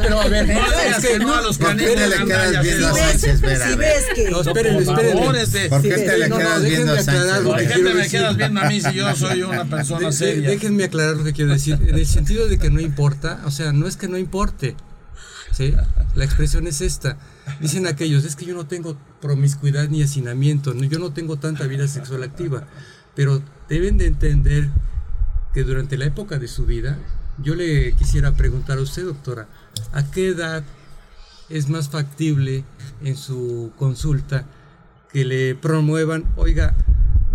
pero 0.01 0.19
a 0.21 0.27
ver, 0.27 0.47
No 0.47 0.59
es 0.97 1.05
que 1.05 1.19
no 1.19 1.35
a 1.35 1.41
los 1.41 1.57
¿por 1.57 1.75
qué 1.75 1.85
canetes 1.85 1.95
te 1.95 2.09
le 2.09 2.17
de 2.17 2.25
quedas 2.25 2.63
viendo 2.63 2.87
a 2.87 2.93
sí, 2.93 2.99
ves, 2.99 3.11
Sánchez 3.21 3.41
Vera? 3.41 3.69
si 3.69 3.75
ves 3.75 4.05
que 4.15 4.23
No, 4.25 4.31
No, 4.31 4.41
espérenme, 4.41 4.81
por 4.85 4.93
espérenme. 4.95 5.19
favor, 5.21 5.35
este. 5.37 5.69
¿Por 5.69 5.81
qué 5.81 5.95
Sí, 5.95 6.05
te 6.05 6.17
le 6.17 6.25
quedas 6.25 6.61
déjenme 6.63 6.69
viendo 6.69 6.91
a 6.93 6.99
aclarar 6.99 7.27
Sánchez 7.27 7.43
¿Por 7.43 7.57
qué 7.57 7.65
te 7.67 7.93
me 7.93 8.09
quedas 8.09 8.37
viendo 8.37 8.61
a 8.61 8.69
mí 8.69 8.81
si 8.81 8.93
yo 8.93 9.15
soy 9.15 9.41
una 9.43 9.65
persona 9.65 10.11
seria? 10.11 10.49
déjenme 10.49 10.83
aclarar 10.85 11.17
lo 11.17 11.23
que 11.23 11.33
quiero 11.33 11.51
decir. 11.53 11.77
En 11.85 11.95
el 11.95 12.05
sentido 12.07 12.47
de 12.47 12.57
que 12.57 12.69
no 12.71 12.79
importa, 12.81 13.41
o 13.45 13.51
sea, 13.51 13.71
no 13.73 13.87
es 13.87 13.95
que 13.97 14.07
no 14.07 14.17
importe. 14.17 14.75
¿Sí? 15.57 15.73
La 16.15 16.23
expresión 16.23 16.67
es 16.67 16.81
esta. 16.81 17.17
Dicen 17.59 17.87
aquellos, 17.87 18.23
es 18.25 18.35
que 18.35 18.45
yo 18.45 18.53
no 18.53 18.67
tengo 18.67 18.95
promiscuidad 19.21 19.89
ni 19.89 20.03
hacinamiento, 20.03 20.73
no- 20.75 20.83
yo 20.83 20.99
no 20.99 21.11
tengo 21.13 21.37
tanta 21.37 21.65
vida 21.65 21.87
sexual 21.87 22.21
activa. 22.23 22.63
Pero 23.15 23.41
deben 23.67 23.97
de 23.97 24.05
entender 24.05 24.69
que 25.53 25.63
durante 25.63 25.97
la 25.97 26.05
época 26.05 26.37
de 26.37 26.47
su 26.47 26.65
vida, 26.67 26.99
yo 27.39 27.55
le 27.55 27.93
quisiera 27.93 28.33
preguntar 28.33 28.77
a 28.77 28.81
usted, 28.81 29.05
doctora, 29.05 29.47
¿a 29.93 30.03
qué 30.11 30.29
edad 30.29 30.63
es 31.49 31.69
más 31.69 31.89
factible 31.89 32.63
en 33.03 33.15
su 33.15 33.71
consulta 33.77 34.45
que 35.11 35.25
le 35.25 35.55
promuevan, 35.55 36.25
oiga, 36.35 36.75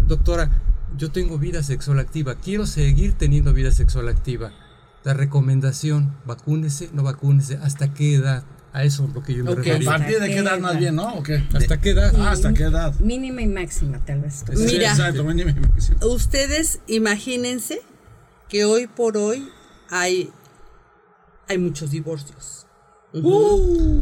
doctora, 0.07 0.51
yo 0.97 1.11
tengo 1.11 1.39
vida 1.39 1.63
sexual 1.63 1.99
activa, 1.99 2.35
quiero 2.37 2.67
seguir 2.67 3.15
teniendo 3.15 3.53
vida 3.53 3.73
sexual 3.73 4.09
activa. 4.09 4.53
La 5.05 5.15
recomendación, 5.15 6.15
vacúnese, 6.25 6.91
no 6.93 7.03
vacúnese, 7.03 7.57
¿hasta 7.63 7.93
qué 7.93 8.15
edad? 8.15 8.45
A 8.73 8.85
eso 8.85 9.05
es 9.05 9.13
lo 9.15 9.23
que 9.23 9.35
yo 9.35 9.45
me 9.45 9.51
Ok. 9.51 9.59
¿A 9.59 9.63
refería. 9.65 9.89
partir 9.91 10.19
de 10.21 10.29
qué 10.29 10.39
edad 10.39 10.59
más 10.59 10.79
bien, 10.79 10.95
no? 10.95 11.15
¿O 11.17 11.23
qué? 11.23 11.45
¿Hasta 11.53 11.79
qué 11.81 11.91
edad? 11.91 12.13
Ah, 12.17 12.31
¿Hasta 12.31 12.55
qué 12.55 12.63
edad? 12.65 12.95
Mínima 13.01 13.43
y 13.43 13.47
máxima, 13.47 13.99
tal 14.05 14.21
vez. 14.23 14.45
Sí, 14.55 14.65
Mira. 14.65 14.91
exacto, 14.93 15.25
mínimo 15.25 15.51
y 15.51 15.61
máximo. 15.61 15.99
Ustedes 16.07 16.81
imagínense 16.87 17.83
que 18.49 18.65
hoy 18.65 18.87
por 18.87 19.17
hoy 19.19 19.47
hay, 19.91 20.31
hay 21.49 21.59
muchos 21.59 21.91
divorcios. 21.91 22.67
Uh. 23.13 24.01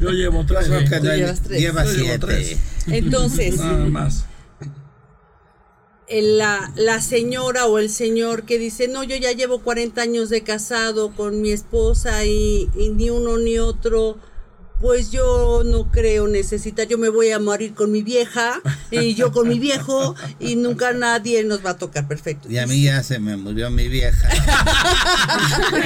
yo 0.00 0.10
llevo 0.10 0.44
tres. 0.44 0.66
Creo 0.66 0.80
que 0.80 0.98
Tú 0.98 1.04
no 1.04 1.10
hay- 1.12 1.20
llevas 1.20 1.40
tres. 1.40 1.60
lleva 1.60 1.84
Yo 1.84 1.90
llevo 1.92 2.04
siete. 2.04 2.18
tres. 2.18 2.58
Entonces, 2.88 3.56
Nada 3.58 3.86
más. 3.86 4.26
La, 6.08 6.72
la 6.76 7.00
señora 7.00 7.66
o 7.66 7.78
el 7.78 7.88
señor 7.90 8.44
que 8.44 8.58
dice, 8.58 8.88
no, 8.88 9.02
yo 9.02 9.16
ya 9.16 9.32
llevo 9.32 9.60
40 9.60 10.02
años 10.02 10.28
de 10.28 10.42
casado 10.42 11.14
con 11.14 11.40
mi 11.40 11.52
esposa 11.52 12.24
y, 12.24 12.68
y 12.76 12.90
ni 12.90 13.10
uno 13.10 13.38
ni 13.38 13.58
otro, 13.58 14.16
pues 14.82 15.12
yo 15.12 15.62
no 15.64 15.90
creo 15.92 16.26
necesitar, 16.26 16.88
yo 16.88 16.98
me 16.98 17.08
voy 17.08 17.30
a 17.30 17.38
morir 17.38 17.72
con 17.72 17.92
mi 17.92 18.02
vieja 18.02 18.60
y 18.90 19.14
yo 19.14 19.30
con 19.30 19.48
mi 19.48 19.60
viejo 19.60 20.16
y 20.40 20.56
nunca 20.56 20.92
nadie 20.92 21.44
nos 21.44 21.64
va 21.64 21.70
a 21.70 21.78
tocar 21.78 22.08
perfecto. 22.08 22.50
Y 22.50 22.58
a 22.58 22.66
mí 22.66 22.82
ya 22.82 23.00
se 23.04 23.20
me 23.20 23.36
murió 23.36 23.70
mi 23.70 23.86
vieja. 23.88 24.28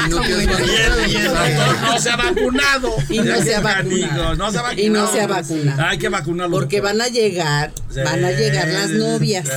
No 0.09 0.24
Y 0.26 0.47
vacunar. 0.47 0.61
el, 1.05 1.11
y 1.12 1.16
el 1.16 1.24
doctor 1.24 1.80
no 1.82 1.99
se 1.99 2.11
ha 2.11 2.16
vacunado. 2.16 2.94
Y 3.09 3.18
no 3.20 3.42
se 3.42 3.55
ha 3.55 3.61
vacunado. 3.61 4.34
No 4.36 4.51
se 4.51 4.59
ha 4.59 4.62
vacunado. 4.62 4.86
Y 4.86 4.90
no 4.90 5.12
se 5.12 5.20
ha 5.20 5.26
vacunado. 5.26 5.82
Hay 5.84 5.99
que 5.99 6.09
vacunarlo. 6.09 6.57
Porque 6.57 6.80
van 6.80 7.01
a 7.01 7.09
llegar, 7.09 7.72
van 8.05 8.24
a 8.24 8.30
llegar 8.32 8.68
las 8.68 8.90
novias. 8.90 9.49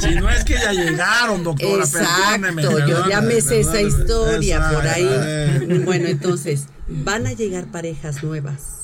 Si 0.00 0.14
no 0.16 0.28
es 0.30 0.44
que 0.44 0.54
ya 0.54 0.72
llegaron, 0.72 1.44
doctora, 1.44 1.84
perdóneme. 1.86 2.62
Exacto, 2.62 2.78
yo 2.86 2.86
ya 3.08 3.20
perdóneme, 3.20 3.34
me 3.34 3.40
sé 3.40 3.60
esa 3.60 3.72
perdóneme. 3.72 3.98
historia 4.00 4.70
por 4.72 4.86
ahí. 4.88 5.80
Bueno, 5.84 6.08
entonces, 6.08 6.66
van 7.04 7.26
a 7.26 7.32
llegar 7.32 7.70
parejas 7.70 8.22
nuevas. 8.22 8.78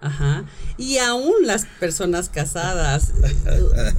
Ajá. 0.00 0.44
Y 0.76 0.98
aún 0.98 1.32
las 1.46 1.64
personas 1.78 2.28
casadas, 2.28 3.12
eh, 3.46 3.94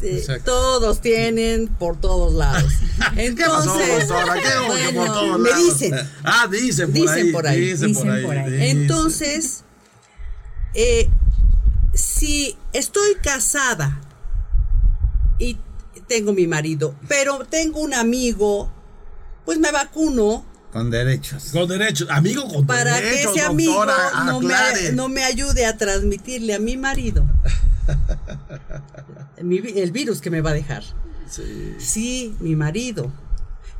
Exacto. 0.02 0.44
todos 0.52 1.00
tienen 1.00 1.66
por 1.66 2.00
todos 2.00 2.32
lados. 2.34 2.72
¿Qué 3.16 3.34
pasó, 3.44 3.76
Entonces, 3.80 4.08
bueno, 4.94 5.38
me 5.38 5.50
dicen, 5.54 5.94
Ah, 6.22 6.46
dicen 6.48 6.86
por 6.92 6.94
Dicen 7.00 7.14
ahí. 7.26 7.32
por 7.32 7.46
ahí, 7.48 7.60
Dicen 7.60 7.92
por 7.92 8.04
dicen 8.04 8.10
ahí. 8.10 8.24
por 8.24 8.38
ahí. 8.38 8.70
Entonces, 8.70 9.64
eh, 10.74 11.08
si 11.92 12.56
estoy 12.72 13.16
casada 13.20 14.00
y 15.40 15.58
tengo 16.06 16.32
mi 16.32 16.46
marido, 16.46 16.94
pero 17.08 17.40
tengo 17.50 17.80
un 17.80 17.94
amigo, 17.94 18.70
pues 19.44 19.58
me 19.58 19.72
vacuno 19.72 20.44
Con 20.72 20.90
derechos. 20.90 21.44
Con 21.52 21.68
derechos. 21.68 22.08
Amigo 22.10 22.46
con 22.46 22.66
para 22.66 22.98
que 22.98 23.04
derechos, 23.04 23.36
ese 23.36 23.44
amigo 23.44 23.74
doctora, 23.74 24.24
no 24.24 24.40
me, 24.40 24.92
no 24.92 25.08
me 25.08 25.24
ayude 25.24 25.64
a 25.66 25.76
transmitirle 25.76 26.54
a 26.54 26.58
mi 26.58 26.76
marido 26.76 27.26
mi 29.42 29.58
el 29.58 29.92
virus 29.92 30.20
que 30.20 30.30
me 30.30 30.40
va 30.40 30.50
a 30.50 30.54
dejar. 30.54 30.82
Sí. 31.30 31.74
Sí, 31.78 32.36
mi 32.40 32.56
marido 32.56 33.10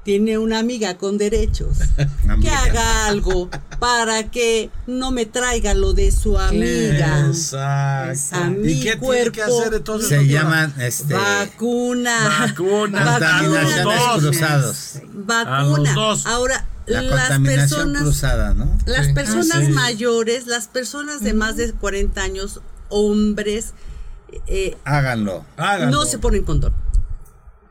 tiene 0.05 0.39
una 0.39 0.59
amiga 0.59 0.97
con 0.97 1.18
derechos 1.18 1.78
que 1.97 2.30
Amiga. 2.30 2.62
haga 2.62 3.07
algo 3.09 3.51
para 3.78 4.30
que 4.30 4.70
no 4.86 5.11
me 5.11 5.26
traiga 5.26 5.74
lo 5.74 5.93
de 5.93 6.11
su 6.12 6.39
amiga. 6.39 7.26
Exacto. 7.26 8.36
A 8.36 8.47
¿Y 8.47 8.51
mi 8.51 8.74
qué 8.80 8.80
tiene 8.80 8.93
que 8.93 8.99
cuerpo 8.99 9.43
hacer 9.43 9.74
entonces? 9.74 10.09
Se 10.09 10.26
llaman 10.26 10.74
este, 10.78 11.12
Vacuna. 11.14 12.47
Vacuna. 12.47 13.05
contaminaciones 13.05 13.84
Dos. 13.84 14.22
cruzados. 14.22 14.93
Vacuna. 15.12 15.59
A 15.59 15.62
los 15.64 15.95
dos. 15.95 16.26
Ahora, 16.26 16.64
La 16.89 17.03
las 17.03 17.11
contaminación 17.28 17.68
personas 17.93 18.03
cruzada, 18.03 18.55
¿no? 18.55 18.78
Las 18.86 19.07
Sí. 19.07 19.12
personas 19.14 19.51
Ah, 19.55 19.64
sí. 19.66 19.72
mayores, 19.72 20.47
las 20.47 20.68
personas 20.68 21.20
de 21.20 21.34
más 21.34 21.57
de 21.57 21.72
40 21.72 22.22
años, 22.22 22.61
hombres, 22.89 23.74
eh, 24.47 24.76
Háganlo. 24.84 25.45
Háganlo. 25.57 25.91
no 25.99 26.05
se 26.05 26.18
ponen 26.18 26.45
condón. 26.45 26.72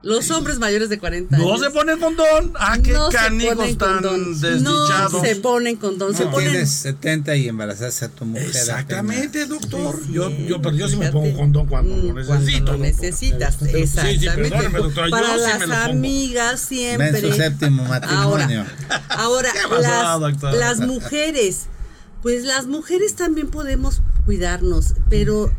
Los 0.03 0.29
hombres 0.29 0.59
mayores 0.59 0.89
de 0.89 0.99
40 0.99 1.35
años. 1.35 1.47
No 1.47 1.57
se 1.57 1.71
ponen 1.71 1.99
condón. 1.99 2.53
Ah, 2.55 2.77
qué 2.81 2.93
no 2.93 3.09
canijos 3.09 3.77
tan 3.77 3.95
condón. 3.95 4.39
desdichados. 4.39 5.11
No 5.13 5.21
se 5.23 5.35
ponen 5.37 5.75
condón. 5.75 6.15
Se 6.15 6.23
Si 6.23 6.29
ponen. 6.29 6.51
tienes 6.51 6.69
70 6.71 7.35
y 7.35 7.47
embarazaste 7.49 8.05
a 8.05 8.09
tu 8.09 8.23
mujer. 8.25 8.45
Exactamente, 8.45 9.45
doctor. 9.47 9.99
Sí, 10.05 10.13
yo, 10.13 10.29
yo, 10.29 10.61
pero 10.61 10.75
yo 10.75 10.87
sí 10.87 10.97
me 10.97 11.11
pongo 11.11 11.35
condón 11.35 11.65
cuando 11.67 11.95
Mm, 11.95 12.07
lo 12.09 12.13
necesito. 12.13 12.27
Cuando 12.27 12.51
lo 12.51 12.57
doctor. 12.59 12.79
necesitas, 12.79 13.55
Sí, 13.59 13.65
sí, 13.69 13.77
exactamente. 13.77 14.35
perdóneme, 14.49 14.79
doctora, 14.79 15.07
yo 15.07 15.11
Para 15.11 15.33
sí 15.33 15.39
las 15.41 15.59
me 15.59 15.67
lo 15.67 15.73
pongo. 15.73 15.85
amigas 15.91 16.69
Ven 16.69 16.77
siempre. 16.77 17.21
su 17.21 17.33
séptimo 17.33 17.83
matrimonio. 17.85 18.65
Ahora, 19.09 19.51
¿Qué 19.51 19.59
pasó, 19.67 19.81
las, 19.81 20.19
doctora? 20.19 20.55
las 20.57 20.79
mujeres, 20.79 21.65
pues 22.21 22.43
las 22.45 22.67
mujeres 22.67 23.15
también 23.15 23.47
podemos 23.49 24.01
cuidarnos, 24.25 24.93
pero 25.09 25.51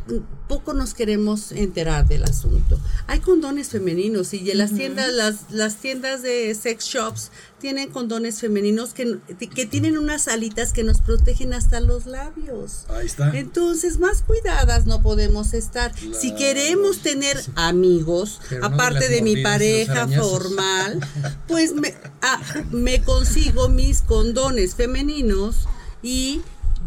poco 0.48 0.72
nos 0.72 0.94
queremos 0.94 1.52
enterar 1.52 2.08
del 2.08 2.24
asunto. 2.24 2.80
Hay 3.06 3.20
condones 3.20 3.68
femeninos 3.68 4.32
y 4.34 4.50
en 4.50 4.58
las 4.58 4.72
tiendas, 4.72 5.12
las, 5.12 5.50
las 5.50 5.76
tiendas 5.76 6.22
de 6.22 6.54
sex 6.54 6.84
shops 6.86 7.30
tienen 7.60 7.90
condones 7.90 8.40
femeninos 8.40 8.94
que, 8.94 9.18
que 9.54 9.66
tienen 9.66 9.98
unas 9.98 10.26
alitas 10.26 10.72
que 10.72 10.84
nos 10.84 11.00
protegen 11.00 11.52
hasta 11.52 11.80
los 11.80 12.06
labios. 12.06 12.86
Ahí 12.88 13.06
está. 13.06 13.30
Entonces, 13.36 13.98
más 13.98 14.22
cuidadas 14.22 14.86
no 14.86 15.02
podemos 15.02 15.54
estar. 15.54 15.92
Si 16.12 16.34
queremos 16.34 17.00
tener 17.00 17.38
amigos, 17.54 18.40
Pero 18.48 18.62
no 18.62 18.68
de 18.68 18.74
aparte 18.74 19.08
de, 19.08 19.22
mi 19.22 19.42
pareja 19.42 20.08
formal, 20.08 21.00
pues 21.46 21.74
me, 21.74 21.94
ah, 22.22 22.40
me 22.70 23.02
consigo 23.02 23.68
mis 23.68 24.02
condones 24.02 24.74
femeninos 24.74 25.66
y 26.02 26.40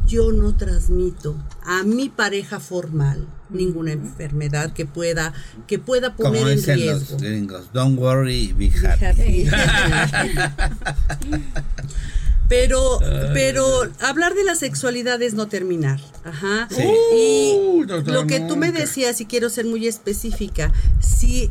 yo 0.07 0.32
no 0.32 0.55
transmito 0.57 1.36
a 1.64 1.84
mi 1.84 2.09
pareja 2.09 2.59
formal 2.59 3.28
ninguna 3.52 3.91
enfermedad 3.91 4.72
que 4.74 4.86
pueda 4.86 5.34
que 5.68 5.80
pueda 5.80 6.16
Como 6.16 6.30
poner 6.30 6.47
en 6.47 6.56
dicen 6.58 6.86
los 6.86 6.99
riesgo. 6.99 7.18
gringos. 7.18 7.74
Don't 7.74 7.99
worry, 7.99 8.54
be 8.54 8.72
happy. 8.72 9.45
Pero, 12.49 12.99
pero 13.34 13.66
hablar 14.02 14.34
de 14.34 14.43
la 14.43 14.56
sexualidad 14.56 15.22
es 15.22 15.36
no 15.36 15.47
terminar. 15.47 16.02
Ajá. 16.26 16.68
Sí. 16.70 16.84
Y 16.84 17.86
lo 17.88 18.28
que 18.28 18.41
tú 18.41 18.58
me 18.58 18.74
decías, 18.74 19.22
y 19.22 19.26
quiero 19.26 19.49
ser 19.49 19.66
muy 19.66 19.88
específica, 19.88 20.74
si, 20.99 21.49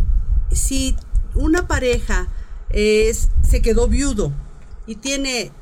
si 0.52 0.94
una 1.34 1.66
pareja 1.66 2.28
es, 2.68 3.30
se 3.40 3.62
quedó 3.62 3.88
viudo 3.88 4.30
y 4.86 4.96
tiene 4.96 5.52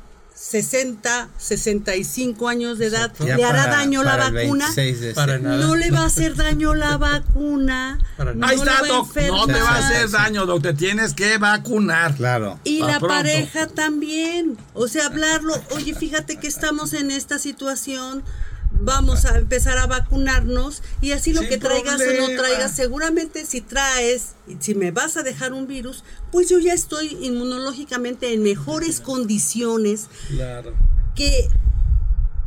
60, 0.41 1.27
65 1.37 2.47
años 2.47 2.77
de 2.79 2.85
edad, 2.87 3.11
Ya 3.19 3.35
¿le 3.35 3.43
hará 3.43 3.63
para- 3.65 3.75
daño 3.77 4.03
la 4.03 4.11
para 4.11 4.23
vacuna? 4.31 4.65
26 4.73 4.99
de 5.01 5.13
Para 5.13 5.33
septiembre. 5.33 5.57
nada. 5.57 5.67
No 5.67 5.75
le 5.75 5.91
va 5.91 5.99
a 5.99 6.05
hacer 6.05 6.35
daño 6.35 6.73
la 6.75 6.95
vacuna. 6.97 7.99
Para 8.15 8.33
no 8.33 8.47
Ahí 8.47 8.55
está, 8.55 8.81
doc. 8.87 9.13
No 9.15 9.47
te 9.47 9.53
va 9.59 9.69
a 9.69 9.77
hacer 9.79 10.09
daño, 10.09 10.45
doc. 10.45 10.63
Te 10.63 10.73
tienes 10.73 11.13
que 11.13 11.37
vacunar. 11.37 12.15
Claro. 12.15 12.57
Y 12.63 12.79
la 12.79 12.99
pronto. 12.99 13.07
pareja 13.09 13.67
también. 13.67 14.57
O 14.73 14.87
sea, 14.87 15.07
hablarlo, 15.07 15.53
oye, 15.71 15.93
fíjate 15.93 16.37
que 16.37 16.47
estamos 16.47 16.93
en 16.93 17.11
esta 17.11 17.37
situación, 17.37 18.23
vamos 18.71 19.25
a 19.25 19.37
empezar 19.37 19.77
a 19.77 19.87
vacunarnos 19.87 20.81
y 21.01 21.11
así 21.11 21.33
lo 21.33 21.41
Sin 21.41 21.49
que 21.49 21.57
traigas 21.57 21.99
o 21.99 22.21
no 22.21 22.27
traigas, 22.41 22.75
seguramente 22.75 23.45
si 23.45 23.61
traes, 23.61 24.35
y 24.47 24.55
si 24.59 24.75
me 24.75 24.91
vas 24.91 25.17
a 25.17 25.23
dejar 25.23 25.53
un 25.53 25.67
virus, 25.67 26.03
pues 26.31 26.49
yo 26.49 26.59
ya 26.59 26.73
estoy 26.73 27.17
inmunológicamente 27.21 28.33
en 28.33 28.43
mejores 28.43 29.01
condiciones 29.01 30.07
Claro. 30.29 30.73
que 31.15 31.49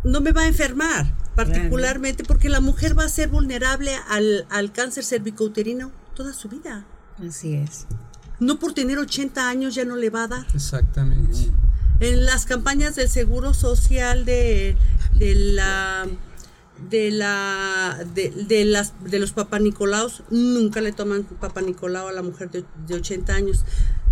no 0.05 0.21
me 0.21 0.33
va 0.33 0.43
a 0.43 0.47
enfermar, 0.47 1.15
particularmente 1.37 2.25
porque 2.25 2.49
la 2.49 2.61
mujer 2.61 2.99
va 2.99 3.05
a 3.05 3.09
ser 3.09 3.29
vulnerable 3.29 3.95
al, 4.09 4.47
al 4.51 4.73
cáncer 4.73 5.05
cervicouterino 5.05 5.93
toda 6.15 6.33
su 6.33 6.49
vida. 6.49 6.85
Así 7.27 7.55
es. 7.55 7.87
No 8.41 8.59
por 8.59 8.75
tener 8.75 8.99
80 8.99 9.49
años 9.49 9.75
ya 9.75 9.85
no 9.85 9.97
le 9.97 10.11
va 10.11 10.25
a 10.25 10.29
dar. 10.29 10.47
Exactamente. 10.55 11.51
En 12.03 12.25
las 12.25 12.47
campañas 12.47 12.95
del 12.97 13.09
seguro 13.09 13.55
social 13.55 14.25
de, 14.25 14.77
de 15.15 15.35
la 15.35 16.07
de 16.91 17.11
la 17.13 18.05
de, 18.15 18.31
de 18.31 18.65
las 18.65 18.93
de 19.05 19.19
los 19.21 19.33
papanicolaos 19.33 20.25
nunca 20.31 20.81
le 20.81 20.91
toman 20.93 21.23
papanicolao 21.25 22.09
a 22.09 22.13
la 22.13 22.23
mujer 22.23 22.51
de, 22.51 22.65
de 22.89 22.95
80 22.97 23.33
años 23.35 23.65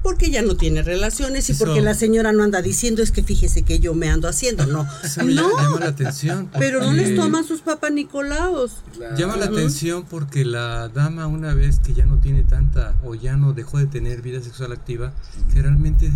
porque 0.05 0.30
ya 0.30 0.41
no 0.41 0.57
tiene 0.57 0.82
relaciones 0.82 1.49
y 1.49 1.53
Eso- 1.53 1.64
porque 1.64 1.80
la 1.82 1.95
señora 1.95 2.32
no 2.32 2.43
anda 2.45 2.62
diciendo 2.62 3.03
es 3.03 3.11
que 3.11 3.22
fíjese 3.24 3.62
que 3.64 3.80
yo 3.80 3.93
me 3.93 4.09
ando 4.09 4.28
haciendo 4.28 4.64
no. 4.66 4.86
Eso 5.05 5.24
me 5.24 5.34
no. 5.34 5.51
llama 5.61 5.80
la 5.80 5.86
atención. 5.88 6.49
pero 6.59 6.80
no 6.80 6.93
les 6.93 7.16
toman 7.16 7.45
sus 7.45 7.61
papanicolaos. 7.61 8.84
Llama 9.18 9.36
la 9.36 9.47
atención 9.47 10.05
porque 10.09 10.45
la 10.45 10.88
dama 10.88 11.26
una 11.26 11.55
vez 11.55 11.80
que 11.80 11.93
ya 11.93 12.07
no 12.07 12.18
tiene 12.18 12.45
tanta 12.45 12.95
o 13.05 13.14
ya 13.16 13.36
no 13.36 13.53
dejó 13.53 13.78
de 13.78 13.86
tener 13.86 14.22
vida 14.22 14.41
sexual 14.41 14.70
activa, 14.72 15.12
generalmente 15.53 16.11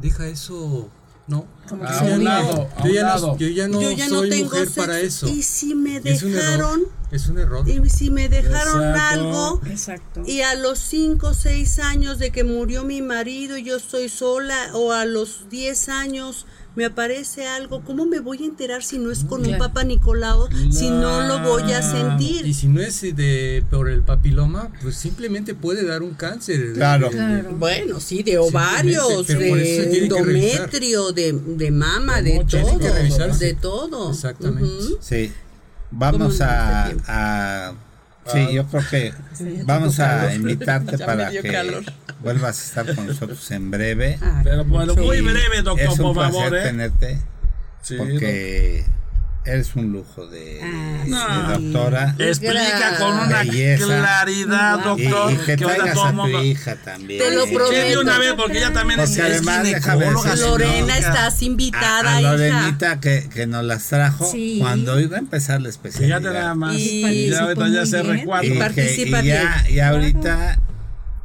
deja 0.00 0.28
eso, 0.28 0.90
¿no? 1.26 1.46
Como 1.68 1.84
A 1.84 1.86
que 1.88 1.92
Yo 1.94 1.98
se 1.98 2.04
un 2.04 2.12
olvida. 2.14 2.42
lado, 2.42 2.68
a 2.76 2.82
yo 2.82 2.88
un 2.88 2.94
ya 2.94 3.02
lado. 3.02 3.26
no, 3.28 3.38
yo 3.38 3.48
ya 3.48 3.68
no 3.68 3.80
yo 3.82 3.90
ya 3.92 4.08
no 4.08 4.14
soy 4.18 4.30
tengo 4.30 4.44
mujer 4.44 4.64
sexo 4.66 4.80
para 4.80 5.00
eso. 5.00 5.26
y 5.28 5.42
si 5.42 5.74
me 5.74 6.00
Y 6.04 6.08
es 6.08 6.22
un 6.22 6.32
error. 6.34 6.42
dejaron 6.44 6.82
Es 7.10 7.28
un 7.28 7.38
error. 7.38 7.68
y 7.68 7.90
si 7.90 8.10
me 8.10 8.28
dejaron 8.28 8.82
Exacto. 8.84 9.00
algo 9.08 9.60
Exacto. 9.66 10.22
Y 10.26 10.42
a 10.42 10.54
los 10.54 10.78
5 10.80 11.28
o 11.28 11.34
6 11.34 11.78
años 11.78 12.18
de 12.18 12.30
que 12.30 12.44
murió 12.44 12.84
mi 12.84 13.00
marido 13.00 13.56
y 13.56 13.64
yo 13.64 13.76
estoy 13.76 14.08
sola, 14.10 14.70
o 14.74 14.92
a 14.92 15.04
los 15.06 15.48
10 15.48 15.88
años 15.88 16.46
me 16.76 16.84
aparece 16.84 17.46
algo, 17.46 17.82
¿cómo 17.84 18.04
me 18.06 18.20
voy 18.20 18.42
a 18.42 18.46
enterar 18.46 18.82
si 18.82 18.98
no 18.98 19.10
es 19.10 19.24
con 19.24 19.46
un 19.46 19.58
Papa 19.58 19.84
Nicolau, 19.84 20.48
si 20.70 20.90
no 20.90 21.26
lo 21.26 21.40
voy 21.40 21.72
a 21.72 21.82
sentir? 21.82 22.46
Y 22.46 22.54
si 22.54 22.68
no 22.68 22.80
es 22.80 23.00
de 23.00 23.64
por 23.70 23.88
el 23.88 24.02
papiloma, 24.02 24.72
pues 24.82 24.96
simplemente 24.96 25.54
puede 25.54 25.84
dar 25.84 26.02
un 26.02 26.14
cáncer. 26.14 26.72
Claro. 26.74 27.10
Bueno, 27.58 28.00
sí, 28.00 28.22
de 28.22 28.38
ovarios, 28.38 29.26
de 29.26 29.98
endometrio, 29.98 31.12
de, 31.12 31.32
de 31.32 31.70
mama, 31.70 32.22
de 32.22 32.44
todo, 32.44 32.78
de 33.38 33.54
todo. 33.54 34.10
Exactamente. 34.10 34.96
Sí. 35.00 35.32
Vamos 35.90 36.40
a 36.40 37.74
Sí, 38.26 38.46
ah. 38.48 38.50
yo 38.50 38.66
creo 38.66 38.82
que 38.90 39.12
vamos 39.64 40.00
a 40.00 40.34
invitarte 40.34 40.98
para 41.06 41.30
que 41.30 41.84
vuelvas 42.22 42.60
a 42.60 42.64
estar 42.82 42.94
con 42.94 43.06
nosotros 43.06 43.50
en 43.50 43.70
breve. 43.70 44.18
Ah, 44.22 44.40
Pero 44.42 44.64
bueno, 44.64 44.94
muy 44.96 45.20
breve, 45.20 45.62
doctor, 45.62 45.86
es 45.92 45.98
un 45.98 46.14
por 46.14 46.16
favor. 46.16 46.56
¿eh? 46.56 46.62
tenerte. 46.62 47.18
porque 47.98 48.84
Eres 49.46 49.76
un 49.76 49.92
lujo 49.92 50.26
de, 50.26 50.58
ah, 51.12 51.58
doctora. 51.58 52.14
Explica 52.18 52.96
con 52.98 53.12
una 53.12 53.42
claridad, 53.42 54.78
doctor. 54.78 55.32
Y, 55.32 55.36
que, 55.36 55.56
traigas 55.58 55.98
a 55.98 56.12
tu 56.12 56.28
hija 56.40 56.76
también. 56.76 57.20
Te 57.22 57.34
lo 57.34 57.44
prometo. 57.44 57.88
de 57.88 57.98
una 57.98 58.18
vez, 58.18 58.32
porque 58.34 58.58
ella 58.58 58.72
también 58.72 59.00
es, 59.00 59.18
además, 59.18 59.66
ginecóloga. 59.66 60.36
Lorena, 60.36 60.96
estás 60.96 61.42
invitada, 61.42 62.14
a, 62.14 62.16
a 62.16 62.20
Lorenita 62.22 63.00
que, 63.00 63.28
que 63.28 63.46
nos 63.46 63.64
las 63.64 63.84
trajo 63.84 64.32
cuando 64.58 64.98
iba 64.98 65.16
a 65.16 65.20
empezar 65.20 65.60
la 65.60 65.68
especialidad. 65.68 66.20
Fíjate 66.20 66.38
nada 66.38 66.54
más. 66.54 66.74
Y, 66.76 67.28
ya 67.28 67.42
ahorita 67.42 67.68
ya 67.68 67.84
se 67.84 68.02
recuadra. 68.02 68.46
Y, 68.46 68.58
participa 68.58 69.22
y, 69.22 69.26
ya, 69.26 69.66
y 69.68 69.78
ahorita 69.80 70.58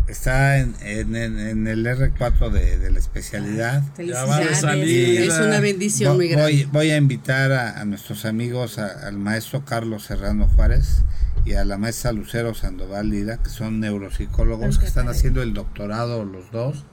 está 0.09 0.57
en, 0.57 0.75
en, 0.81 1.15
en, 1.15 1.67
el 1.67 1.85
R4 1.85 2.49
de, 2.49 2.77
de 2.77 2.91
la 2.91 2.99
especialidad. 2.99 3.83
Ya 3.97 4.25
va 4.25 4.37
a 4.37 4.55
salir. 4.55 5.21
Es 5.21 5.39
una 5.39 5.59
bendición 5.59 6.15
muy 6.15 6.29
grande. 6.29 6.67
Voy, 6.71 6.91
a 6.91 6.97
invitar 6.97 7.51
a, 7.51 7.79
a 7.79 7.85
nuestros 7.85 8.25
amigos, 8.25 8.77
al 8.77 9.17
maestro 9.17 9.63
Carlos 9.65 10.03
Serrano 10.03 10.47
Juárez 10.47 11.03
y 11.45 11.53
a 11.53 11.65
la 11.65 11.77
maestra 11.77 12.11
Lucero 12.11 12.53
Sandoval 12.53 13.09
Lira, 13.09 13.37
que 13.37 13.49
son 13.49 13.79
neuropsicólogos 13.79 14.77
que 14.77 14.85
están 14.85 15.07
haciendo 15.07 15.41
el 15.41 15.53
doctorado 15.53 16.25
los 16.25 16.51
dos. 16.51 16.85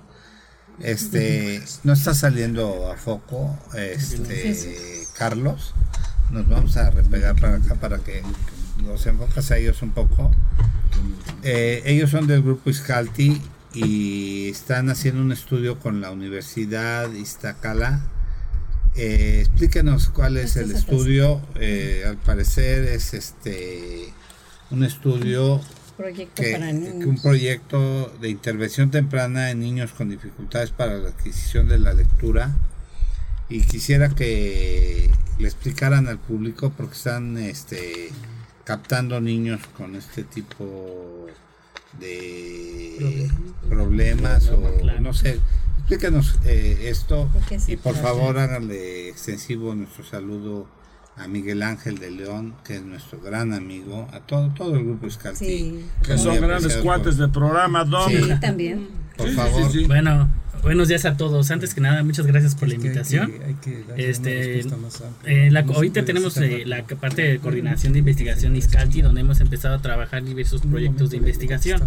Este, 0.81 1.62
no 1.85 1.95
está 1.95 2.14
saliendo 2.14 2.91
a 2.91 2.97
foco, 2.97 3.59
este, 3.75 5.07
Carlos. 5.17 5.75
Nos 6.31 6.49
vamos 6.49 6.77
a 6.77 6.91
repegar 6.91 7.37
para 7.41 7.57
acá 7.57 7.75
para 7.77 7.99
que 7.99 8.23
los 8.85 9.07
enfocas 9.07 9.51
a 9.51 9.57
ellos 9.57 9.81
un 9.83 9.91
poco. 9.93 10.31
Eh, 11.49 11.80
ellos 11.84 12.11
son 12.11 12.26
del 12.26 12.42
grupo 12.42 12.70
Iscalti 12.70 13.40
y 13.72 14.49
están 14.49 14.90
haciendo 14.90 15.22
un 15.22 15.30
estudio 15.30 15.78
con 15.78 16.01
la 16.01 16.11
Universidad 16.11 17.12
Iztacala. 17.12 18.01
Eh, 18.97 19.42
explíquenos 19.42 20.09
cuál 20.09 20.38
es 20.38 20.57
el 20.57 20.72
estudio. 20.72 21.40
Eh, 21.55 22.03
al 22.05 22.16
parecer 22.16 22.82
es 22.86 23.14
este 23.14 24.12
un 24.72 24.82
estudio 24.82 25.61
que, 26.34 26.57
un 27.07 27.16
proyecto 27.22 28.12
de 28.20 28.28
intervención 28.28 28.90
temprana 28.90 29.53
en 29.53 29.61
niños 29.61 29.92
con 29.92 30.09
dificultades 30.09 30.72
para 30.72 30.99
la 30.99 31.11
adquisición 31.11 31.68
de 31.68 31.78
la 31.78 31.92
lectura 31.92 32.57
y 33.49 33.61
quisiera 33.61 34.09
que 34.09 35.12
le 35.38 35.47
explicaran 35.47 36.09
al 36.09 36.18
público 36.18 36.72
porque 36.76 36.94
están 36.94 37.38
este 37.38 38.11
captando 38.67 39.21
niños 39.21 39.61
con 39.77 39.95
este 39.95 40.25
tipo 40.25 41.27
de 42.01 43.31
problemas 43.69 44.49
o 44.49 44.61
no 45.01 45.14
sé. 45.14 45.41
Explícanos 45.79 46.41
eh, 46.45 46.89
esto 46.89 47.31
y 47.69 47.77
por 47.77 47.95
favor 47.95 48.39
háganle 48.39 49.09
extensivo 49.09 49.73
nuestro 49.77 50.05
saludo 50.05 50.67
a 51.17 51.29
Miguel 51.29 51.62
Ángel 51.62 51.99
de 51.99 52.11
León, 52.11 52.57
que 52.64 52.75
es 52.77 52.83
nuestro 52.83 53.21
gran 53.21 53.55
amigo, 53.55 54.09
a 54.12 54.21
todo, 54.21 54.51
todo 54.51 54.75
el 54.75 54.85
grupo 54.85 55.07
Escalti. 55.07 55.87
que 56.03 56.19
son 56.19 56.39
grandes 56.41 56.77
cuates 56.79 57.17
del 57.17 57.31
programa, 57.31 57.85
Don. 57.85 58.11
Sí, 58.11 58.21
también. 58.41 58.89
Por 59.17 59.31
favor. 59.31 59.87
Bueno, 59.87 60.29
Buenos 60.62 60.88
días 60.88 61.04
a 61.04 61.16
todos. 61.16 61.50
Antes 61.50 61.74
que 61.74 61.80
nada, 61.80 62.02
muchas 62.02 62.26
gracias 62.26 62.54
por 62.54 62.68
la 62.68 62.74
invitación. 62.74 63.32
este, 63.96 64.61
eh, 65.24 65.50
la, 65.50 65.61
ahorita 65.61 66.04
tenemos 66.04 66.36
eh, 66.38 66.64
la 66.66 66.84
parte 66.84 67.22
de 67.22 67.38
coordinación 67.38 67.92
de 67.92 68.00
investigación 68.00 68.57
ISCALTI, 68.57 69.02
donde 69.02 69.20
hemos 69.20 69.40
empezado 69.40 69.76
a 69.76 69.82
trabajar 69.82 70.24
diversos 70.24 70.62
proyectos 70.62 71.11
de 71.11 71.18
investigación. 71.18 71.82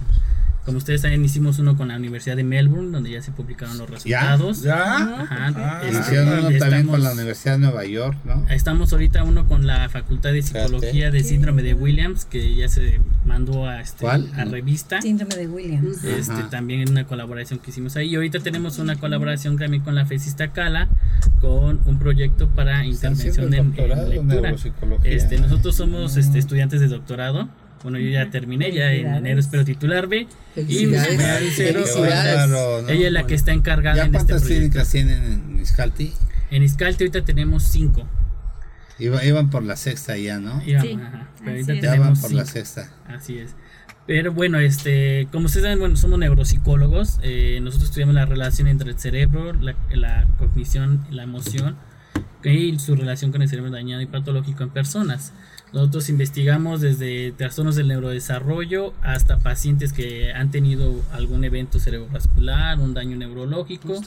Como 0.66 0.78
ustedes 0.78 1.02
saben, 1.02 1.24
hicimos 1.24 1.58
uno 1.60 1.76
con 1.78 1.88
la 1.88 1.96
Universidad 1.96 2.36
de 2.36 2.44
Melbourne, 2.44 2.92
donde 2.92 3.12
ya 3.12 3.22
se 3.22 3.32
publicaron 3.32 3.78
los 3.78 3.90
resultados. 3.90 4.62
¿Ya? 4.62 5.22
Ajá. 5.22 5.54
Ah, 5.56 5.82
este, 5.84 6.22
uno 6.22 6.58
también 6.60 6.88
con 6.88 7.02
la 7.02 7.12
Universidad 7.14 7.54
de 7.54 7.60
Nueva 7.60 7.86
York, 7.86 8.18
¿no? 8.26 8.46
Estamos 8.50 8.92
ahorita 8.92 9.24
uno 9.24 9.48
con 9.48 9.66
la 9.66 9.90
Facultad 9.90 10.32
de 10.32 10.42
Psicología 10.42 11.12
de 11.12 11.24
Síndrome 11.24 11.64
de 11.64 11.74
Williams, 11.74 12.26
que 12.26 12.56
ya 12.56 12.68
se 12.68 13.00
mandó 13.26 13.68
a, 13.68 13.82
este, 13.82 14.06
a 14.08 14.46
revista. 14.46 15.02
Síndrome 15.02 15.36
de 15.36 15.48
Williams. 15.48 16.04
Este, 16.04 16.44
también 16.52 16.82
en 16.82 16.90
una 16.90 17.06
colaboración 17.06 17.60
que 17.60 17.72
hicimos 17.72 17.96
ahí. 17.96 18.10
Y 18.10 18.16
ahorita 18.16 18.40
tenemos 18.40 18.80
una 18.80 18.96
colaboración 18.96 19.58
también 19.58 19.82
con 19.82 19.96
la 19.96 20.06
FESISTA 20.06 20.52
Cala, 20.52 20.90
con 21.40 21.82
un 21.86 22.00
proyecto 22.00 22.50
para 22.50 22.86
intervención 22.86 23.54
en, 23.54 23.74
en, 23.76 24.10
lectura. 24.10 24.54
Este, 25.04 25.40
nosotros 25.40 25.76
somos 25.76 26.18
este, 26.18 26.38
estudiantes 26.38 26.80
de 26.82 26.88
doctorado 26.88 27.50
bueno, 27.84 27.98
yo 28.00 28.10
ya 28.10 28.30
terminé, 28.30 28.72
ya 28.72 28.92
en 28.94 29.08
enero 29.08 29.40
espero 29.40 29.64
titularme. 29.66 30.28
Y 30.56 30.86
ella 30.86 31.08
es 32.88 33.12
la 33.12 33.26
que 33.26 33.36
está 33.36 33.54
encargada 33.54 33.98
¿Ya 33.98 34.06
en 34.06 34.16
este 34.16 34.28
cuántas 34.32 34.48
clínicas 34.48 34.90
tienen 34.90 35.24
en 35.24 35.60
Iscalti? 35.62 36.14
En 36.52 36.64
Iscalti 36.64 37.04
ahorita 37.04 37.24
tenemos 37.24 37.64
cinco. 37.64 38.08
iban 39.00 39.50
por 39.50 39.64
la 39.64 39.76
sexta 39.76 40.18
ya, 40.18 40.40
¿no? 40.40 40.62
Iban, 40.66 40.82
sí, 40.82 41.00
ajá, 41.02 41.30
pero 41.40 41.52
ahorita 41.52 41.80
tenemos 41.80 42.20
por 42.20 42.32
la 42.32 42.46
sexta. 42.46 42.92
Así 43.08 43.38
es. 43.38 43.56
Pero 44.08 44.34
bueno, 44.34 44.58
este, 44.60 45.28
como 45.32 45.46
ustedes 45.46 45.66
saben, 45.66 45.80
bueno, 45.80 45.96
somos 45.96 46.18
neuropsicólogos. 46.18 47.20
Eh, 47.22 47.60
nosotros 47.62 47.90
estudiamos 47.90 48.16
la 48.16 48.26
relación 48.26 48.68
entre 48.68 48.90
el 48.90 48.98
cerebro, 48.98 49.54
la, 49.54 49.76
la 49.92 50.26
cognición, 50.40 51.06
la 51.12 51.24
emoción 51.24 51.78
y 52.44 52.80
su 52.80 52.96
relación 52.96 53.32
con 53.32 53.42
el 53.42 53.50
cerebro 53.50 53.70
dañado 53.70 54.02
y 54.02 54.06
patológico 54.06 54.64
en 54.64 54.70
personas. 54.70 55.34
Nosotros 55.72 56.10
investigamos 56.10 56.82
desde 56.82 57.32
trastornos 57.32 57.76
del 57.76 57.90
neurodesarrollo 57.90 58.94
hasta 59.02 59.38
pacientes 59.38 59.94
que 59.94 60.34
han 60.34 60.50
tenido 60.50 61.02
algún 61.12 61.44
evento 61.44 61.80
cerebrovascular, 61.80 62.80
un 62.80 62.96
daño 62.96 63.16
neurológico. 63.16 64.02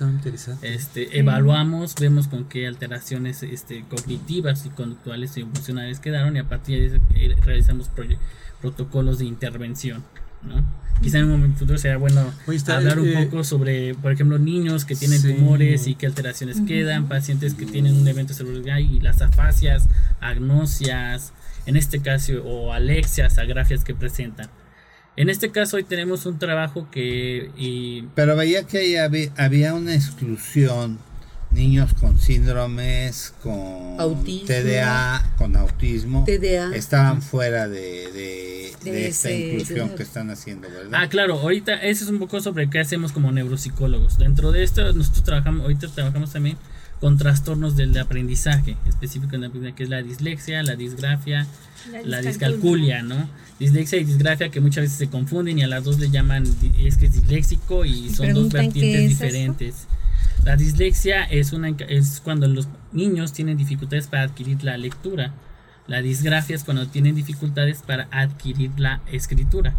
Este, 0.63 1.19
evaluamos, 1.21 1.95
vemos 2.01 2.27
con 2.27 2.45
qué 2.47 2.67
alteraciones 2.67 3.45
este, 3.45 3.85
cognitivas 3.89 4.67
y 4.67 4.71
conductuales 4.71 5.37
y 5.37 5.43
emocionales 5.43 6.01
quedaron 6.01 6.37
y 6.37 6.41
a 6.41 6.49
partir 6.49 6.81
de 6.81 6.87
eso 6.87 7.05
eh, 7.15 7.37
realizamos 7.45 7.89
protocolos 8.61 9.19
de 9.19 9.27
intervención. 9.27 10.03
¿no? 10.43 10.65
Quizá 11.01 11.19
en 11.19 11.25
un 11.25 11.31
momento 11.33 11.59
futuro 11.61 11.79
sea 11.79 11.97
bueno 11.97 12.33
hablar 12.69 12.99
un 12.99 13.09
eh, 13.09 13.25
poco 13.25 13.45
sobre, 13.45 13.95
por 13.95 14.13
ejemplo, 14.13 14.39
niños 14.39 14.85
que 14.85 14.97
tienen 14.97 15.23
tumores 15.23 15.87
y 15.87 15.95
qué 15.95 16.07
alteraciones 16.07 16.61
quedan, 16.61 17.09
pacientes 17.09 17.55
que 17.55 17.67
tienen 17.67 17.97
un 17.97 18.07
evento 18.07 18.35
cerebral 18.35 18.81
y 18.81 19.01
las 19.01 19.21
afasias, 19.21 19.89
agnosias, 20.21 21.33
en 21.67 21.77
este 21.77 22.01
caso, 22.01 22.43
o 22.45 22.73
alexias, 22.73 23.39
agrafias 23.39 23.85
que 23.85 23.95
presentan. 23.95 24.49
En 25.15 25.29
este 25.29 25.51
caso 25.51 25.77
hoy 25.77 25.85
tenemos 25.85 26.25
un 26.25 26.39
trabajo 26.39 26.89
que... 26.91 27.51
Pero 28.15 28.35
veía 28.35 28.65
que 28.65 28.99
había, 28.99 29.31
había 29.37 29.75
una 29.75 29.95
exclusión, 29.95 30.99
niños 31.51 31.93
con 31.95 32.19
síndromes, 32.19 33.35
con 33.43 33.99
TDA, 34.25 35.35
con 35.37 35.55
autismo, 35.57 36.25
estaban 36.27 37.21
fuera 37.21 37.69
de, 37.69 38.73
de, 38.83 39.07
esta 39.07 39.31
inclusión 39.31 39.91
que 39.91 40.03
están 40.03 40.31
haciendo, 40.31 40.69
¿verdad? 40.69 41.03
Ah, 41.03 41.09
claro, 41.09 41.39
ahorita 41.39 41.75
eso 41.75 42.05
es 42.05 42.11
un 42.11 42.19
poco 42.19 42.41
sobre 42.41 42.71
qué 42.71 42.81
hacemos 42.81 43.13
como 43.13 43.31
neuropsicólogos. 43.33 44.19
Dentro 44.19 44.51
de 44.51 44.63
esto 44.63 44.93
nosotros 44.95 45.25
trabajamos, 45.25 45.63
ahorita 45.63 45.89
trabajamos 45.89 46.33
también 46.33 46.57
con 47.03 47.19
trastornos 47.19 47.75
del 47.75 47.99
aprendizaje, 47.99 48.77
específico 48.87 49.35
en 49.35 49.41
la 49.41 49.73
que 49.73 49.83
es 49.83 49.89
la 49.89 50.03
dislexia, 50.03 50.63
la 50.63 50.77
disgrafia, 50.77 51.49
la, 52.05 52.21
discalculia, 52.21 53.03
¿no? 53.03 53.29
Dislexia 53.59 53.99
y 53.99 54.05
disgrafia 54.05 54.51
que 54.51 54.61
muchas 54.61 54.85
veces 54.85 54.99
se 54.99 55.09
confunden 55.09 55.59
y 55.59 55.65
a 55.65 55.67
las 55.67 55.83
dos 55.83 55.99
le 55.99 56.11
llaman, 56.11 56.45
es 56.79 56.99
que 56.99 57.07
es 57.07 57.13
disléxico 57.15 57.85
y 57.85 58.09
son 58.11 58.33
dos 58.35 58.53
vertientes 58.53 59.09
diferentes. 59.09 59.89
La 60.45 60.55
dislexia 60.55 61.25
es, 61.25 61.53
una, 61.53 61.71
es 61.89 62.21
cuando 62.23 62.47
los 62.47 62.69
niños 62.93 63.33
tienen 63.33 63.57
dificultades 63.57 64.07
para 64.07 64.23
adquirir 64.23 64.63
la 64.63 64.77
lectura. 64.77 65.35
La 65.89 66.03
disgrafia 66.03 66.55
es 66.55 66.63
cuando 66.63 66.87
tienen 66.87 67.17
dificultades 67.17 67.83
para 67.83 68.07
adquirir 68.13 68.71
la 68.79 69.01
escritura. 69.11 69.75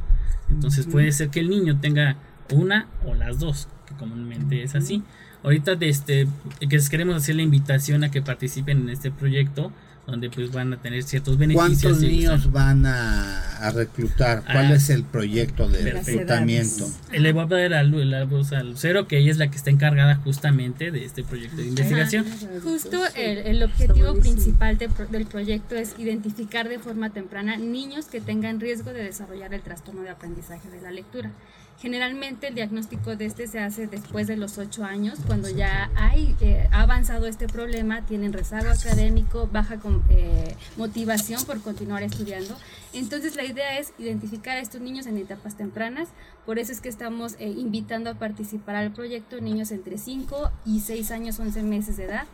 Entonces 0.50 0.88
puede 0.88 1.14
ser 1.14 1.30
que 1.30 1.40
el 1.40 1.50
niño 1.50 1.80
tenga 1.80 2.18
una 2.52 2.88
o 3.08 3.14
las 3.14 3.40
dos, 3.40 3.70
que 3.88 3.96
comúnmente 3.96 4.62
es 4.62 4.76
así. 4.76 5.04
Ahorita 5.44 5.74
este, 5.82 6.28
que 6.60 6.80
queremos 6.90 7.16
hacer 7.16 7.36
la 7.36 7.42
invitación 7.42 8.04
a 8.04 8.12
que 8.12 8.22
participen 8.22 8.82
en 8.82 8.90
este 8.90 9.12
proyecto 9.12 9.72
donde 10.06 10.30
pues 10.30 10.52
van 10.52 10.74
a 10.74 10.78
tener 10.78 11.04
ciertos 11.04 11.38
beneficios. 11.38 11.82
¿Cuántos 11.82 12.02
niños 12.02 12.52
van 12.52 12.86
a, 12.86 13.58
a, 13.60 13.72
reclutar? 13.72 14.44
¿Cuál 14.44 14.72
ah, 14.72 14.74
es 14.74 14.90
el 14.90 15.04
proyecto 15.04 15.70
de 15.70 15.92
reclutamiento? 15.92 16.90
Le 17.12 17.32
voy 17.32 17.44
a 17.44 17.70
dar 17.70 17.74
a, 17.74 17.84
Lucero, 17.84 19.08
que 19.08 19.20
ella 19.20 19.32
es 19.32 19.38
la 19.38 19.50
que 19.50 19.56
está 19.56 19.70
encargada 19.70 20.16
justamente 20.16 20.92
de 20.92 21.06
este 21.06 21.24
proyecto 21.24 21.58
de 21.58 21.68
investigación. 21.68 22.26
Justo 22.64 23.02
el, 23.16 23.64
objetivo 23.64 24.16
principal 24.16 24.78
del 24.78 25.26
proyecto 25.26 25.76
es 25.76 25.96
identificar 25.98 26.68
de 26.68 26.80
forma 26.80 27.12
temprana 27.12 27.56
niños 27.56 28.08
que 28.08 28.20
tengan 28.20 28.60
riesgo 28.60 28.92
de 28.92 29.04
desarrollar 29.04 29.54
el 29.54 29.62
trastorno 29.62 30.02
de 30.02 30.10
aprendizaje 30.10 30.70
de 30.70 30.82
la 30.82 30.92
lectura. 30.92 31.32
Generalmente 31.80 32.48
el 32.48 32.56
diagnóstico 32.56 33.16
de 33.16 33.26
este 33.26 33.48
se 33.48 33.60
hace 33.60 33.88
después 33.88 34.28
de 34.28 34.38
los 34.38 34.58
8 34.58 34.86
años, 34.86 35.20
cuando 35.28 35.50
ya 35.50 35.92
hay, 35.96 36.34
eh, 36.40 36.70
ha 36.72 36.84
avanzado 36.84 37.28
este 37.28 37.48
problema, 37.48 38.06
tienen 38.06 38.32
rezago 38.32 38.70
académico, 38.70 39.50
baja 39.52 39.78
eh, 40.10 40.56
motivación 40.78 41.44
por 41.44 41.62
continuar 41.62 42.04
estudiando. 42.04 42.56
Entonces 42.94 43.36
la 43.36 43.44
idea 43.44 43.80
es 43.80 43.92
identificar 43.98 44.56
a 44.56 44.62
estos 44.62 44.80
niños 44.80 45.08
en 45.08 45.18
etapas 45.18 45.58
tempranas, 45.58 46.08
por 46.46 46.58
eso 46.58 46.72
es 46.72 46.80
que 46.80 46.90
estamos 46.90 47.34
eh, 47.40 47.50
invitando 47.50 48.10
a 48.10 48.14
participar 48.14 48.76
al 48.76 48.92
proyecto 48.92 49.42
niños 49.42 49.72
entre 49.72 49.98
5 49.98 50.52
y 50.66 50.80
6 50.80 51.12
años, 51.12 51.40
11 51.40 51.64
meses 51.64 51.98
de 51.98 52.06
edad, 52.06 52.26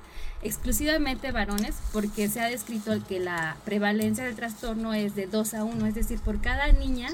exclusivamente 0.43 1.31
varones, 1.31 1.75
porque 1.91 2.27
se 2.27 2.41
ha 2.41 2.49
descrito 2.49 2.91
que 3.07 3.19
la 3.19 3.57
prevalencia 3.65 4.23
del 4.25 4.35
trastorno 4.35 4.93
es 4.93 5.15
de 5.15 5.25
2 5.25 5.53
a 5.55 5.63
1, 5.63 5.85
es 5.87 5.95
decir, 5.95 6.19
por 6.19 6.39
cada 6.41 6.71
niña 6.71 7.09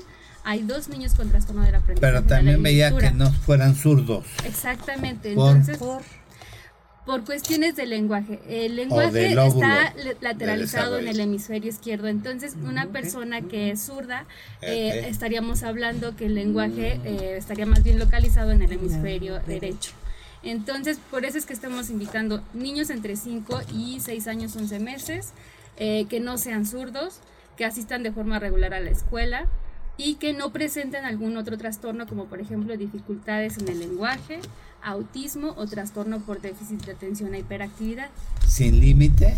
hay 0.45 0.61
dos 0.61 0.87
niños 0.89 1.15
con 1.15 1.29
trastorno 1.29 1.63
del 1.63 1.75
aprendizaje. 1.75 2.13
Pero 2.13 2.23
también 2.23 2.61
veía 2.61 2.95
que 2.95 3.11
no 3.11 3.31
fueran 3.31 3.75
zurdos. 3.75 4.25
Exactamente. 4.45 5.31
Entonces, 5.31 5.77
por, 5.77 6.03
por 7.05 7.25
cuestiones 7.25 7.75
de 7.75 7.87
lenguaje. 7.87 8.39
El 8.47 8.75
lenguaje 8.75 9.33
está 9.33 9.93
lateralizado 10.21 10.99
en 10.99 11.07
el 11.07 11.19
hemisferio 11.19 11.69
izquierdo. 11.69 12.07
Entonces, 12.07 12.55
una 12.63 12.85
persona 12.87 13.41
que 13.41 13.71
es 13.71 13.83
zurda, 13.83 14.27
eh, 14.61 15.07
estaríamos 15.09 15.63
hablando 15.63 16.15
que 16.15 16.27
el 16.27 16.35
lenguaje 16.35 16.99
mm. 16.99 17.07
eh, 17.07 17.37
estaría 17.37 17.65
más 17.65 17.83
bien 17.83 17.97
localizado 17.97 18.51
en 18.51 18.61
el 18.61 18.71
hemisferio 18.71 19.39
derecho. 19.47 19.93
Entonces, 20.43 20.99
por 21.09 21.25
eso 21.25 21.39
es 21.39 21.47
que 21.47 21.53
estamos 21.53 21.89
invitando 21.89 22.43
niños 22.53 22.91
entre 22.91 23.15
5 23.15 23.61
y 23.73 23.99
6 23.99 24.27
años, 24.27 24.55
11 24.55 24.79
meses, 24.79 25.33
eh, 25.77 26.05
que 26.07 26.19
no 26.19 26.37
sean 26.37 26.67
zurdos, 26.67 27.19
que 27.57 27.65
asistan 27.65 28.03
de 28.03 28.11
forma 28.11 28.37
regular 28.37 28.75
a 28.75 28.79
la 28.79 28.91
escuela, 28.91 29.47
y 29.97 30.15
que 30.15 30.33
no 30.33 30.51
presenten 30.51 31.05
algún 31.05 31.37
otro 31.37 31.57
trastorno 31.57 32.07
como 32.07 32.25
por 32.25 32.39
ejemplo 32.39 32.75
dificultades 32.77 33.57
en 33.57 33.67
el 33.67 33.79
lenguaje, 33.79 34.39
autismo 34.83 35.53
o 35.57 35.65
trastorno 35.65 36.19
por 36.19 36.41
déficit 36.41 36.85
de 36.85 36.91
atención 36.91 37.33
e 37.33 37.39
hiperactividad. 37.39 38.09
¿Sin 38.47 38.79
límite? 38.79 39.37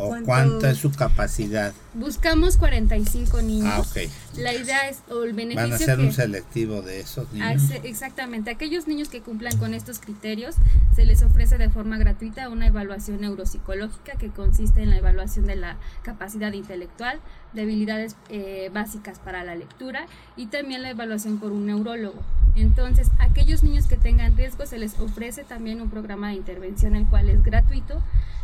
¿O 0.00 0.24
cuánta 0.24 0.70
es 0.70 0.78
su 0.78 0.90
capacidad? 0.90 1.72
Buscamos 1.94 2.56
45 2.56 3.42
niños. 3.42 3.72
Ah, 3.72 3.80
ok. 3.80 4.10
La 4.38 4.54
idea 4.54 4.88
es, 4.88 5.02
o 5.10 5.24
el 5.24 5.32
beneficio 5.32 5.62
Van 5.62 5.72
a 5.72 5.76
hacer 5.76 5.98
un 6.00 6.12
selectivo 6.12 6.82
de 6.82 7.00
esos 7.00 7.32
niños. 7.32 7.62
Exactamente. 7.82 8.50
Aquellos 8.50 8.86
niños 8.86 9.08
que 9.08 9.20
cumplan 9.20 9.56
con 9.58 9.74
estos 9.74 9.98
criterios, 9.98 10.56
se 10.94 11.04
les 11.04 11.22
ofrece 11.22 11.58
de 11.58 11.68
forma 11.68 11.98
gratuita 11.98 12.48
una 12.48 12.66
evaluación 12.66 13.20
neuropsicológica 13.20 14.12
que 14.18 14.28
consiste 14.28 14.82
en 14.82 14.90
la 14.90 14.96
evaluación 14.96 15.46
de 15.46 15.56
la 15.56 15.76
capacidad 16.02 16.52
intelectual, 16.52 17.20
de 17.52 17.62
habilidades 17.62 18.16
eh, 18.28 18.70
básicas 18.72 19.18
para 19.18 19.44
la 19.44 19.54
lectura 19.54 20.06
y 20.36 20.46
también 20.46 20.82
la 20.82 20.90
evaluación 20.90 21.38
por 21.38 21.52
un 21.52 21.66
neurólogo. 21.66 22.22
Entonces, 22.54 23.08
aquellos 23.18 23.62
niños 23.62 23.86
que 23.86 23.96
tengan 23.96 24.36
riesgo 24.36 24.66
se 24.66 24.78
les 24.78 24.98
ofrece 24.98 25.44
también 25.44 25.80
un 25.80 25.90
programa 25.90 26.28
de 26.28 26.34
intervención 26.34 26.96
el 26.96 27.06
cual 27.06 27.28
es 27.28 27.42
gratuito 27.42 28.02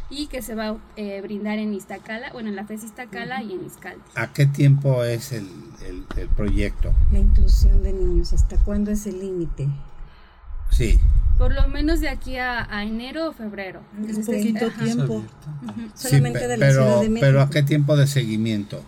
y 0.09 0.29
que 0.29 0.43
se 0.43 0.55
va 0.55 0.69
a 0.69 0.77
eh, 0.97 1.21
brindar 1.21 1.59
en 1.59 1.75
Iztacala, 1.75 2.33
bueno, 2.33 2.49
en 2.49 2.57
la 2.57 2.65
FES 2.65 2.85
Iztacala 2.85 3.43
y 3.43 3.53
en 3.53 3.65
Izcalti. 3.65 4.11
¿A 4.15 4.33
qué 4.33 4.47
tiempo 4.47 5.03
es 5.03 5.33
el, 5.33 5.49
el, 6.17 6.29
proyecto? 6.29 6.93
La 7.13 7.19
inclusión 7.19 7.83
de 7.83 7.93
niños, 7.93 8.33
¿hasta 8.33 8.57
cuándo 8.59 8.91
es 8.91 9.07
el 9.07 9.19
límite? 9.19 9.69
Sí. 10.71 10.99
Por 11.39 11.53
lo 11.53 11.69
menos 11.69 12.01
de 12.01 12.09
aquí 12.09 12.37
a, 12.37 12.67
enero 12.83 13.29
o 13.29 13.33
febrero. 13.33 13.83
Un 13.99 14.25
poquito 14.25 14.71
tiempo. 14.71 15.25
Solamente 15.95 16.49
de 16.49 16.57
la 16.57 16.67
pero, 16.67 16.83
Ciudad 16.83 17.01
de 17.03 17.09
México. 17.09 17.27
Pero 17.27 17.41
¿a 17.43 17.51
qué 17.51 17.63
tiempo 17.63 17.97
de 17.97 18.07
seguimiento? 18.07 18.83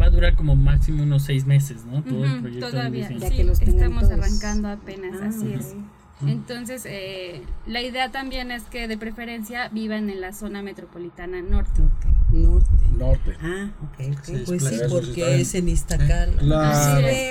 Va 0.00 0.06
a 0.06 0.10
durar 0.10 0.34
como 0.36 0.56
máximo 0.56 1.02
unos 1.02 1.24
seis 1.24 1.46
meses, 1.46 1.84
¿no? 1.84 2.02
Todo 2.02 2.24
el 2.24 2.40
proyecto. 2.40 2.70
Todavía, 2.70 3.08
sí, 3.08 3.18
que 3.18 3.44
los 3.44 3.60
estamos 3.60 4.04
arrancando 4.04 4.68
apenas, 4.68 5.20
ah, 5.22 5.28
así 5.28 5.52
es. 5.52 5.74
Entonces, 6.24 6.84
eh, 6.86 7.42
la 7.66 7.82
idea 7.82 8.10
también 8.10 8.50
es 8.50 8.62
que 8.64 8.88
de 8.88 8.96
preferencia 8.96 9.68
vivan 9.68 10.08
en 10.08 10.20
la 10.20 10.32
zona 10.32 10.62
metropolitana 10.62 11.42
norte. 11.42 11.82
Norte. 12.32 12.66
Norte. 12.96 13.36
Ah, 13.40 13.70
ok. 13.82 14.46
pues 14.46 14.64
sí, 14.64 14.76
porque 14.88 15.40
es 15.40 15.54
en 15.54 15.68
Iztacal. 15.68 16.34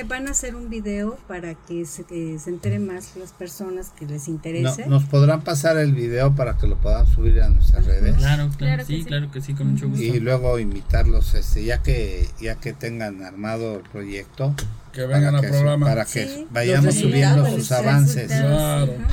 van 0.07 0.27
a 0.27 0.31
hacer 0.31 0.55
un 0.55 0.69
video 0.69 1.17
para 1.27 1.55
que 1.55 1.85
se, 1.85 2.03
se 2.39 2.49
enteren 2.49 2.85
más 2.85 3.15
las 3.17 3.31
personas 3.31 3.89
que 3.89 4.05
les 4.05 4.27
interese. 4.27 4.87
¿Nos 4.87 5.05
podrán 5.05 5.41
pasar 5.41 5.77
el 5.77 5.93
video 5.93 6.35
para 6.35 6.57
que 6.57 6.67
lo 6.67 6.77
puedan 6.77 7.07
subir 7.07 7.41
a 7.41 7.49
nuestras 7.49 7.85
redes? 7.85 8.15
Claro, 8.17 8.49
claro, 8.57 8.85
sí, 8.85 9.03
claro 9.03 9.31
que 9.31 9.41
sí, 9.41 9.53
con 9.53 9.71
mucho 9.71 9.89
gusto. 9.89 10.03
Y 10.03 10.19
luego 10.19 10.59
invitarlos, 10.59 11.33
este, 11.33 11.65
ya 11.65 11.81
que 11.81 12.27
ya 12.39 12.55
que 12.55 12.73
tengan 12.73 13.23
armado 13.23 13.77
el 13.77 13.81
proyecto, 13.81 14.53
que 14.95 15.05
vengan 15.05 15.35
al 15.35 15.41
programa. 15.41 15.85
Para 15.85 16.05
que 16.05 16.47
vayamos 16.49 16.95
subiendo 16.95 17.45
sus 17.51 17.71
avances. 17.71 18.31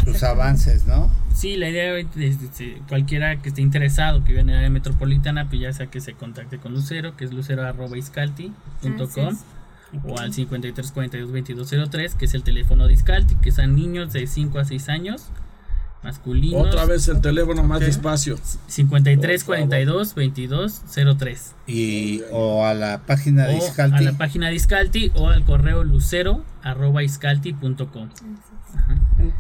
Sus 0.05 0.23
avances, 0.23 0.87
¿no? 0.87 1.11
Sí, 1.35 1.57
la 1.57 1.69
idea 1.69 1.99
es, 1.99 2.07
cualquiera 2.89 3.43
que 3.43 3.49
esté 3.49 3.63
interesado, 3.63 4.23
que 4.23 4.31
viva 4.31 4.43
en 4.43 4.51
el 4.51 4.59
área 4.59 4.71
metropolitana, 4.71 5.49
pues 5.49 5.61
ya 5.61 5.73
sea 5.73 5.87
que 5.87 6.01
se 6.01 6.15
contacte 6.15 6.59
con 6.59 6.73
Lucero, 6.73 7.17
que 7.17 7.25
es 7.25 7.33
lucero.iscalti.com 7.33 9.39
o 10.07 10.19
al 10.19 10.33
53 10.33 10.93
42 10.93 12.15
que 12.15 12.25
es 12.25 12.35
el 12.35 12.43
teléfono 12.43 12.87
de 12.87 12.95
Iscalti, 12.95 13.35
que 13.37 13.53
son 13.53 13.75
niños 13.75 14.13
de 14.13 14.27
5 14.27 14.59
a 14.59 14.65
6 14.65 14.89
años 14.89 15.27
masculinos. 16.03 16.67
Otra 16.67 16.85
vez 16.85 17.09
el 17.09 17.21
teléfono 17.21 17.63
más 17.63 17.81
despacio. 17.81 18.39
53 18.67 19.45
42 19.45 20.15
22 20.15 20.83
03. 21.19 21.55
Y 21.67 22.23
o 22.33 22.65
a 22.65 22.75
la 22.75 23.03
página 23.07 23.47
de 23.47 23.57
Iscalti. 23.57 23.97
A 23.97 24.01
la 24.01 24.19
página 24.19 24.49
de 24.49 24.55
Iscalti 24.55 25.13
o 25.15 25.29
al 25.29 25.45
correo 25.45 25.85
lucero 25.85 26.45
arroba 26.63 27.03
iscalti.com. 27.03 28.09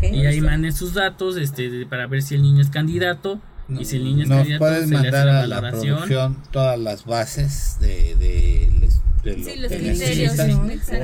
Y 0.02 0.26
ahí 0.26 0.40
manden 0.40 0.72
sus 0.72 0.94
datos 0.94 1.36
este, 1.36 1.86
para 1.86 2.06
ver 2.06 2.22
si 2.22 2.34
el 2.34 2.42
niño 2.42 2.60
es 2.60 2.70
candidato. 2.70 3.40
y 3.68 3.84
si 3.84 3.96
el 3.96 4.04
niño 4.04 4.22
es 4.22 4.28
nos 4.28 4.38
candidato, 4.38 4.64
puedes 4.64 4.88
mandar 4.88 5.28
a 5.28 5.46
la 5.46 5.60
producción 5.60 6.36
todas 6.50 6.78
las 6.78 7.04
bases 7.04 7.78
de, 7.80 8.14
de 8.16 8.62
sí, 9.22 9.56
los 9.58 9.72
criterios 9.72 10.32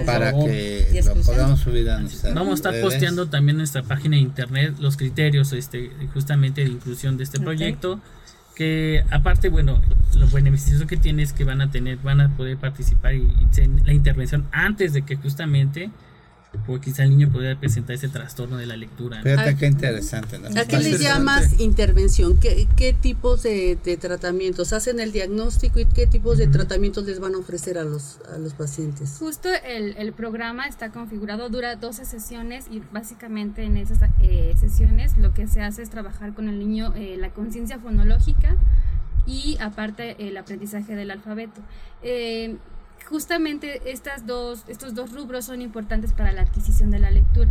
para 0.04 0.32
que 0.32 1.02
lo 1.04 1.14
podamos 1.22 1.60
subir 1.60 1.88
a 1.90 2.00
nuestra 2.00 2.34
Vamos 2.34 2.50
a 2.50 2.54
estar 2.54 2.80
posteando 2.80 3.28
también 3.28 3.54
en 3.54 3.58
nuestra 3.58 3.82
página 3.82 4.16
de 4.16 4.22
internet 4.22 4.74
los 4.78 4.96
criterios 4.96 5.52
este 5.52 5.90
justamente 6.12 6.62
de 6.62 6.70
inclusión 6.70 7.16
de 7.16 7.24
este 7.24 7.40
proyecto 7.40 8.00
que 8.54 9.04
aparte 9.10 9.48
bueno 9.48 9.80
lo 10.14 10.28
beneficioso 10.28 10.86
que 10.86 10.96
tiene 10.96 11.22
es 11.22 11.32
que 11.32 11.44
van 11.44 11.60
a 11.60 11.70
tener 11.70 11.98
van 11.98 12.20
a 12.20 12.36
poder 12.36 12.56
participar 12.56 13.14
y, 13.14 13.20
y 13.20 13.84
la 13.84 13.92
intervención 13.92 14.46
antes 14.50 14.92
de 14.92 15.02
que 15.02 15.16
justamente 15.16 15.90
porque 16.66 16.90
quizá 16.90 17.02
el 17.04 17.10
niño 17.10 17.30
pudiera 17.30 17.58
presentar 17.58 17.96
ese 17.96 18.08
trastorno 18.08 18.56
de 18.56 18.66
la 18.66 18.76
lectura. 18.76 19.22
Fíjate 19.22 19.56
qué 19.56 19.66
interesante. 19.66 20.36
¿A 20.58 20.64
qué 20.64 20.78
le 20.78 20.98
llamas 20.98 21.60
intervención? 21.60 22.38
¿Qué, 22.38 22.66
qué 22.76 22.92
tipos 22.92 23.42
de, 23.42 23.78
tratamientos? 24.00 24.72
¿Hacen 24.72 25.00
el 25.00 25.12
diagnóstico 25.12 25.78
y 25.78 25.84
qué 25.84 26.06
tipos 26.06 26.38
de 26.38 26.46
tratamientos 26.46 27.04
les 27.04 27.20
van 27.20 27.34
a 27.34 27.38
ofrecer 27.38 27.78
a 27.78 27.84
los, 27.84 28.18
a 28.34 28.38
los 28.38 28.54
pacientes? 28.54 29.16
Justo 29.18 29.48
el, 29.64 29.96
el 29.98 30.12
programa 30.12 30.66
está 30.66 30.90
configurado, 30.90 31.48
dura 31.50 31.76
12 31.76 32.04
sesiones 32.04 32.66
y 32.70 32.82
básicamente 32.92 33.64
en 33.64 33.76
esas 33.76 33.98
eh, 34.20 34.54
sesiones 34.58 35.16
lo 35.18 35.34
que 35.34 35.46
se 35.46 35.60
hace 35.60 35.82
es 35.82 35.90
trabajar 35.90 36.34
con 36.34 36.48
el 36.48 36.58
niño 36.58 36.94
eh, 36.96 37.16
la 37.18 37.30
conciencia 37.30 37.78
fonológica 37.78 38.56
y 39.26 39.58
aparte 39.60 40.16
el 40.26 40.36
aprendizaje 40.36 40.96
del 40.96 41.10
alfabeto. 41.10 41.60
Eh, 42.02 42.56
justamente 43.08 43.90
estas 43.90 44.26
dos, 44.26 44.64
estos 44.68 44.94
dos 44.94 45.12
rubros 45.12 45.46
son 45.46 45.62
importantes 45.62 46.12
para 46.12 46.32
la 46.32 46.42
adquisición 46.42 46.90
de 46.90 46.98
la 46.98 47.10
lectura. 47.10 47.50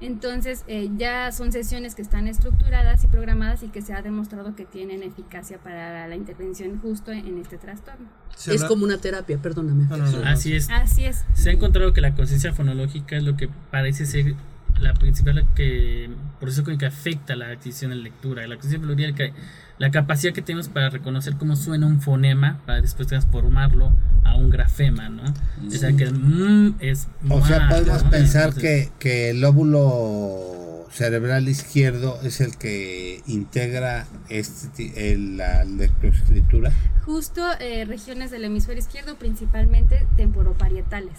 Entonces 0.00 0.64
eh, 0.66 0.90
ya 0.96 1.30
son 1.30 1.52
sesiones 1.52 1.94
que 1.94 2.02
están 2.02 2.26
estructuradas 2.26 3.04
y 3.04 3.06
programadas 3.06 3.62
y 3.62 3.68
que 3.68 3.82
se 3.82 3.94
ha 3.94 4.02
demostrado 4.02 4.56
que 4.56 4.64
tienen 4.64 5.02
eficacia 5.02 5.58
para 5.58 6.08
la 6.08 6.16
intervención 6.16 6.80
justo 6.80 7.12
en 7.12 7.38
este 7.38 7.56
trastorno. 7.56 8.06
Es 8.46 8.64
como 8.64 8.84
una 8.84 8.98
terapia, 8.98 9.38
perdóname. 9.38 9.86
Así 10.24 10.54
es. 10.54 10.68
Así 10.70 11.04
es. 11.04 11.24
Se 11.34 11.50
ha 11.50 11.52
encontrado 11.52 11.92
que 11.92 12.00
la 12.00 12.14
conciencia 12.14 12.52
fonológica 12.52 13.16
es 13.16 13.22
lo 13.22 13.36
que 13.36 13.48
parece 13.70 14.06
ser 14.06 14.34
la 14.82 14.94
principal 14.94 15.46
que 15.54 16.10
por 16.40 16.48
eso 16.48 16.64
que 16.64 16.86
afecta 16.86 17.36
la 17.36 17.46
adquisición 17.46 17.90
de 17.92 17.98
lectura. 17.98 18.46
La 18.46 18.56
conciencia 18.56 18.80
fonológica 18.80 19.32
la 19.78 19.90
capacidad 19.90 20.32
que 20.32 20.42
tenemos 20.42 20.68
para 20.68 20.90
reconocer 20.90 21.36
cómo 21.36 21.56
suena 21.56 21.86
un 21.86 22.00
fonema 22.00 22.60
para 22.66 22.80
después 22.80 23.08
transformarlo 23.08 23.92
a 24.24 24.36
un 24.36 24.50
grafema, 24.50 25.08
¿no? 25.08 25.22
O 25.66 25.70
sea 25.70 25.92
que 25.92 26.06
mm, 26.06 26.76
es 26.80 27.08
O 27.28 27.44
sea, 27.44 27.68
podemos 27.68 28.04
pensar 28.04 28.54
que, 28.54 28.90
que 28.98 29.30
el 29.30 29.40
lóbulo 29.40 30.86
cerebral 30.92 31.48
izquierdo 31.48 32.18
es 32.22 32.40
el 32.40 32.56
que 32.56 33.22
integra 33.26 34.06
este, 34.28 35.16
la 35.16 35.64
lectoescritura. 35.64 36.70
justo 37.04 37.42
eh, 37.58 37.84
regiones 37.84 38.30
del 38.30 38.44
hemisferio 38.44 38.80
izquierdo, 38.80 39.16
principalmente 39.16 40.06
temporoparietales. 40.16 41.14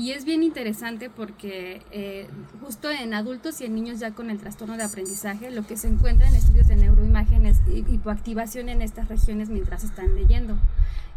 Y 0.00 0.12
es 0.12 0.24
bien 0.24 0.42
interesante 0.42 1.10
porque 1.10 1.82
eh, 1.92 2.26
justo 2.62 2.90
en 2.90 3.12
adultos 3.12 3.60
y 3.60 3.66
en 3.66 3.74
niños 3.74 4.00
ya 4.00 4.12
con 4.12 4.30
el 4.30 4.38
trastorno 4.38 4.78
de 4.78 4.82
aprendizaje, 4.82 5.50
lo 5.50 5.66
que 5.66 5.76
se 5.76 5.88
encuentra 5.88 6.26
en 6.26 6.36
estudios 6.36 6.68
de 6.68 6.76
neuroimágenes 6.76 7.58
es 7.68 7.86
hipoactivación 7.86 8.70
en 8.70 8.80
estas 8.80 9.08
regiones 9.08 9.50
mientras 9.50 9.84
están 9.84 10.14
leyendo. 10.14 10.56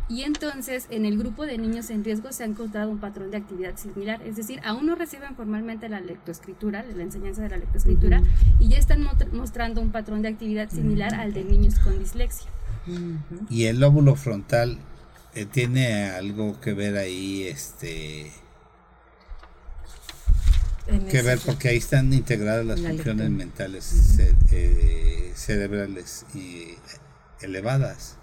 Y 0.09 0.23
entonces 0.23 0.88
en 0.89 1.05
el 1.05 1.17
grupo 1.17 1.45
de 1.45 1.57
niños 1.57 1.89
en 1.91 2.03
riesgo 2.03 2.34
se 2.34 2.43
ha 2.43 2.45
encontrado 2.45 2.91
un 2.91 2.97
patrón 2.97 3.31
de 3.31 3.38
actividad 3.38 3.77
similar, 3.77 4.21
es 4.21 4.36
decir, 4.36 4.59
aún 4.65 4.86
no 4.86 4.95
reciben 4.95 5.38
formalmente 5.38 5.88
la 5.88 6.01
lectoescritura, 6.01 6.84
la 6.84 7.03
enseñanza 7.03 7.41
de 7.41 7.51
la 7.51 7.57
lectoescritura, 7.57 8.21
y 8.59 8.67
ya 8.67 8.79
están 8.79 9.07
mostrando 9.31 9.79
un 9.79 9.93
patrón 9.93 10.23
de 10.23 10.27
actividad 10.27 10.69
similar 10.69 11.15
al 11.15 11.31
de 11.31 11.45
niños 11.45 11.79
con 11.79 11.97
dislexia. 11.99 12.51
Y 13.49 13.63
el 13.63 13.79
lóbulo 13.79 14.17
frontal 14.17 14.77
eh, 15.36 15.45
tiene 15.45 16.09
algo 16.09 16.59
que 16.59 16.73
ver 16.73 16.97
ahí, 16.97 17.43
este 17.43 18.42
que 20.86 21.21
ver 21.21 21.39
porque 21.45 21.69
ahí 21.69 21.77
están 21.77 22.11
integradas 22.13 22.65
las 22.65 22.79
funciones 22.81 23.29
mentales 23.29 24.19
eh, 24.51 25.31
cerebrales 25.36 26.25
y 26.34 26.75
elevadas. 27.41 28.17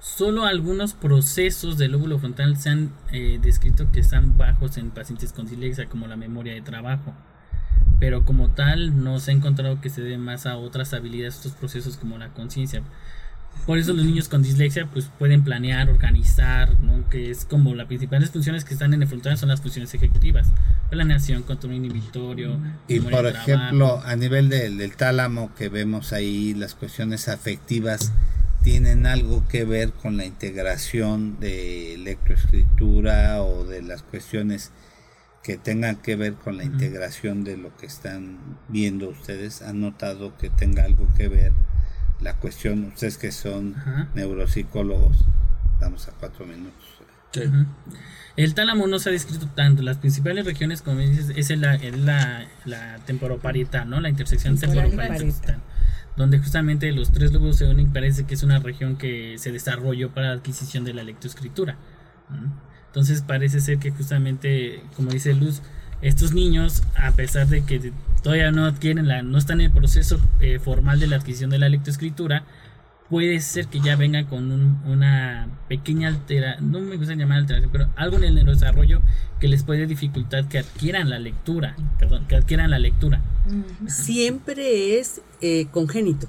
Solo 0.00 0.44
algunos 0.44 0.94
procesos 0.94 1.76
del 1.76 1.92
lóbulo 1.92 2.18
frontal 2.18 2.56
se 2.56 2.70
han 2.70 2.90
eh, 3.12 3.38
descrito 3.42 3.92
que 3.92 4.00
están 4.00 4.38
bajos 4.38 4.78
en 4.78 4.90
pacientes 4.90 5.32
con 5.32 5.46
dislexia, 5.46 5.90
como 5.90 6.06
la 6.06 6.16
memoria 6.16 6.54
de 6.54 6.62
trabajo. 6.62 7.12
Pero 7.98 8.24
como 8.24 8.50
tal, 8.50 9.04
no 9.04 9.20
se 9.20 9.30
ha 9.30 9.34
encontrado 9.34 9.82
que 9.82 9.90
se 9.90 10.00
dé 10.00 10.16
más 10.16 10.46
a 10.46 10.56
otras 10.56 10.94
habilidades, 10.94 11.36
estos 11.36 11.52
procesos 11.52 11.98
como 11.98 12.16
la 12.16 12.30
conciencia. 12.30 12.82
Por 13.66 13.76
eso 13.76 13.92
los 13.92 14.06
niños 14.06 14.28
con 14.28 14.42
dislexia 14.42 14.86
pues 14.86 15.10
pueden 15.18 15.44
planear, 15.44 15.90
organizar, 15.90 16.80
¿no? 16.80 17.08
que 17.10 17.30
es 17.30 17.44
como 17.44 17.74
las 17.74 17.86
principales 17.86 18.30
funciones 18.30 18.64
que 18.64 18.72
están 18.72 18.94
en 18.94 19.02
el 19.02 19.08
frontal 19.08 19.36
son 19.36 19.50
las 19.50 19.60
funciones 19.60 19.92
ejecutivas, 19.92 20.48
planeación, 20.90 21.42
control 21.42 21.74
inhibitorio. 21.74 22.58
Y 22.88 23.00
por 23.00 23.26
ejemplo, 23.26 24.02
a 24.04 24.16
nivel 24.16 24.48
del 24.48 24.96
tálamo 24.96 25.54
que 25.54 25.68
vemos 25.68 26.12
ahí, 26.12 26.54
las 26.54 26.74
cuestiones 26.74 27.28
afectivas 27.28 28.12
tienen 28.62 29.06
algo 29.06 29.46
que 29.48 29.64
ver 29.64 29.92
con 29.92 30.16
la 30.16 30.26
integración 30.26 31.40
de 31.40 31.96
lectoescritura 31.98 33.42
o 33.42 33.64
de 33.64 33.82
las 33.82 34.02
cuestiones 34.02 34.72
que 35.42 35.56
tengan 35.56 35.96
que 35.96 36.16
ver 36.16 36.34
con 36.34 36.58
la 36.58 36.64
integración 36.64 37.44
de 37.44 37.56
lo 37.56 37.74
que 37.76 37.86
están 37.86 38.58
viendo 38.68 39.08
ustedes. 39.08 39.62
¿Han 39.62 39.80
notado 39.80 40.36
que 40.36 40.50
tenga 40.50 40.84
algo 40.84 41.08
que 41.16 41.28
ver? 41.28 41.52
la 42.20 42.36
cuestión, 42.36 42.84
ustedes 42.84 43.16
que 43.18 43.32
son 43.32 43.74
neuropsicólogos, 44.14 45.24
vamos 45.80 46.08
a 46.08 46.12
cuatro 46.12 46.46
minutos. 46.46 46.89
El 48.36 48.54
tálamo 48.54 48.86
no 48.86 48.98
se 48.98 49.10
ha 49.10 49.12
descrito 49.12 49.46
tanto. 49.48 49.82
Las 49.82 49.98
principales 49.98 50.44
regiones, 50.44 50.82
como 50.82 51.00
dices, 51.00 51.32
es 51.34 51.50
la, 51.58 51.78
la, 51.78 52.46
la 52.64 52.96
temporoparietal, 53.04 53.88
¿no? 53.88 54.00
La 54.00 54.08
intersección 54.08 54.56
temporoparietal. 54.58 55.58
Donde 56.16 56.38
justamente 56.38 56.90
los 56.92 57.12
tres 57.12 57.32
lóbulos 57.32 57.56
se 57.56 57.66
unen, 57.66 57.92
parece 57.92 58.24
que 58.24 58.34
es 58.34 58.42
una 58.42 58.58
región 58.58 58.96
que 58.96 59.36
se 59.38 59.52
desarrolló 59.52 60.10
para 60.10 60.28
la 60.28 60.32
adquisición 60.34 60.84
de 60.84 60.94
la 60.94 61.02
lectoescritura. 61.02 61.76
Entonces 62.86 63.22
parece 63.22 63.60
ser 63.60 63.78
que 63.78 63.90
justamente, 63.90 64.82
como 64.96 65.10
dice 65.10 65.32
Luz, 65.34 65.62
estos 66.02 66.32
niños, 66.32 66.82
a 66.96 67.12
pesar 67.12 67.46
de 67.46 67.62
que 67.62 67.92
todavía 68.22 68.50
no 68.50 68.64
adquieren 68.64 69.06
la, 69.06 69.22
no 69.22 69.38
están 69.38 69.60
en 69.60 69.66
el 69.66 69.72
proceso 69.72 70.20
eh, 70.40 70.58
formal 70.58 70.98
de 70.98 71.06
la 71.06 71.16
adquisición 71.16 71.50
de 71.50 71.58
la 71.58 71.68
lectoescritura, 71.68 72.44
puede 73.10 73.40
ser 73.40 73.66
que 73.66 73.80
ya 73.80 73.96
vengan 73.96 74.24
con 74.26 74.52
una 74.86 75.48
pequeña 75.68 76.08
alteración, 76.08 76.70
no 76.70 76.80
me 76.80 76.96
gusta 76.96 77.14
llamar 77.14 77.38
alteración, 77.38 77.70
pero 77.72 77.88
algo 77.96 78.18
en 78.18 78.38
el 78.38 78.46
desarrollo 78.46 79.02
que 79.40 79.48
les 79.48 79.64
puede 79.64 79.86
dificultar 79.86 80.48
que 80.48 80.58
adquieran 80.58 81.10
la 81.10 81.18
lectura, 81.18 81.76
perdón, 81.98 82.26
que 82.28 82.36
adquieran 82.36 82.70
la 82.70 82.78
lectura. 82.78 83.20
Siempre 83.86 84.98
es 84.98 85.22
eh, 85.40 85.66
congénito. 85.72 86.28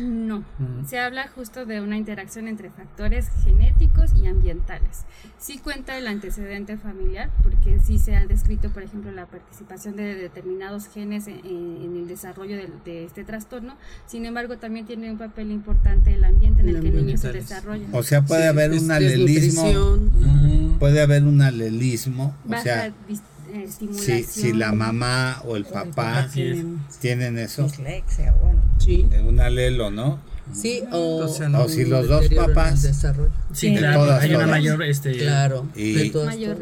No, 0.00 0.44
se 0.86 0.98
habla 0.98 1.28
justo 1.28 1.66
de 1.66 1.80
una 1.80 1.96
interacción 1.96 2.48
entre 2.48 2.70
factores 2.70 3.28
genéticos 3.44 4.10
y 4.20 4.26
ambientales. 4.26 5.04
Sí 5.38 5.58
cuenta 5.58 5.98
el 5.98 6.06
antecedente 6.06 6.76
familiar, 6.76 7.30
porque 7.42 7.78
sí 7.84 7.98
se 7.98 8.16
ha 8.16 8.26
descrito, 8.26 8.70
por 8.70 8.82
ejemplo, 8.82 9.12
la 9.12 9.26
participación 9.26 9.96
de 9.96 10.14
determinados 10.14 10.86
genes 10.88 11.26
en, 11.26 11.96
el 11.96 12.08
desarrollo 12.08 12.56
de, 12.84 13.04
este 13.04 13.24
trastorno. 13.24 13.76
Sin 14.06 14.24
embargo, 14.24 14.56
también 14.58 14.86
tiene 14.86 15.10
un 15.10 15.18
papel 15.18 15.50
importante 15.50 16.14
el 16.14 16.24
ambiente 16.24 16.62
en 16.62 16.68
el, 16.70 16.80
que 16.80 16.88
el 16.88 17.06
niño 17.06 17.18
se 17.18 17.32
desarrolla. 17.32 17.86
O 17.92 18.02
sea, 18.02 18.22
puede 18.22 18.48
haber 18.48 18.72
un 18.72 18.90
alelismo. 18.90 19.98
Puede 20.78 21.02
haber 21.02 21.24
un 21.24 21.42
alelismo. 21.42 22.34
O 22.48 22.62
sea, 22.62 22.92
si, 23.90 24.22
si, 24.24 24.52
la 24.52 24.72
mamá 24.72 25.42
o 25.44 25.56
el 25.56 25.64
papá, 25.64 26.28
tienen, 27.00 27.38
eso, 27.38 27.66
sí. 28.80 29.06
un 29.26 29.40
alelo, 29.40 29.90
¿no? 29.90 30.18
Sí, 30.52 30.82
o, 30.90 31.28
si 31.68 31.84
los 31.84 32.08
dos 32.08 32.26
papás. 32.28 32.88
Sí, 33.52 33.76
claro, 33.76 34.12
hay 34.14 34.34
una 34.34 34.46
mayor. 34.46 34.82
Este, 34.82 35.16
claro, 35.16 35.66
y, 35.76 36.10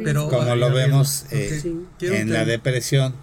pero, 0.05 0.29
como 0.29 0.55
lo 0.57 0.71
vemos 0.73 1.25
eh, 1.31 1.62
en 2.01 2.33
la 2.33 2.45
depresión, 2.45 3.14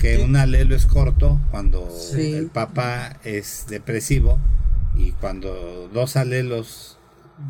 que 0.00 0.18
un 0.18 0.36
alelo 0.36 0.74
es 0.76 0.86
corto 0.86 1.40
cuando 1.50 1.88
el 2.14 2.46
papá 2.46 3.18
es 3.24 3.66
depresivo 3.68 4.38
y 4.96 5.12
cuando 5.12 5.90
dos 5.92 6.16
alelos 6.16 6.98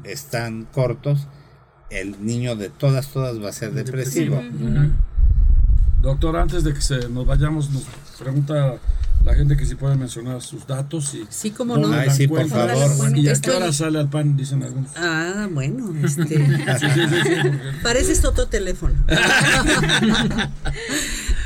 están 0.04 0.66
cortos, 0.72 1.28
el 1.90 2.24
niño 2.24 2.56
de 2.56 2.70
todas, 2.70 3.08
todas 3.08 3.42
va 3.42 3.50
a 3.50 3.52
ser 3.52 3.72
depresivo. 3.72 4.42
Doctor, 6.00 6.36
antes 6.36 6.64
de 6.64 6.72
que 6.72 6.80
se 6.80 7.08
nos 7.08 7.26
vayamos, 7.26 7.70
nos 7.70 7.84
pregunta 8.18 8.78
la 9.24 9.34
gente 9.34 9.56
que 9.56 9.66
si 9.66 9.74
puede 9.74 9.96
mencionar 9.96 10.40
sus 10.42 10.66
datos 10.66 11.14
y 11.14 11.26
sí 11.30 11.50
cómo 11.50 11.76
no. 11.76 11.92
Ay, 11.92 12.10
sí, 12.10 12.28
por 12.28 12.46
favor. 12.48 13.16
Y 13.16 13.28
a 13.28 13.34
qué 13.34 13.50
hora 13.50 13.72
sale 13.72 13.98
al 13.98 14.08
pan 14.08 14.36
dicen 14.36 14.62
algunos. 14.62 14.90
Ah 14.96 15.48
bueno 15.50 15.94
este 16.04 16.44
parece 17.82 18.26
otro 18.26 18.46
teléfono. 18.46 18.94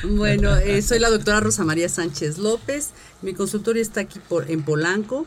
Bueno 0.03 0.57
eh, 0.57 0.81
soy 0.81 0.99
la 0.99 1.11
doctora 1.11 1.41
Rosa 1.41 1.63
María 1.63 1.89
Sánchez 1.89 2.39
López. 2.39 2.91
Mi 3.21 3.35
consultorio 3.35 3.83
está 3.83 4.01
aquí 4.01 4.19
por 4.19 4.51
en 4.51 4.63
Polanco. 4.63 5.27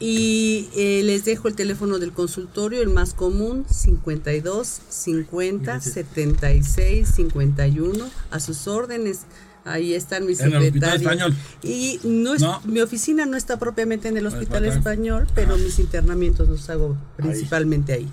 Y 0.00 0.68
eh, 0.74 1.02
les 1.04 1.24
dejo 1.24 1.48
el 1.48 1.54
teléfono 1.54 1.98
del 1.98 2.12
consultorio, 2.12 2.82
el 2.82 2.88
más 2.88 3.14
común, 3.14 3.64
52 3.70 4.80
50 4.88 5.80
76 5.80 7.08
51, 7.08 8.10
a 8.30 8.40
sus 8.40 8.66
órdenes. 8.66 9.20
Ahí 9.64 9.94
están 9.94 10.26
mis 10.26 10.38
secretarios. 10.38 11.02
Español. 11.02 11.34
Y 11.62 11.98
no, 12.04 12.34
es, 12.34 12.42
mi 12.64 12.80
oficina 12.80 13.24
no 13.24 13.36
está 13.36 13.58
propiamente 13.58 14.08
en 14.08 14.16
el 14.16 14.26
Hospital 14.26 14.66
Español, 14.66 15.26
pero 15.34 15.56
mis 15.56 15.78
internamientos 15.78 16.48
los 16.48 16.68
hago 16.68 16.96
principalmente 17.16 17.94
ahí. 17.94 18.08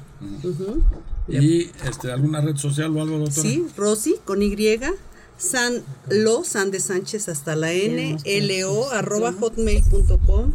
¿Y 1.28 1.70
este, 1.88 2.12
alguna 2.12 2.42
red 2.42 2.56
social 2.56 2.96
o 2.96 3.02
algo, 3.02 3.20
doctor? 3.20 3.44
Sí, 3.44 3.66
Rosy, 3.76 4.16
con 4.24 4.42
Y, 4.42 4.56
San 5.38 5.84
Lo, 6.10 6.44
San 6.44 6.72
de 6.72 6.80
Sánchez 6.80 7.28
hasta 7.28 7.56
la 7.56 7.74
N, 7.74 8.18
L 8.24 8.66
O, 8.66 8.92
arroba 8.92 9.34
hotmail.com 9.34 10.54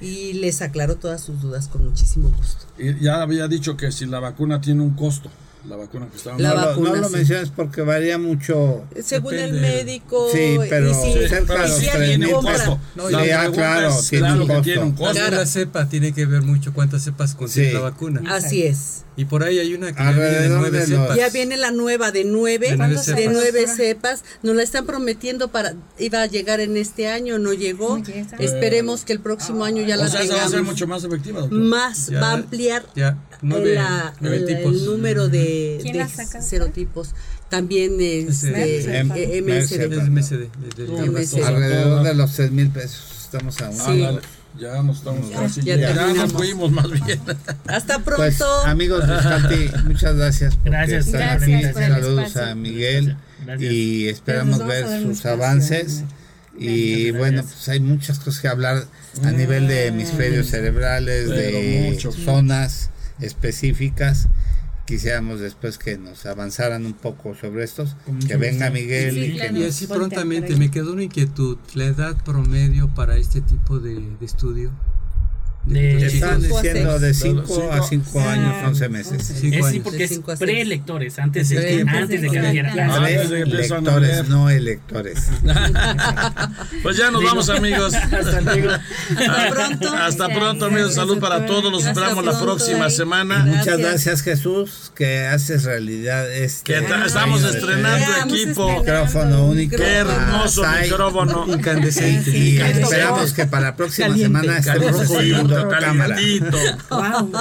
y 0.00 0.34
les 0.34 0.60
aclaro 0.62 0.96
todas 0.96 1.22
sus 1.22 1.40
dudas 1.40 1.68
con 1.68 1.84
muchísimo 1.84 2.30
gusto. 2.30 2.66
Y 2.78 3.02
ya 3.02 3.22
había 3.22 3.48
dicho 3.48 3.76
que 3.76 3.90
si 3.90 4.06
la 4.06 4.20
vacuna 4.20 4.60
tiene 4.60 4.82
un 4.82 4.94
costo 4.94 5.30
la 5.68 5.76
vacuna 5.76 6.08
que 6.08 6.16
estaba 6.16 6.38
la 6.38 6.54
no, 6.54 6.66
vacuna, 6.66 6.90
no 6.90 6.96
lo 6.96 7.08
menciones 7.10 7.50
porque 7.50 7.82
varía 7.82 8.18
mucho. 8.18 8.84
Según 9.02 9.34
el 9.34 9.52
médico 9.52 10.28
sí 10.32 10.58
pero 10.68 10.90
y 10.90 10.94
si, 10.94 11.12
sí, 11.12 11.34
claro, 11.46 11.76
tiene 11.78 12.26
un 12.34 12.42
costo 12.42 12.80
no, 12.96 13.10
la 13.10 13.50
claro, 13.50 13.96
tiene, 14.08 14.32
un 14.32 14.46
costo. 14.46 14.62
tiene 14.62 14.82
un 14.82 14.92
costo. 14.92 15.30
la 15.30 15.46
cepa 15.46 15.88
tiene 15.88 16.12
que 16.12 16.26
ver 16.26 16.42
mucho 16.42 16.72
cuántas 16.72 17.02
cepas 17.02 17.34
contiene 17.34 17.72
la 17.72 17.80
vacuna. 17.80 18.22
Así 18.28 18.62
es. 18.62 19.04
Y 19.14 19.26
por 19.26 19.44
ahí 19.44 19.58
hay 19.58 19.74
una 19.74 19.92
que 19.92 20.02
ya 20.02 20.10
viene 20.12 20.30
de 20.30 20.48
nueve 20.48 20.86
cepas. 20.86 21.16
Ya 21.16 21.28
viene 21.28 21.56
la 21.58 21.70
nueva 21.70 22.12
de 22.12 22.24
nueve, 22.24 22.70
de 22.70 23.28
nueve, 23.28 23.66
cepas. 23.66 24.24
Nos 24.42 24.56
la 24.56 24.62
están 24.62 24.86
prometiendo 24.86 25.48
para, 25.48 25.74
iba 25.98 26.22
a 26.22 26.26
llegar 26.26 26.60
en 26.60 26.76
este 26.76 27.08
año, 27.08 27.38
no 27.38 27.52
llegó. 27.52 28.00
Esperemos 28.38 29.04
que 29.04 29.12
el 29.12 29.20
próximo 29.20 29.64
año 29.64 29.82
ya 29.82 29.96
la 29.96 30.08
sea, 30.08 30.20
tengamos. 30.20 30.42
va 30.42 30.46
a 30.46 30.50
ser 30.50 30.62
mucho 30.62 30.86
más 30.86 31.04
efectiva. 31.04 31.46
Más, 31.50 32.10
va 32.14 32.30
a 32.30 32.32
ampliar 32.32 32.86
el 32.94 34.84
número 34.84 35.28
de, 35.28 35.51
de 35.52 36.42
serotipos. 36.42 37.14
También 37.48 37.96
este, 38.00 39.04
MSD. 39.04 40.48
Alrededor 41.44 42.02
de 42.04 42.14
los 42.14 42.30
6 42.30 42.50
mil 42.50 42.70
pesos. 42.70 43.22
Estamos 43.24 43.60
a 43.60 43.70
un 43.70 44.20
ya 44.58 44.82
nos 44.82 44.98
estamos 44.98 45.54
ya, 45.64 45.76
ya, 45.76 46.12
nos 46.12 46.32
fuimos 46.32 46.70
más 46.70 46.90
bien. 46.90 47.20
Hasta 47.66 47.98
pues, 48.00 48.36
pronto. 48.36 48.66
amigos 48.66 49.08
de 49.08 49.18
Scati, 49.18 49.70
muchas 49.84 50.16
gracias 50.16 50.56
por 50.56 50.72
gracias, 50.72 51.06
estar 51.06 51.42
aquí. 51.42 51.62
Saludos 51.72 52.36
a 52.36 52.54
Miguel 52.54 53.16
y 53.58 54.08
esperamos 54.08 54.64
ver 54.66 54.86
sus 55.02 55.24
avances. 55.24 56.04
Y 56.58 57.12
bueno, 57.12 57.42
pues 57.42 57.66
hay 57.70 57.80
muchas 57.80 58.18
cosas 58.18 58.42
que 58.42 58.48
hablar 58.48 58.84
a 59.24 59.30
nivel 59.30 59.68
de 59.68 59.86
hemisferios 59.86 60.48
cerebrales, 60.48 61.30
de 61.30 61.98
zonas 62.24 62.90
específicas 63.20 64.28
quisiéramos 64.86 65.40
después 65.40 65.78
que 65.78 65.98
nos 65.98 66.26
avanzaran 66.26 66.84
un 66.86 66.94
poco 66.94 67.34
sobre 67.34 67.64
estos, 67.64 67.96
que 68.26 68.36
venga 68.36 68.70
Miguel 68.70 69.18
y 69.18 69.36
que 69.36 69.52
Y 69.52 69.64
así 69.64 69.86
prontamente 69.86 70.56
me 70.56 70.70
quedó 70.70 70.92
una 70.92 71.04
inquietud, 71.04 71.58
la 71.74 71.84
edad 71.84 72.16
promedio 72.24 72.88
para 72.94 73.16
este 73.16 73.40
tipo 73.40 73.78
de, 73.78 73.94
de 73.94 74.26
estudio. 74.26 74.70
De, 75.64 76.06
están 76.06 76.42
diciendo 76.42 76.98
de 76.98 77.14
5 77.14 77.70
a 77.72 77.82
5 77.82 78.20
años, 78.20 78.54
11 78.66 78.88
meses. 78.88 79.30
es 79.30 79.66
sí, 79.66 79.80
porque 79.80 80.04
es 80.04 80.20
preelectores, 80.38 81.18
antes 81.20 81.50
de, 81.50 81.56
que, 81.56 81.84
antes 81.88 82.20
de 82.20 82.28
que 82.28 82.40
Prelectores, 83.46 84.28
no 84.28 84.50
electores. 84.50 85.28
pues 86.82 86.96
ya 86.96 87.12
nos 87.12 87.22
vamos, 87.22 87.48
amigos. 87.48 87.94
Hasta 89.12 89.50
pronto. 89.50 89.92
Hasta 89.94 90.28
pronto, 90.28 90.64
amigos. 90.66 90.94
Salud 90.94 91.20
para 91.20 91.46
todos. 91.46 91.70
Los 91.70 91.86
esperamos 91.86 92.24
la 92.24 92.38
próxima 92.40 92.90
semana. 92.90 93.44
muchas 93.44 93.78
gracias, 93.78 94.22
Jesús, 94.22 94.92
que 94.96 95.26
haces 95.26 95.64
realidad 95.64 96.30
este. 96.32 96.74
Que 96.74 96.86
estamos 97.06 97.44
estrenando 97.44 98.06
equipo. 98.26 98.80
Micrófono 98.80 99.46
único. 99.46 99.76
Qué 99.76 99.94
hermoso 99.94 100.64
micrófono. 100.82 101.46
Incandescente. 101.48 102.30
Y, 102.36 102.58
esperamos 102.58 103.32
que 103.32 103.46
para 103.46 103.66
la 103.66 103.76
próxima 103.76 104.16
semana 104.16 104.58
estemos 104.58 105.08
calientito. 105.68 106.58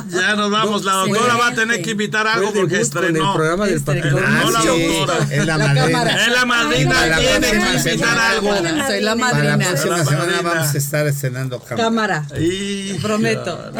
Ya 0.10 0.36
nos 0.36 0.52
vamos. 0.52 0.84
La 0.84 0.94
doctora 0.94 1.36
va 1.36 1.48
a 1.48 1.54
tener 1.54 1.82
que 1.82 1.92
invitar 1.92 2.28
algo 2.28 2.54
porque 2.54 2.82
estrenó. 2.82 3.32
el 3.32 3.36
programa 3.36 3.66
del 3.68 3.84
No 3.86 4.52
la 4.52 4.64
doctora. 4.64 5.28
Es 5.30 5.46
la 5.46 5.58
madrina. 5.58 6.26
Es 6.26 6.32
la 6.34 6.46
madrina. 6.46 6.96
Tiene 7.18 7.52
que 7.52 7.90
invitar 7.90 8.18
algo. 8.18 8.56
Soy 8.88 9.02
la 9.02 9.16
madrina. 9.16 9.42
Para 9.42 9.58
la 9.58 9.70
próxima 9.70 10.06
semana 10.06 10.42
vamos 10.44 10.76
a 10.76 10.78
estar 10.78 11.08
estrenando 11.08 11.60
cámara. 11.60 12.26
Y 12.40 12.94
prometo. 12.96 13.72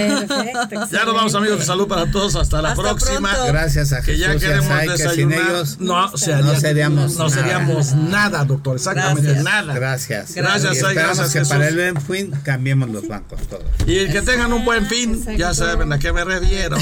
Ya 0.92 1.06
nos 1.06 1.14
vamos, 1.14 1.36
amigos. 1.36 1.66
Salud 1.66 1.88
para 1.88 2.10
todos. 2.12 2.36
Hasta 2.36 2.62
la 2.62 2.76
próxima. 2.76 3.36
Gracias 3.48 3.94
a 3.94 4.02
Jesús. 4.02 4.12
Que 4.12 4.18
ya 4.18 4.36
queremos 4.38 4.98
desayunar. 4.98 5.64
No, 5.80 6.18
seríamos 6.18 7.02
no 7.18 7.30
seríamos 7.30 7.94
nada, 7.94 8.44
doctor. 8.46 8.76
Exactamente 8.76 9.42
nada. 9.44 9.74
Gracias. 9.74 10.36
Gracias. 10.36 10.78
Esperamos 10.78 11.32
que 11.32 11.42
para 11.42 11.68
el 11.68 11.76
buen 11.76 12.02
fin 12.02 12.32
cambiemos 12.44 12.90
los 12.90 13.08
bancos 13.08 13.42
todos. 13.48 13.64
Y 13.86 13.98
el 14.00 14.12
que 14.12 14.21
tengan 14.22 14.54
un 14.54 14.64
buen 14.66 14.86
fin, 14.88 15.24
ya 15.38 15.54
saben 15.54 15.92
a 15.94 16.00
qué 16.00 16.12
me 16.14 16.24
refiero. 16.24 16.78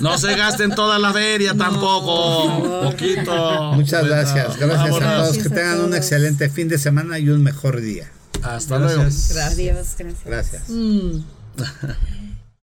No, 0.00 0.18
se 0.18 0.34
gasten 0.36 0.74
toda 0.74 0.98
la 0.98 1.12
feria 1.12 1.54
tampoco. 1.54 2.82
Poquito. 2.84 3.72
Muchas 3.74 4.06
gracias. 4.06 4.56
Gracias 4.58 4.96
a 4.96 4.98
todos. 4.98 5.38
Que 5.38 5.48
tengan 5.48 5.80
un 5.80 5.94
excelente 5.94 6.48
fin 6.48 6.68
de 6.68 6.78
semana 6.78 7.18
y 7.18 7.28
un 7.28 7.42
mejor 7.42 7.80
día. 7.80 8.10
Hasta 8.42 8.78
luego. 8.78 9.02
Gracias. 9.02 9.96
Gracias. 10.24 10.62